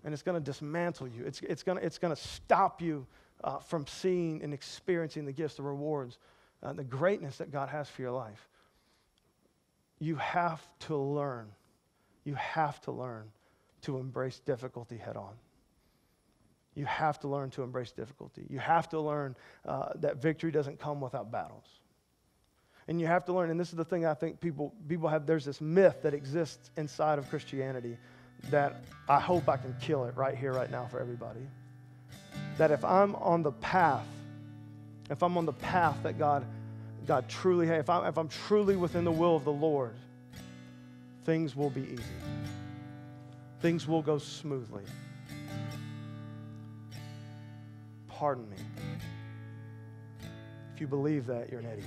And 0.04 0.14
it's 0.14 0.24
going 0.24 0.36
to 0.36 0.44
dismantle 0.44 1.08
you. 1.08 1.24
It's, 1.26 1.42
it's 1.42 1.64
going 1.64 1.78
it's 1.80 1.98
to 1.98 2.16
stop 2.16 2.82
you 2.82 3.08
uh, 3.44 3.60
from 3.60 3.88
seeing 3.88 4.42
and 4.44 4.54
experiencing 4.54 5.26
the 5.26 5.32
gifts, 5.32 5.56
the 5.56 5.64
rewards, 5.64 6.18
uh, 6.62 6.74
the 6.74 6.84
greatness 6.84 7.38
that 7.38 7.52
God 7.52 7.70
has 7.70 7.90
for 7.90 8.02
your 8.02 8.12
life. 8.12 8.48
You 10.00 10.16
have 10.16 10.66
to 10.82 10.98
learn. 10.98 11.48
You 12.24 12.36
have 12.36 12.82
to 12.82 12.92
learn 12.92 13.32
to 13.82 13.98
embrace 13.98 14.40
difficulty 14.40 14.98
head 14.98 15.18
on. 15.18 15.34
You 16.76 16.86
have 16.86 17.20
to 17.20 17.28
learn 17.28 17.52
to 17.52 17.64
embrace 17.64 17.92
difficulty. 17.92 18.46
You 18.50 18.60
have 18.60 18.90
to 18.90 19.00
learn 19.00 19.36
uh, 19.66 19.90
that 19.96 20.22
victory 20.22 20.52
doesn't 20.52 20.80
come 20.80 21.02
without 21.02 21.32
battles. 21.32 21.68
And 22.88 23.00
you 23.00 23.08
have 23.08 23.26
to 23.26 23.34
learn, 23.34 23.50
and 23.50 23.60
this 23.60 23.70
is 23.70 23.76
the 23.76 23.86
thing 23.86 24.06
I 24.06 24.14
think 24.14 24.40
people, 24.40 24.74
people 24.88 25.08
have, 25.08 25.26
there's 25.26 25.46
this 25.46 25.62
myth 25.62 25.98
that 26.04 26.14
exists 26.14 26.72
inside 26.76 27.20
of 27.20 27.30
Christianity 27.30 27.98
that 28.50 28.84
I 29.08 29.20
hope 29.20 29.50
I 29.50 29.58
can 29.58 29.76
kill 29.82 30.06
it 30.06 30.16
right 30.16 30.36
here, 30.36 30.54
right 30.54 30.72
now 30.72 30.86
for 30.86 31.00
everybody. 31.00 31.42
That 32.58 32.72
if 32.72 32.84
I'm 32.86 33.16
on 33.16 33.44
the 33.44 33.52
path, 33.52 34.06
if 35.10 35.22
I'm 35.24 35.38
on 35.38 35.46
the 35.46 35.54
path 35.54 35.98
that 36.04 36.18
God, 36.18 36.46
God 37.06 37.28
truly, 37.28 37.68
if 37.68 37.90
I'm, 37.90 38.06
if 38.06 38.18
I'm 38.18 38.30
truly 38.30 38.76
within 38.76 39.04
the 39.04 39.12
will 39.12 39.36
of 39.36 39.44
the 39.44 39.52
Lord, 39.52 39.96
things 41.26 41.56
will 41.56 41.70
be 41.70 41.82
easy. 41.82 42.04
Things 43.62 43.88
will 43.88 44.02
go 44.02 44.18
smoothly. 44.18 44.84
Pardon 48.08 48.50
me. 48.50 48.58
If 50.74 50.82
you 50.82 50.88
believe 50.88 51.26
that, 51.28 51.50
you're 51.52 51.60
an 51.60 51.68
idiot. 51.68 51.86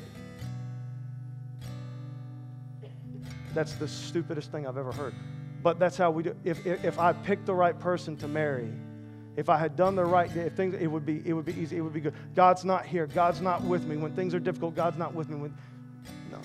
That's 3.54 3.74
the 3.74 3.88
stupidest 3.88 4.52
thing 4.52 4.66
I've 4.66 4.76
ever 4.76 4.92
heard. 4.92 5.14
But 5.66 5.80
that's 5.80 5.96
how 5.96 6.12
we 6.12 6.22
do. 6.22 6.36
If, 6.44 6.64
if, 6.64 6.84
if 6.84 6.98
I 7.00 7.12
picked 7.12 7.44
the 7.44 7.52
right 7.52 7.76
person 7.76 8.16
to 8.18 8.28
marry, 8.28 8.70
if 9.34 9.48
I 9.48 9.56
had 9.56 9.74
done 9.74 9.96
the 9.96 10.04
right, 10.04 10.30
if 10.36 10.52
things, 10.52 10.76
it 10.76 10.86
would 10.86 11.04
be, 11.04 11.20
it 11.26 11.32
would 11.32 11.44
be 11.44 11.58
easy. 11.60 11.76
It 11.76 11.80
would 11.80 11.92
be 11.92 11.98
good. 11.98 12.14
God's 12.36 12.64
not 12.64 12.86
here. 12.86 13.08
God's 13.08 13.40
not 13.40 13.62
with 13.62 13.84
me 13.84 13.96
when 13.96 14.14
things 14.14 14.32
are 14.32 14.38
difficult. 14.38 14.76
God's 14.76 14.96
not 14.96 15.12
with 15.12 15.28
me 15.28 15.34
when, 15.34 15.58
no. 16.30 16.38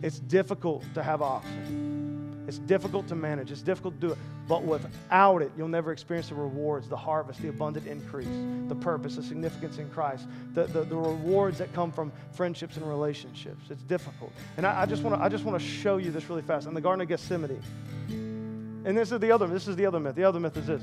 It's 0.00 0.20
difficult 0.20 0.84
to 0.94 1.02
have 1.02 1.20
options. 1.20 2.07
It's 2.48 2.58
difficult 2.58 3.06
to 3.08 3.14
manage. 3.14 3.52
It's 3.52 3.60
difficult 3.60 4.00
to 4.00 4.00
do 4.00 4.12
it. 4.14 4.18
But 4.48 4.64
without 4.64 5.42
it, 5.42 5.52
you'll 5.54 5.68
never 5.68 5.92
experience 5.92 6.30
the 6.30 6.34
rewards, 6.34 6.88
the 6.88 6.96
harvest, 6.96 7.42
the 7.42 7.48
abundant 7.48 7.86
increase, 7.86 8.26
the 8.68 8.74
purpose, 8.74 9.16
the 9.16 9.22
significance 9.22 9.76
in 9.76 9.90
Christ, 9.90 10.26
the, 10.54 10.64
the, 10.64 10.84
the 10.84 10.96
rewards 10.96 11.58
that 11.58 11.74
come 11.74 11.92
from 11.92 12.10
friendships 12.32 12.78
and 12.78 12.88
relationships. 12.88 13.70
It's 13.70 13.82
difficult. 13.82 14.32
And 14.56 14.66
I, 14.66 14.80
I 14.80 14.86
just 14.86 15.02
want 15.02 15.22
to 15.22 15.58
show 15.58 15.98
you 15.98 16.10
this 16.10 16.30
really 16.30 16.40
fast. 16.40 16.66
In 16.66 16.72
the 16.72 16.80
Garden 16.80 17.02
of 17.02 17.08
Gethsemane, 17.08 17.62
and 18.08 18.96
this 18.96 19.12
is 19.12 19.20
the 19.20 19.30
other 19.30 19.46
this 19.46 19.68
is 19.68 19.76
the 19.76 19.84
other 19.84 20.00
myth. 20.00 20.14
The 20.14 20.24
other 20.24 20.40
myth 20.40 20.56
is 20.56 20.66
this. 20.66 20.82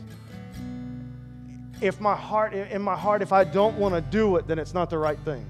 If 1.81 1.99
my 1.99 2.15
heart, 2.15 2.53
in 2.53 2.83
my 2.83 2.95
heart, 2.95 3.23
if 3.23 3.33
I 3.33 3.43
don't 3.43 3.75
want 3.77 3.95
to 3.95 4.01
do 4.01 4.35
it, 4.35 4.45
then 4.45 4.59
it's 4.59 4.75
not 4.75 4.91
the 4.91 4.99
right 4.99 5.17
thing. 5.25 5.43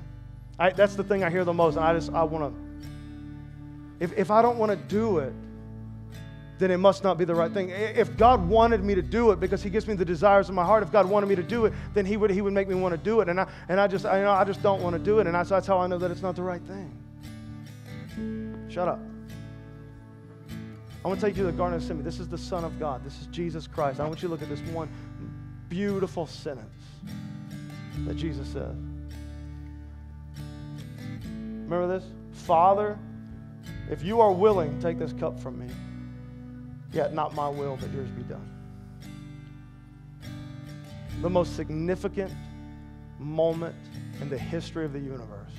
I, 0.57 0.69
that's 0.69 0.95
the 0.95 1.03
thing 1.03 1.25
I 1.25 1.29
hear 1.29 1.43
the 1.43 1.51
most. 1.51 1.75
And 1.75 1.83
I 1.83 1.93
just 1.93 2.13
I 2.13 2.23
want 2.23 2.55
to. 2.55 2.65
If, 3.99 4.17
if 4.17 4.31
I 4.31 4.41
don't 4.41 4.57
want 4.57 4.71
to 4.71 4.77
do 4.77 5.17
it, 5.17 5.33
then 6.57 6.71
it 6.71 6.77
must 6.77 7.03
not 7.03 7.17
be 7.17 7.25
the 7.25 7.35
right 7.35 7.51
thing. 7.51 7.69
If 7.69 8.15
God 8.17 8.47
wanted 8.47 8.83
me 8.83 8.95
to 8.95 9.01
do 9.01 9.31
it 9.31 9.39
because 9.39 9.61
He 9.61 9.69
gives 9.69 9.87
me 9.87 9.93
the 9.93 10.05
desires 10.05 10.49
of 10.49 10.55
my 10.55 10.63
heart, 10.63 10.83
if 10.83 10.91
God 10.91 11.09
wanted 11.09 11.27
me 11.27 11.35
to 11.35 11.43
do 11.43 11.65
it, 11.65 11.73
then 11.93 12.05
He 12.05 12.17
would, 12.17 12.31
he 12.31 12.41
would 12.41 12.53
make 12.53 12.67
me 12.67 12.75
want 12.75 12.93
to 12.93 12.97
do 12.97 13.21
it. 13.21 13.29
And 13.29 13.39
I, 13.39 13.47
and 13.67 13.79
I 13.79 13.87
just, 13.87 14.05
I, 14.05 14.19
you 14.19 14.23
know, 14.23 14.31
I 14.31 14.43
just 14.43 14.61
don't 14.61 14.81
want 14.81 14.95
to 14.95 15.01
do 15.01 15.19
it. 15.19 15.27
And 15.27 15.35
I, 15.35 15.43
so 15.43 15.55
that's 15.55 15.67
how 15.67 15.79
I 15.79 15.87
know 15.87 15.97
that 15.97 16.11
it's 16.11 16.21
not 16.21 16.35
the 16.35 16.43
right 16.43 16.61
thing. 16.61 18.67
Shut 18.69 18.87
up. 18.87 18.99
I 21.03 21.07
want 21.07 21.19
to 21.19 21.25
take 21.25 21.37
you 21.37 21.43
to 21.43 21.51
the 21.51 21.57
Garden 21.57 21.75
of 21.75 21.81
Gethsemane. 21.81 22.03
This 22.03 22.19
is 22.19 22.27
the 22.27 22.37
Son 22.37 22.63
of 22.63 22.79
God. 22.79 23.05
This 23.05 23.21
is 23.21 23.27
Jesus 23.27 23.67
Christ. 23.67 23.99
I 23.99 24.07
want 24.07 24.23
you 24.23 24.27
to 24.27 24.31
look 24.31 24.41
at 24.41 24.49
this 24.49 24.61
one 24.71 24.89
beautiful 25.69 26.25
sentence 26.25 26.83
that 28.05 28.15
Jesus 28.15 28.47
says. 28.47 28.75
Remember 31.65 31.87
this? 31.87 32.05
Father, 32.31 32.97
if 33.89 34.03
you 34.03 34.19
are 34.19 34.31
willing, 34.31 34.79
take 34.79 34.97
this 34.97 35.13
cup 35.13 35.39
from 35.39 35.59
me. 35.59 35.67
Yet 36.95 37.13
not 37.13 37.35
my 37.35 37.49
will, 37.49 37.77
but 37.79 37.91
yours 37.91 38.09
be 38.09 38.23
done. 38.23 38.49
The 41.21 41.29
most 41.29 41.57
significant 41.57 42.31
moment 43.19 43.75
in 44.21 44.29
the 44.29 44.37
history 44.37 44.85
of 44.85 44.93
the 44.93 44.99
universe. 44.99 45.51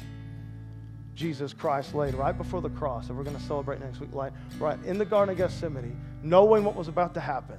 Jesus 1.14 1.52
Christ 1.52 1.94
laid 1.94 2.14
right 2.14 2.36
before 2.36 2.62
the 2.62 2.70
cross, 2.70 3.08
and 3.08 3.18
we're 3.18 3.24
going 3.24 3.36
to 3.36 3.42
celebrate 3.42 3.80
next 3.80 4.00
week, 4.00 4.08
right, 4.12 4.32
right 4.58 4.82
in 4.84 4.96
the 4.96 5.04
Garden 5.04 5.32
of 5.32 5.36
Gethsemane, 5.38 6.00
knowing 6.22 6.64
what 6.64 6.74
was 6.74 6.88
about 6.88 7.12
to 7.14 7.20
happen, 7.20 7.58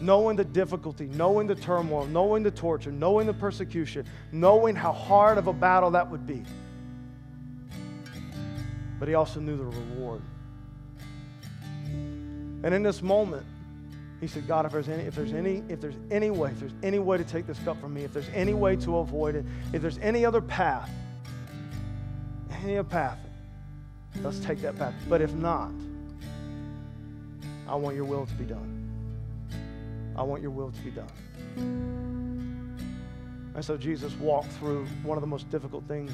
knowing 0.00 0.36
the 0.36 0.44
difficulty, 0.44 1.06
knowing 1.06 1.48
the 1.48 1.56
turmoil, 1.56 2.06
knowing 2.06 2.44
the 2.44 2.50
torture, 2.52 2.92
knowing 2.92 3.26
the 3.26 3.34
persecution, 3.34 4.06
knowing 4.30 4.76
how 4.76 4.92
hard 4.92 5.38
of 5.38 5.48
a 5.48 5.52
battle 5.52 5.90
that 5.90 6.08
would 6.08 6.24
be. 6.24 6.44
But 9.00 9.08
he 9.08 9.14
also 9.14 9.40
knew 9.40 9.56
the 9.56 9.64
reward. 9.64 10.22
And 12.62 12.74
in 12.74 12.82
this 12.82 13.02
moment, 13.02 13.44
he 14.20 14.28
said, 14.28 14.46
God, 14.46 14.66
if 14.66 14.72
there's 14.72 14.88
any, 14.88 15.02
if 15.02 15.14
there's 15.16 15.32
any, 15.32 15.64
if 15.68 15.80
there's 15.80 15.96
any 16.10 16.30
way, 16.30 16.50
if 16.50 16.60
there's 16.60 16.74
any 16.82 17.00
way 17.00 17.18
to 17.18 17.24
take 17.24 17.46
this 17.46 17.58
cup 17.60 17.80
from 17.80 17.92
me, 17.92 18.04
if 18.04 18.12
there's 18.12 18.28
any 18.34 18.54
way 18.54 18.76
to 18.76 18.98
avoid 18.98 19.34
it, 19.34 19.44
if 19.72 19.82
there's 19.82 19.98
any 19.98 20.24
other 20.24 20.40
path, 20.40 20.88
any 22.62 22.78
other 22.78 22.88
path, 22.88 23.18
let's 24.22 24.38
take 24.38 24.60
that 24.62 24.78
path. 24.78 24.94
But 25.08 25.20
if 25.20 25.34
not, 25.34 25.72
I 27.66 27.74
want 27.74 27.96
your 27.96 28.04
will 28.04 28.26
to 28.26 28.34
be 28.34 28.44
done. 28.44 28.78
I 30.16 30.22
want 30.22 30.40
your 30.40 30.52
will 30.52 30.70
to 30.70 30.80
be 30.82 30.90
done. 30.90 31.08
And 33.54 33.64
so 33.64 33.76
Jesus 33.76 34.14
walked 34.14 34.52
through 34.52 34.86
one 35.02 35.18
of 35.18 35.22
the 35.22 35.26
most 35.26 35.50
difficult 35.50 35.84
things 35.88 36.12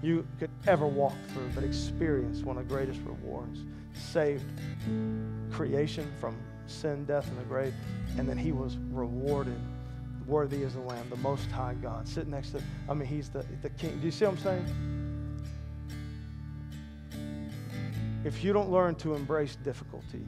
you 0.00 0.26
could 0.38 0.50
ever 0.66 0.86
walk 0.86 1.14
through, 1.32 1.50
but 1.54 1.64
experienced 1.64 2.44
one 2.44 2.56
of 2.56 2.68
the 2.68 2.74
greatest 2.74 3.00
rewards. 3.04 3.60
Saved 3.98 4.46
creation 5.50 6.10
from 6.20 6.36
sin, 6.66 7.04
death, 7.04 7.28
and 7.28 7.38
the 7.38 7.44
grave, 7.44 7.74
and 8.16 8.28
then 8.28 8.38
he 8.38 8.52
was 8.52 8.76
rewarded. 8.90 9.58
Worthy 10.26 10.62
is 10.62 10.74
the 10.74 10.80
Lamb, 10.80 11.06
the 11.10 11.16
Most 11.16 11.50
High 11.50 11.74
God, 11.74 12.06
sitting 12.06 12.30
next 12.30 12.50
to, 12.50 12.62
I 12.88 12.94
mean, 12.94 13.08
he's 13.08 13.28
the, 13.28 13.44
the 13.62 13.70
King. 13.70 13.98
Do 13.98 14.06
you 14.06 14.10
see 14.10 14.24
what 14.26 14.32
I'm 14.34 14.38
saying? 14.38 14.66
If 18.24 18.44
you 18.44 18.52
don't 18.52 18.70
learn 18.70 18.94
to 18.96 19.14
embrace 19.14 19.56
difficulty, 19.56 20.26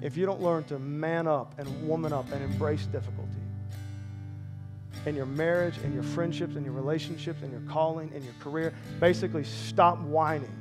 if 0.00 0.16
you 0.16 0.26
don't 0.26 0.40
learn 0.40 0.64
to 0.64 0.78
man 0.78 1.26
up 1.26 1.54
and 1.58 1.88
woman 1.88 2.12
up 2.12 2.30
and 2.32 2.42
embrace 2.42 2.86
difficulty, 2.86 3.30
in 5.06 5.14
your 5.14 5.26
marriage, 5.26 5.74
in 5.84 5.92
your 5.92 6.02
friendships, 6.02 6.56
in 6.56 6.64
your 6.64 6.72
relationships, 6.72 7.42
in 7.42 7.50
your 7.50 7.60
calling, 7.68 8.10
in 8.14 8.22
your 8.22 8.32
career. 8.40 8.72
Basically, 9.00 9.44
stop 9.44 9.98
whining, 10.00 10.54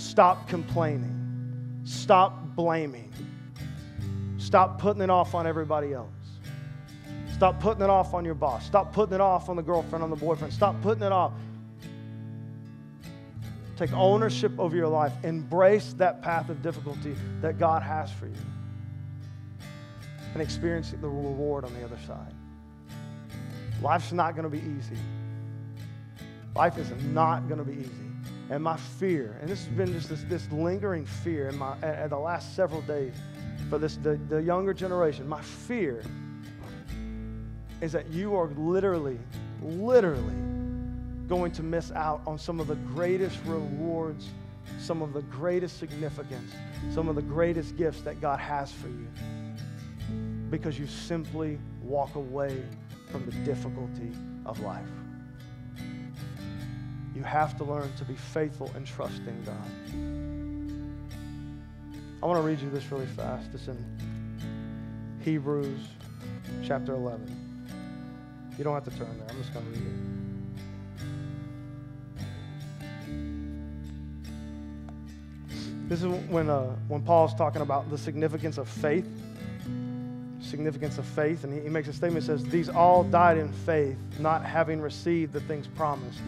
stop 0.00 0.48
complaining, 0.48 1.82
stop 1.84 2.56
blaming, 2.56 3.12
stop 4.38 4.78
putting 4.80 5.02
it 5.02 5.10
off 5.10 5.34
on 5.34 5.46
everybody 5.46 5.92
else. 5.92 6.08
Stop 7.34 7.58
putting 7.60 7.82
it 7.82 7.88
off 7.88 8.12
on 8.12 8.24
your 8.24 8.34
boss. 8.34 8.66
Stop 8.66 8.92
putting 8.92 9.14
it 9.14 9.20
off 9.20 9.48
on 9.48 9.56
the 9.56 9.62
girlfriend, 9.62 10.02
on 10.02 10.10
the 10.10 10.16
boyfriend. 10.16 10.52
Stop 10.52 10.80
putting 10.82 11.02
it 11.02 11.10
off. 11.10 11.32
Take 13.78 13.94
ownership 13.94 14.52
over 14.58 14.76
your 14.76 14.88
life. 14.88 15.12
Embrace 15.24 15.94
that 15.94 16.20
path 16.20 16.50
of 16.50 16.60
difficulty 16.60 17.16
that 17.40 17.58
God 17.58 17.82
has 17.82 18.12
for 18.12 18.26
you. 18.26 18.34
And 20.34 20.42
experience 20.42 20.90
the 20.90 21.08
reward 21.08 21.64
on 21.64 21.72
the 21.72 21.82
other 21.82 21.98
side. 22.06 22.34
Life's 23.80 24.12
not 24.12 24.36
going 24.36 24.44
to 24.44 24.50
be 24.50 24.58
easy. 24.58 24.98
Life 26.54 26.76
is 26.76 26.90
not 27.04 27.48
going 27.48 27.56
to 27.56 27.64
be 27.64 27.80
easy. 27.80 28.09
And 28.50 28.64
my 28.64 28.76
fear, 28.76 29.36
and 29.40 29.48
this 29.48 29.64
has 29.64 29.74
been 29.76 29.92
just 29.92 30.08
this, 30.08 30.24
this 30.24 30.50
lingering 30.50 31.06
fear 31.06 31.48
in 31.48 31.56
my 31.56 31.74
at, 31.82 31.94
at 31.94 32.10
the 32.10 32.18
last 32.18 32.56
several 32.56 32.82
days 32.82 33.14
for 33.68 33.78
this 33.78 33.96
the, 33.96 34.18
the 34.28 34.42
younger 34.42 34.74
generation, 34.74 35.28
my 35.28 35.40
fear 35.40 36.02
is 37.80 37.92
that 37.92 38.08
you 38.10 38.34
are 38.34 38.48
literally, 38.56 39.18
literally 39.62 40.34
going 41.28 41.52
to 41.52 41.62
miss 41.62 41.92
out 41.92 42.20
on 42.26 42.36
some 42.36 42.58
of 42.58 42.66
the 42.66 42.74
greatest 42.74 43.38
rewards, 43.46 44.28
some 44.80 45.00
of 45.00 45.12
the 45.12 45.22
greatest 45.22 45.78
significance, 45.78 46.52
some 46.92 47.08
of 47.08 47.14
the 47.14 47.22
greatest 47.22 47.76
gifts 47.76 48.00
that 48.00 48.20
God 48.20 48.40
has 48.40 48.72
for 48.72 48.88
you. 48.88 49.06
Because 50.50 50.76
you 50.76 50.88
simply 50.88 51.56
walk 51.82 52.16
away 52.16 52.60
from 53.12 53.24
the 53.26 53.32
difficulty 53.44 54.10
of 54.44 54.58
life. 54.60 54.82
You 57.20 57.24
have 57.24 57.54
to 57.58 57.64
learn 57.64 57.92
to 57.98 58.04
be 58.06 58.14
faithful 58.14 58.72
and 58.74 58.86
trust 58.86 59.20
in 59.26 59.44
God. 59.44 59.54
I 62.22 62.26
want 62.26 62.38
to 62.38 62.42
read 62.42 62.60
you 62.60 62.70
this 62.70 62.90
really 62.90 63.04
fast. 63.04 63.50
It's 63.52 63.68
in 63.68 63.76
Hebrews 65.20 65.80
chapter 66.64 66.94
11. 66.94 68.54
You 68.56 68.64
don't 68.64 68.72
have 68.72 68.84
to 68.84 68.90
turn 68.98 69.18
there. 69.18 69.28
I'm 69.28 69.36
just 69.36 69.52
going 69.52 69.66
to 69.66 69.72
read 69.72 69.86
it. 69.86 69.92
This 75.90 76.00
is 76.02 76.06
when, 76.06 76.48
uh, 76.48 76.74
when 76.88 77.02
Paul's 77.02 77.34
talking 77.34 77.60
about 77.60 77.90
the 77.90 77.98
significance 77.98 78.56
of 78.56 78.66
faith. 78.66 79.04
Significance 80.40 80.96
of 80.96 81.04
faith. 81.04 81.44
And 81.44 81.52
he, 81.52 81.60
he 81.60 81.68
makes 81.68 81.86
a 81.88 81.92
statement 81.92 82.24
that 82.26 82.38
says, 82.38 82.48
These 82.48 82.70
all 82.70 83.04
died 83.04 83.36
in 83.36 83.52
faith, 83.52 83.98
not 84.18 84.42
having 84.42 84.80
received 84.80 85.34
the 85.34 85.42
things 85.42 85.66
promised, 85.66 86.20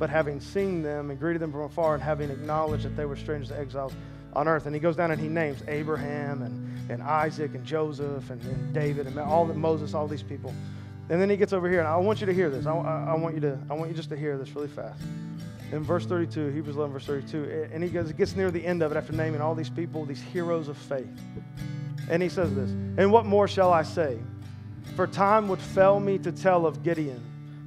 but 0.00 0.08
having 0.08 0.40
seen 0.40 0.82
them 0.82 1.10
and 1.10 1.20
greeted 1.20 1.40
them 1.42 1.52
from 1.52 1.60
afar 1.60 1.94
and 1.94 2.02
having 2.02 2.30
acknowledged 2.30 2.84
that 2.84 2.96
they 2.96 3.04
were 3.04 3.14
strangers 3.14 3.50
and 3.50 3.60
exiles 3.60 3.92
on 4.32 4.48
earth. 4.48 4.64
And 4.64 4.74
he 4.74 4.80
goes 4.80 4.96
down 4.96 5.10
and 5.10 5.20
he 5.20 5.28
names 5.28 5.62
Abraham 5.68 6.40
and, 6.40 6.90
and 6.90 7.02
Isaac 7.02 7.54
and 7.54 7.64
Joseph 7.66 8.30
and, 8.30 8.42
and 8.42 8.72
David 8.72 9.06
and 9.06 9.18
all 9.18 9.44
the 9.44 9.52
Moses, 9.52 9.92
all 9.92 10.08
these 10.08 10.22
people. 10.22 10.54
And 11.10 11.20
then 11.20 11.28
he 11.28 11.36
gets 11.36 11.52
over 11.52 11.68
here, 11.68 11.80
and 11.80 11.88
I 11.88 11.96
want 11.96 12.20
you 12.20 12.26
to 12.26 12.32
hear 12.32 12.48
this. 12.48 12.66
I, 12.66 12.72
I, 12.72 13.04
I, 13.10 13.14
want 13.14 13.34
you 13.34 13.42
to, 13.42 13.58
I 13.68 13.74
want 13.74 13.90
you 13.90 13.96
just 13.96 14.08
to 14.08 14.16
hear 14.16 14.38
this 14.38 14.54
really 14.56 14.68
fast. 14.68 15.02
In 15.70 15.84
verse 15.84 16.06
32, 16.06 16.48
Hebrews 16.48 16.76
11, 16.76 16.92
verse 16.94 17.04
32, 17.04 17.68
and 17.72 17.84
he 17.84 17.90
goes, 17.90 18.10
gets 18.12 18.34
near 18.34 18.50
the 18.50 18.64
end 18.64 18.82
of 18.82 18.92
it 18.92 18.96
after 18.96 19.12
naming 19.12 19.42
all 19.42 19.54
these 19.54 19.70
people, 19.70 20.06
these 20.06 20.22
heroes 20.22 20.68
of 20.68 20.78
faith. 20.78 21.08
And 22.08 22.22
he 22.22 22.28
says 22.28 22.54
this, 22.54 22.70
And 22.96 23.12
what 23.12 23.26
more 23.26 23.46
shall 23.46 23.72
I 23.72 23.82
say? 23.82 24.18
For 24.96 25.06
time 25.06 25.46
would 25.48 25.60
fail 25.60 26.00
me 26.00 26.16
to 26.18 26.32
tell 26.32 26.64
of 26.64 26.82
Gideon, 26.82 27.22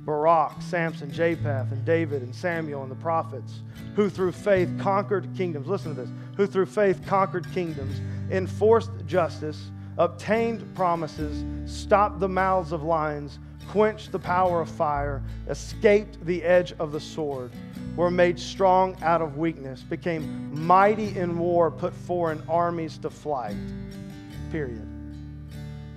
Barak, 0.06 0.62
Samson, 0.62 1.12
Jephthah, 1.12 1.68
and 1.72 1.86
David, 1.86 2.22
and 2.22 2.36
Samuel, 2.36 2.84
and 2.84 2.92
the 2.92 2.96
prophets, 2.96 3.62
who 3.96 4.10
through 4.10 4.34
faith 4.34 4.70
conquered 4.80 5.28
kingdoms. 5.36 5.68
Listen 5.68 5.96
to 5.96 6.02
this. 6.02 6.10
Who 6.36 6.46
through 6.46 6.66
faith 6.66 7.06
conquered 7.06 7.50
kingdoms, 7.54 8.02
enforced 8.30 8.92
justice, 9.06 9.72
obtained 9.98 10.76
promises, 10.76 11.46
stopped 11.66 12.20
the 12.20 12.28
mouths 12.28 12.72
of 12.72 12.84
lions, 12.84 13.40
quenched 13.70 14.12
the 14.12 14.20
power 14.20 14.62
of 14.62 14.70
fire, 14.70 15.24
escaped 15.48 16.24
the 16.26 16.44
edge 16.44 16.74
of 16.80 16.92
the 16.92 17.00
sword, 17.00 17.52
were 17.96 18.12
made 18.12 18.38
strong 18.40 18.98
out 19.02 19.22
of 19.22 19.38
weakness, 19.38 19.84
became 19.84 20.66
mighty 20.66 21.18
in 21.18 21.38
war, 21.38 21.72
put 21.72 21.94
foreign 21.94 22.44
armies 22.50 22.98
to 22.98 23.10
flight. 23.10 23.56
Period. 24.52 24.93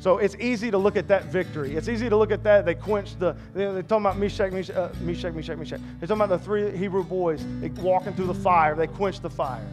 So 0.07 0.18
it's 0.18 0.36
easy 0.36 0.70
to 0.70 0.78
look 0.78 0.94
at 0.94 1.09
that 1.09 1.24
victory. 1.24 1.74
It's 1.74 1.88
easy 1.88 2.09
to 2.09 2.16
look 2.16 2.30
at 2.30 2.44
that. 2.44 2.64
They 2.64 2.76
quenched 2.76 3.18
the, 3.18 3.34
they're 3.54 3.82
talking 3.82 4.07
about 4.07 4.16
Meshach, 4.16 4.52
Meshach, 4.52 4.76
uh, 4.76 4.90
Meshach, 5.00 5.34
Meshach, 5.34 5.59
Meshach. 5.59 5.80
They're 5.98 6.07
talking 6.07 6.22
about 6.22 6.28
the 6.28 6.38
three 6.38 6.76
Hebrew 6.76 7.02
boys 7.02 7.42
walking 7.78 8.12
through 8.12 8.28
the 8.28 8.34
fire. 8.34 8.76
They 8.76 8.86
quenched 8.86 9.22
the 9.22 9.30
fire 9.30 9.66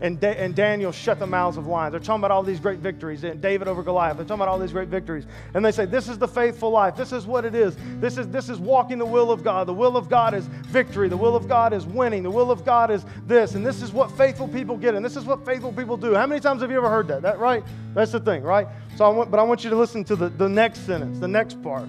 and, 0.00 0.20
da- 0.20 0.36
and 0.36 0.54
Daniel 0.54 0.92
shut 0.92 1.18
the 1.18 1.26
mouths 1.26 1.56
of 1.56 1.66
lions. 1.66 1.92
They're 1.92 2.00
talking 2.00 2.20
about 2.20 2.30
all 2.30 2.42
these 2.42 2.60
great 2.60 2.78
victories. 2.78 3.24
And 3.24 3.40
David 3.40 3.66
over 3.66 3.82
Goliath. 3.82 4.16
They're 4.16 4.24
talking 4.24 4.40
about 4.40 4.48
all 4.48 4.58
these 4.58 4.72
great 4.72 4.88
victories. 4.88 5.26
And 5.54 5.64
they 5.64 5.72
say, 5.72 5.86
This 5.86 6.08
is 6.08 6.18
the 6.18 6.28
faithful 6.28 6.70
life. 6.70 6.96
This 6.96 7.12
is 7.12 7.26
what 7.26 7.44
it 7.44 7.54
is. 7.54 7.76
This 8.00 8.16
is, 8.16 8.28
this 8.28 8.48
is 8.48 8.58
walking 8.58 8.98
the 8.98 9.06
will 9.06 9.32
of 9.32 9.42
God. 9.42 9.66
The 9.66 9.74
will 9.74 9.96
of 9.96 10.08
God 10.08 10.34
is 10.34 10.46
victory. 10.46 11.08
The 11.08 11.16
will 11.16 11.34
of 11.34 11.48
God 11.48 11.72
is 11.72 11.84
winning. 11.84 12.22
The 12.22 12.30
will 12.30 12.50
of 12.50 12.64
God 12.64 12.90
is 12.90 13.04
this. 13.26 13.54
And 13.54 13.66
this 13.66 13.82
is 13.82 13.92
what 13.92 14.10
faithful 14.12 14.48
people 14.48 14.76
get. 14.76 14.94
And 14.94 15.04
this 15.04 15.16
is 15.16 15.24
what 15.24 15.44
faithful 15.44 15.72
people 15.72 15.96
do. 15.96 16.14
How 16.14 16.26
many 16.26 16.40
times 16.40 16.62
have 16.62 16.70
you 16.70 16.76
ever 16.76 16.90
heard 16.90 17.08
that? 17.08 17.22
That 17.22 17.38
right? 17.38 17.64
That's 17.94 18.12
the 18.12 18.20
thing, 18.20 18.42
right? 18.42 18.68
So 18.96 19.04
I 19.04 19.08
want, 19.08 19.30
but 19.30 19.40
I 19.40 19.42
want 19.42 19.64
you 19.64 19.70
to 19.70 19.76
listen 19.76 20.04
to 20.04 20.16
the, 20.16 20.28
the 20.28 20.48
next 20.48 20.86
sentence, 20.86 21.18
the 21.18 21.28
next 21.28 21.60
part. 21.62 21.88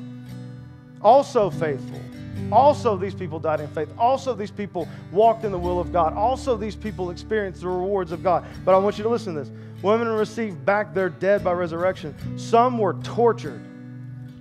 Also 1.02 1.50
faithful 1.50 2.02
Mm. 2.50 2.54
also, 2.54 2.98
these 2.98 3.14
people 3.14 3.40
died 3.40 3.60
in 3.60 3.68
faith. 3.68 3.90
Also, 3.98 4.34
these 4.34 4.52
people 4.52 4.88
walked 5.12 5.44
in 5.44 5.52
the 5.52 5.60
will 5.60 5.80
of 5.80 5.92
God. 5.92 6.14
Also, 6.14 6.58
these 6.58 6.76
people 6.76 7.12
experienced 7.12 7.62
the 7.62 7.68
rewards 7.68 8.12
of 8.12 8.24
God. 8.24 8.46
But 8.66 8.76
I 8.76 8.78
want 8.78 8.98
you 8.98 9.04
to 9.04 9.10
listen 9.10 9.34
to 9.36 9.44
this. 9.44 9.52
Women 9.82 10.08
received 10.10 10.66
back 10.66 10.94
their 10.94 11.10
dead 11.10 11.44
by 11.44 11.54
resurrection. 11.54 12.16
Some 12.38 12.78
were 12.78 12.94
tortured, 13.04 13.62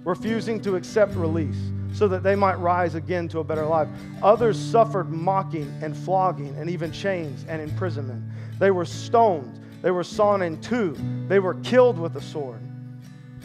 refusing 0.04 0.60
to 0.62 0.76
accept 0.76 1.14
release 1.14 1.58
so 1.92 2.08
that 2.08 2.22
they 2.22 2.34
might 2.34 2.58
rise 2.58 2.94
again 2.94 3.28
to 3.28 3.38
a 3.38 3.44
better 3.44 3.64
life. 3.64 3.88
Others 4.22 4.58
suffered 4.58 5.10
mocking 5.10 5.72
and 5.82 5.96
flogging 5.96 6.54
and 6.56 6.68
even 6.68 6.92
chains 6.92 7.44
and 7.48 7.62
imprisonment. 7.62 8.22
They 8.58 8.70
were 8.70 8.84
stoned. 8.84 9.60
They 9.82 9.90
were 9.90 10.04
sawn 10.04 10.42
in 10.42 10.60
two. 10.60 10.96
They 11.28 11.38
were 11.38 11.54
killed 11.54 11.98
with 11.98 12.16
a 12.16 12.20
sword. 12.20 12.60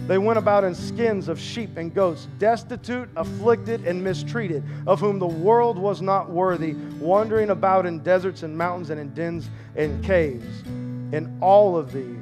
They 0.08 0.18
went 0.18 0.38
about 0.38 0.66
in 0.66 0.76
skins 0.76 1.30
of 1.30 1.40
sheep 1.40 1.78
and 1.78 1.94
goats, 1.94 2.28
destitute, 2.38 3.10
afflicted, 3.16 3.88
and 3.88 4.04
mistreated, 4.04 4.62
of 4.86 5.00
whom 5.00 5.18
the 5.18 5.28
world 5.28 5.78
was 5.78 6.02
not 6.02 6.30
worthy, 6.30 6.74
wandering 7.00 7.52
about 7.52 7.86
in 7.86 8.00
deserts 8.00 8.44
and 8.44 8.58
mountains 8.58 8.90
and 8.90 9.00
in 9.00 9.14
dens 9.14 9.50
and 9.78 10.04
caves. 10.04 10.62
And 11.14 11.42
all 11.42 11.78
of 11.78 11.94
these, 11.94 12.18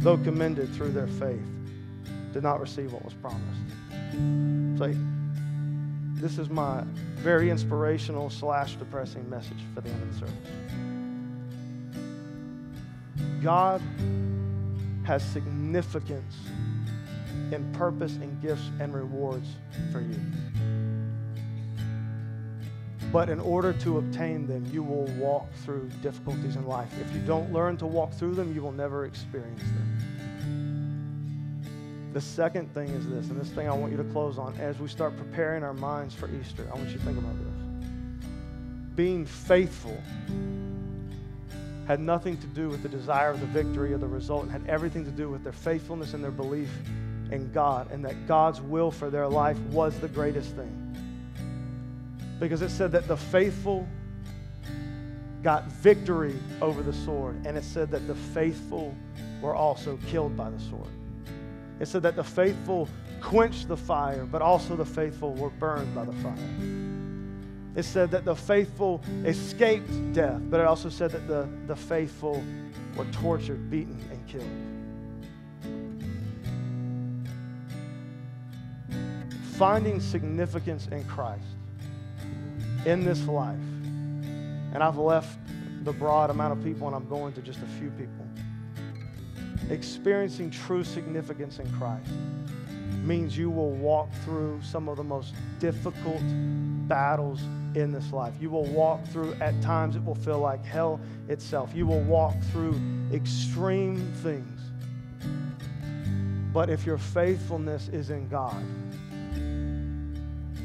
though 0.00 0.18
commended 0.18 0.74
through 0.74 0.90
their 0.90 1.06
faith, 1.06 1.40
did 2.34 2.42
not 2.42 2.60
receive 2.60 2.92
what 2.92 3.04
was 3.04 3.14
promised. 3.14 3.42
So, 4.78 4.94
this 6.20 6.38
is 6.38 6.50
my 6.50 6.82
very 7.16 7.48
inspirational 7.48 8.28
slash 8.28 8.74
depressing 8.74 9.28
message 9.30 9.58
for 9.74 9.80
the 9.80 9.88
end 9.88 10.02
of 10.02 10.12
the 10.12 10.26
service. 10.26 10.34
God 13.42 13.80
has 15.04 15.24
significance 15.24 16.36
in 17.52 17.72
purpose 17.72 18.16
and 18.16 18.40
gifts 18.40 18.70
and 18.80 18.94
rewards 18.94 19.48
for 19.90 20.00
you. 20.00 20.18
But 23.12 23.28
in 23.28 23.40
order 23.40 23.74
to 23.74 23.98
obtain 23.98 24.46
them, 24.46 24.64
you 24.72 24.82
will 24.82 25.04
walk 25.18 25.52
through 25.64 25.90
difficulties 26.02 26.56
in 26.56 26.66
life. 26.66 26.88
If 26.98 27.14
you 27.14 27.20
don't 27.20 27.52
learn 27.52 27.76
to 27.78 27.86
walk 27.86 28.14
through 28.14 28.34
them, 28.34 28.54
you 28.54 28.62
will 28.62 28.72
never 28.72 29.04
experience 29.04 29.60
them. 29.60 29.92
The 32.14 32.20
second 32.20 32.72
thing 32.72 32.88
is 32.88 33.06
this, 33.08 33.28
and 33.28 33.38
this 33.40 33.50
thing 33.50 33.68
I 33.68 33.74
want 33.74 33.92
you 33.92 33.98
to 33.98 34.04
close 34.04 34.38
on 34.38 34.54
as 34.58 34.78
we 34.78 34.88
start 34.88 35.16
preparing 35.16 35.62
our 35.62 35.74
minds 35.74 36.14
for 36.14 36.30
Easter. 36.30 36.66
I 36.72 36.76
want 36.76 36.88
you 36.88 36.98
to 36.98 37.04
think 37.04 37.18
about 37.18 37.34
this. 37.38 38.28
Being 38.94 39.26
faithful 39.26 39.98
had 41.86 42.00
nothing 42.00 42.36
to 42.38 42.46
do 42.48 42.68
with 42.68 42.82
the 42.82 42.88
desire 42.88 43.30
of 43.30 43.40
the 43.40 43.46
victory 43.46 43.92
or 43.92 43.98
the 43.98 44.06
result, 44.06 44.46
it 44.46 44.50
had 44.50 44.66
everything 44.68 45.04
to 45.04 45.10
do 45.10 45.28
with 45.28 45.42
their 45.42 45.52
faithfulness 45.52 46.14
and 46.14 46.22
their 46.22 46.30
belief 46.30 46.70
in 47.32 47.50
God 47.52 47.90
and 47.90 48.04
that 48.04 48.28
God's 48.28 48.60
will 48.60 48.90
for 48.90 49.10
their 49.10 49.26
life 49.26 49.58
was 49.70 49.98
the 49.98 50.08
greatest 50.08 50.54
thing. 50.54 50.78
Because 52.38 52.62
it 52.62 52.70
said 52.70 52.92
that 52.92 53.08
the 53.08 53.16
faithful 53.16 53.88
got 55.42 55.64
victory 55.64 56.36
over 56.60 56.82
the 56.82 56.92
sword, 56.92 57.44
and 57.46 57.56
it 57.56 57.64
said 57.64 57.90
that 57.90 58.06
the 58.06 58.14
faithful 58.14 58.94
were 59.40 59.54
also 59.54 59.98
killed 60.08 60.36
by 60.36 60.50
the 60.50 60.60
sword. 60.60 60.88
It 61.80 61.86
said 61.86 62.02
that 62.02 62.14
the 62.14 62.24
faithful 62.24 62.88
quenched 63.20 63.68
the 63.68 63.76
fire, 63.76 64.24
but 64.24 64.42
also 64.42 64.76
the 64.76 64.84
faithful 64.84 65.34
were 65.34 65.50
burned 65.50 65.94
by 65.94 66.04
the 66.04 66.12
fire. 66.14 66.36
It 67.74 67.84
said 67.84 68.10
that 68.10 68.24
the 68.24 68.36
faithful 68.36 69.02
escaped 69.24 70.12
death, 70.12 70.40
but 70.50 70.60
it 70.60 70.66
also 70.66 70.88
said 70.88 71.10
that 71.12 71.26
the, 71.26 71.48
the 71.66 71.74
faithful 71.76 72.42
were 72.96 73.06
tortured, 73.06 73.70
beaten, 73.70 73.98
and 74.10 74.28
killed. 74.28 74.71
Finding 79.62 80.00
significance 80.00 80.88
in 80.88 81.04
Christ 81.04 81.44
in 82.84 83.04
this 83.04 83.28
life. 83.28 83.54
And 84.74 84.82
I've 84.82 84.98
left 84.98 85.38
the 85.84 85.92
broad 85.92 86.30
amount 86.30 86.58
of 86.58 86.64
people 86.64 86.88
and 86.88 86.96
I'm 86.96 87.08
going 87.08 87.32
to 87.34 87.40
just 87.40 87.60
a 87.60 87.66
few 87.78 87.90
people. 87.90 88.26
Experiencing 89.70 90.50
true 90.50 90.82
significance 90.82 91.60
in 91.60 91.72
Christ 91.74 92.10
means 93.04 93.38
you 93.38 93.50
will 93.50 93.70
walk 93.70 94.12
through 94.24 94.60
some 94.64 94.88
of 94.88 94.96
the 94.96 95.04
most 95.04 95.32
difficult 95.60 96.20
battles 96.88 97.40
in 97.76 97.92
this 97.92 98.12
life. 98.12 98.34
You 98.40 98.50
will 98.50 98.66
walk 98.66 99.06
through, 99.12 99.34
at 99.34 99.62
times, 99.62 99.94
it 99.94 100.04
will 100.04 100.16
feel 100.16 100.40
like 100.40 100.64
hell 100.64 101.00
itself. 101.28 101.70
You 101.72 101.86
will 101.86 102.02
walk 102.02 102.34
through 102.50 102.80
extreme 103.12 104.12
things. 104.24 104.60
But 106.52 106.68
if 106.68 106.84
your 106.84 106.98
faithfulness 106.98 107.88
is 107.90 108.10
in 108.10 108.26
God, 108.26 108.60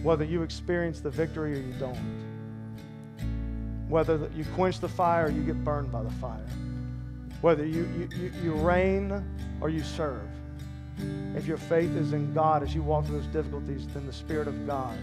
whether 0.04 0.24
you 0.24 0.44
experience 0.44 1.00
the 1.00 1.10
victory 1.10 1.54
or 1.54 1.62
you 1.62 1.74
don't. 1.80 1.98
Whether 3.90 4.30
you 4.36 4.46
quench 4.56 4.80
the 4.80 4.90
fire 4.90 5.28
or 5.28 5.30
you 5.30 5.42
get 5.44 5.64
burned 5.64 5.92
by 5.92 6.04
the 6.04 6.12
fire. 6.12 6.46
Whether 7.42 7.66
you, 7.66 8.10
you, 8.16 8.32
you, 8.44 8.54
reign 8.54 9.24
or 9.62 9.70
you 9.70 9.84
serve. 9.84 10.28
If 11.36 11.46
your 11.46 11.58
faith 11.58 11.96
is 11.96 12.14
in 12.14 12.34
God 12.34 12.64
as 12.64 12.74
you 12.74 12.82
walk 12.82 13.06
through 13.06 13.20
those 13.20 13.28
difficulties, 13.28 13.88
then 13.94 14.06
the 14.06 14.14
Spirit 14.14 14.48
of 14.48 14.66
God 14.68 14.98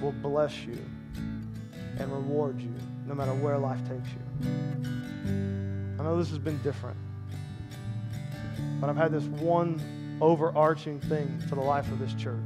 will 0.00 0.12
bless 0.12 0.64
you 0.64 0.78
and 1.98 2.12
reward 2.12 2.60
you 2.60 2.72
no 3.06 3.14
matter 3.14 3.34
where 3.34 3.58
life 3.58 3.80
takes 3.88 4.08
you. 4.10 4.48
I 5.98 6.02
know 6.02 6.16
this 6.16 6.30
has 6.30 6.38
been 6.38 6.60
different, 6.62 6.96
but 8.80 8.88
I've 8.88 8.96
had 8.96 9.12
this 9.12 9.24
one 9.24 10.18
overarching 10.20 11.00
thing 11.00 11.40
for 11.48 11.56
the 11.56 11.60
life 11.60 11.90
of 11.90 11.98
this 11.98 12.14
church 12.14 12.38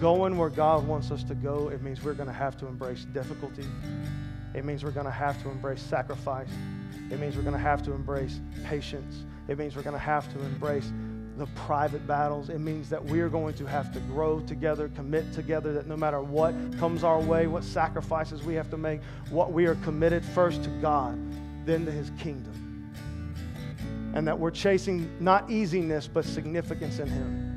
going 0.00 0.36
where 0.36 0.50
God 0.50 0.86
wants 0.86 1.10
us 1.10 1.22
to 1.24 1.34
go, 1.34 1.68
it 1.68 1.82
means 1.82 2.02
we're 2.02 2.14
going 2.14 2.28
to 2.28 2.32
have 2.32 2.56
to 2.58 2.66
embrace 2.66 3.04
difficulty. 3.06 3.64
It 4.54 4.64
means 4.64 4.84
we're 4.84 4.90
going 4.90 5.06
to 5.06 5.12
have 5.12 5.40
to 5.42 5.50
embrace 5.50 5.82
sacrifice. 5.82 6.48
It 7.10 7.20
means 7.20 7.36
we're 7.36 7.42
going 7.42 7.54
to 7.54 7.60
have 7.60 7.82
to 7.84 7.92
embrace 7.92 8.40
patience. 8.64 9.24
It 9.48 9.58
means 9.58 9.76
we're 9.76 9.82
going 9.82 9.94
to 9.94 9.98
have 9.98 10.32
to 10.32 10.40
embrace 10.40 10.92
the 11.36 11.46
private 11.54 12.06
battles. 12.06 12.48
It 12.48 12.58
means 12.58 12.90
that 12.90 13.02
we 13.02 13.20
are 13.20 13.28
going 13.28 13.54
to 13.54 13.66
have 13.66 13.92
to 13.92 14.00
grow 14.00 14.40
together, 14.40 14.88
commit 14.88 15.32
together, 15.32 15.72
that 15.72 15.86
no 15.86 15.96
matter 15.96 16.20
what 16.20 16.54
comes 16.78 17.04
our 17.04 17.20
way, 17.20 17.46
what 17.46 17.64
sacrifices 17.64 18.42
we 18.42 18.54
have 18.54 18.70
to 18.70 18.76
make, 18.76 19.00
what 19.30 19.52
we 19.52 19.66
are 19.66 19.76
committed 19.76 20.24
first 20.24 20.64
to 20.64 20.70
God, 20.80 21.18
then 21.64 21.86
to 21.86 21.92
His 21.92 22.10
kingdom. 22.18 22.54
And 24.14 24.26
that 24.26 24.38
we're 24.38 24.50
chasing 24.50 25.08
not 25.20 25.50
easiness, 25.50 26.08
but 26.08 26.24
significance 26.24 26.98
in 26.98 27.08
Him. 27.08 27.47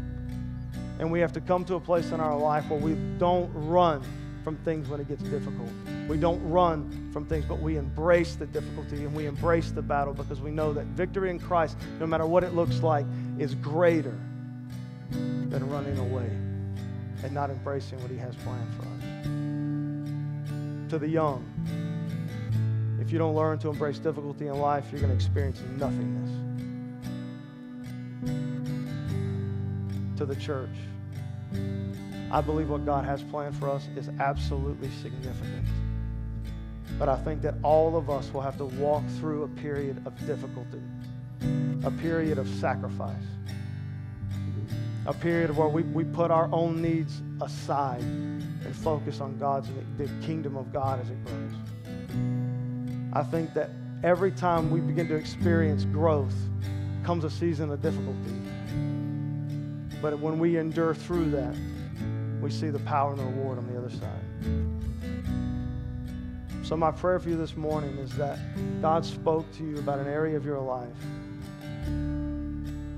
And 1.02 1.12
we 1.12 1.20
have 1.20 1.34
to 1.34 1.42
come 1.42 1.66
to 1.66 1.76
a 1.76 1.80
place 1.80 2.12
in 2.12 2.20
our 2.20 2.38
life 2.38 2.70
where 2.70 2.80
we 2.80 2.94
don't 3.18 3.52
run 3.54 4.04
from 4.44 4.56
things 4.58 4.88
when 4.88 5.00
it 5.00 5.08
gets 5.08 5.24
difficult. 5.24 5.70
We 6.08 6.18
don't 6.18 6.48
run 6.48 7.10
from 7.12 7.26
things, 7.26 7.44
but 7.46 7.60
we 7.60 7.78
embrace 7.78 8.36
the 8.36 8.46
difficulty 8.46 9.04
and 9.04 9.16
we 9.16 9.26
embrace 9.26 9.72
the 9.72 9.82
battle 9.82 10.14
because 10.14 10.40
we 10.42 10.52
know 10.52 10.74
that 10.74 10.86
victory 10.86 11.32
in 11.32 11.40
Christ, 11.40 11.76
no 12.00 12.06
matter 12.06 12.28
what 12.28 12.44
it 12.44 12.54
looks 12.54 12.82
like, 12.82 13.08
is 13.40 13.56
greater 13.56 14.16
than 15.10 15.68
running 15.72 15.98
away 15.98 16.30
and 17.24 17.32
not 17.34 17.50
embracing 17.50 18.00
what 18.02 18.12
He 18.12 18.18
has 18.18 18.36
planned 18.36 18.72
for 18.76 18.84
us. 18.84 19.02
To 20.92 21.00
the 21.00 21.08
young, 21.08 21.44
if 23.02 23.12
you 23.12 23.18
don't 23.18 23.34
learn 23.34 23.58
to 23.60 23.70
embrace 23.70 23.98
difficulty 23.98 24.46
in 24.48 24.60
life, 24.60 24.86
you're 24.92 25.02
going 25.02 25.10
to 25.10 25.16
experience 25.16 25.62
nothingness. 25.78 26.30
To 30.18 30.26
the 30.28 30.36
church, 30.36 30.70
I 32.32 32.40
believe 32.40 32.70
what 32.70 32.86
God 32.86 33.04
has 33.04 33.22
planned 33.24 33.58
for 33.58 33.70
us 33.70 33.90
is 33.98 34.10
absolutely 34.20 34.90
significant. 35.02 35.66
But 36.98 37.10
I 37.10 37.18
think 37.18 37.42
that 37.42 37.56
all 37.62 37.98
of 37.98 38.10
us 38.10 38.32
will 38.34 38.40
have 38.42 38.58
to 38.58 38.66
walk 38.66 39.04
through 39.20 39.44
a 39.44 39.48
period 39.50 40.02
of 40.06 40.18
difficulty, 40.26 40.82
a 41.84 41.92
period 41.92 42.38
of 42.38 42.48
sacrifice, 42.48 43.16
a 45.06 45.14
period 45.14 45.56
where 45.58 45.68
we, 45.68 45.84
we 45.84 46.06
put 46.06 46.32
our 46.32 46.48
own 46.54 46.82
needs 46.82 47.22
aside 47.42 48.02
and 48.02 48.76
focus 48.78 49.20
on 49.20 49.38
God's, 49.38 49.68
the 49.98 50.10
kingdom 50.26 50.56
of 50.56 50.72
God 50.72 51.02
as 51.02 51.10
it 51.10 51.26
grows. 51.26 51.52
I 53.12 53.24
think 53.24 53.54
that 53.56 53.72
every 54.06 54.32
time 54.32 54.72
we 54.72 54.80
begin 54.80 55.10
to 55.10 55.16
experience 55.16 55.84
growth 55.84 56.36
comes 57.04 57.26
a 57.26 57.30
season 57.30 57.72
of 57.72 57.82
difficulty. 57.82 58.36
But 60.02 60.18
when 60.20 60.40
we 60.40 60.58
endure 60.58 60.94
through 60.94 61.32
that, 61.32 61.56
we 62.42 62.50
see 62.50 62.70
the 62.70 62.80
power 62.80 63.12
and 63.12 63.20
the 63.20 63.26
reward 63.26 63.58
on 63.58 63.68
the 63.68 63.78
other 63.78 63.90
side. 63.90 64.24
So, 66.64 66.78
my 66.78 66.92
prayer 66.92 67.20
for 67.20 67.30
you 67.30 67.38
this 67.38 67.56
morning 67.58 67.98
is 67.98 68.16
that 68.18 68.40
God 68.82 69.06
spoke 69.06 69.52
to 69.58 69.64
you 69.64 69.78
about 69.78 70.00
an 70.00 70.08
area 70.08 70.38
of 70.38 70.46
your 70.46 70.60
life 70.60 70.88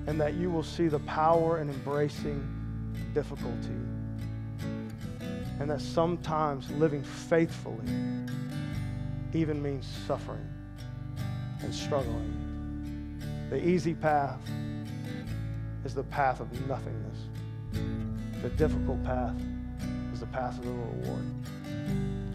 and 0.06 0.20
that 0.20 0.34
you 0.36 0.52
will 0.52 0.64
see 0.64 0.88
the 0.88 1.00
power 1.00 1.60
in 1.60 1.70
embracing 1.70 2.48
difficulty. 3.14 3.80
And 5.60 5.70
that 5.70 5.82
sometimes 5.82 6.70
living 6.72 7.04
faithfully 7.04 7.86
even 9.34 9.62
means 9.62 9.88
suffering 10.08 10.48
and 11.62 11.74
struggling. 11.74 13.20
The 13.50 13.68
easy 13.68 13.94
path 13.94 14.40
is 15.86 15.94
the 15.94 16.04
path 16.04 16.40
of 16.40 16.52
nothingness. 16.68 17.18
The 18.44 18.50
difficult 18.50 19.02
path 19.06 19.42
is 20.12 20.20
the 20.20 20.26
path 20.26 20.60
of 20.60 20.66
the 20.66 20.72
reward. 20.72 21.24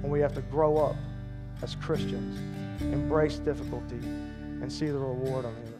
And 0.02 0.04
we 0.04 0.20
have 0.20 0.32
to 0.36 0.40
grow 0.40 0.78
up 0.78 0.96
as 1.60 1.74
Christians, 1.74 2.40
embrace 2.80 3.36
difficulty, 3.36 3.98
and 3.98 4.72
see 4.72 4.86
the 4.86 4.98
reward 4.98 5.44
on 5.44 5.54
the 5.54 5.60
other 5.60 5.77